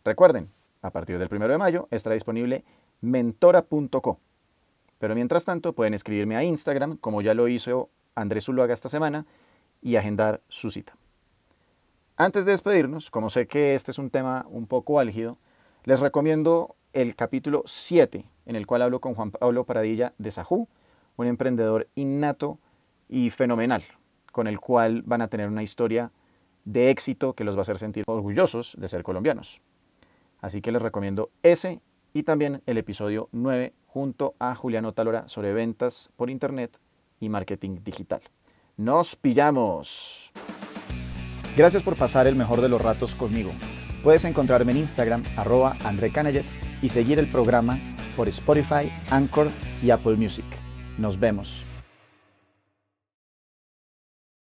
Recuerden, 0.03 0.51
a 0.81 0.91
partir 0.91 1.17
del 1.17 1.29
1 1.31 1.47
de 1.47 1.57
mayo 1.57 1.87
estará 1.91 2.15
disponible 2.15 2.65
mentora.co. 2.99 4.19
Pero 4.99 5.15
mientras 5.15 5.45
tanto 5.45 5.73
pueden 5.73 5.93
escribirme 5.93 6.35
a 6.35 6.43
Instagram, 6.43 6.97
como 6.97 7.21
ya 7.21 7.33
lo 7.33 7.47
hizo 7.47 7.89
Andrés 8.15 8.45
Zuluaga 8.45 8.73
esta 8.73 8.89
semana, 8.89 9.25
y 9.81 9.95
agendar 9.95 10.41
su 10.49 10.71
cita. 10.71 10.95
Antes 12.15 12.45
de 12.45 12.51
despedirnos, 12.51 13.11
como 13.11 13.29
sé 13.29 13.47
que 13.47 13.75
este 13.75 13.91
es 13.91 13.99
un 13.99 14.09
tema 14.09 14.45
un 14.49 14.65
poco 14.65 14.99
álgido, 14.99 15.37
les 15.83 15.99
recomiendo 15.99 16.75
el 16.93 17.15
capítulo 17.15 17.63
7, 17.67 18.25
en 18.47 18.55
el 18.55 18.65
cual 18.65 18.81
hablo 18.81 18.99
con 18.99 19.13
Juan 19.13 19.31
Pablo 19.31 19.65
Paradilla 19.65 20.13
de 20.17 20.31
Sajú, 20.31 20.67
un 21.15 21.27
emprendedor 21.27 21.87
innato 21.93 22.57
y 23.07 23.29
fenomenal, 23.29 23.83
con 24.31 24.47
el 24.47 24.59
cual 24.59 25.03
van 25.03 25.21
a 25.21 25.27
tener 25.27 25.47
una 25.47 25.63
historia 25.63 26.11
de 26.65 26.89
éxito 26.89 27.33
que 27.33 27.43
los 27.43 27.55
va 27.55 27.59
a 27.59 27.61
hacer 27.61 27.79
sentir 27.79 28.03
orgullosos 28.07 28.75
de 28.79 28.87
ser 28.87 29.03
colombianos. 29.03 29.61
Así 30.41 30.61
que 30.61 30.71
les 30.71 30.81
recomiendo 30.81 31.29
ese 31.43 31.81
y 32.13 32.23
también 32.23 32.61
el 32.65 32.77
episodio 32.77 33.29
9 33.31 33.73
junto 33.97 34.35
a 34.37 34.53
Juliano 34.53 34.93
Talora 34.93 35.27
sobre 35.27 35.53
ventas 35.53 36.11
por 36.15 36.29
Internet 36.29 36.77
y 37.19 37.29
marketing 37.29 37.79
digital. 37.83 38.21
¡Nos 38.77 39.15
pillamos! 39.15 40.31
Gracias 41.57 41.81
por 41.81 41.95
pasar 41.95 42.27
el 42.27 42.35
mejor 42.35 42.61
de 42.61 42.69
los 42.69 42.79
ratos 42.79 43.15
conmigo. 43.15 43.49
Puedes 44.03 44.23
encontrarme 44.25 44.71
en 44.73 44.77
Instagram, 44.77 45.23
arroba 45.35 45.75
André 45.83 46.11
y 46.83 46.89
seguir 46.89 47.17
el 47.17 47.27
programa 47.27 47.79
por 48.15 48.29
Spotify, 48.29 48.91
Anchor 49.09 49.47
y 49.81 49.89
Apple 49.89 50.15
Music. 50.15 50.45
Nos 50.99 51.19
vemos. 51.19 51.66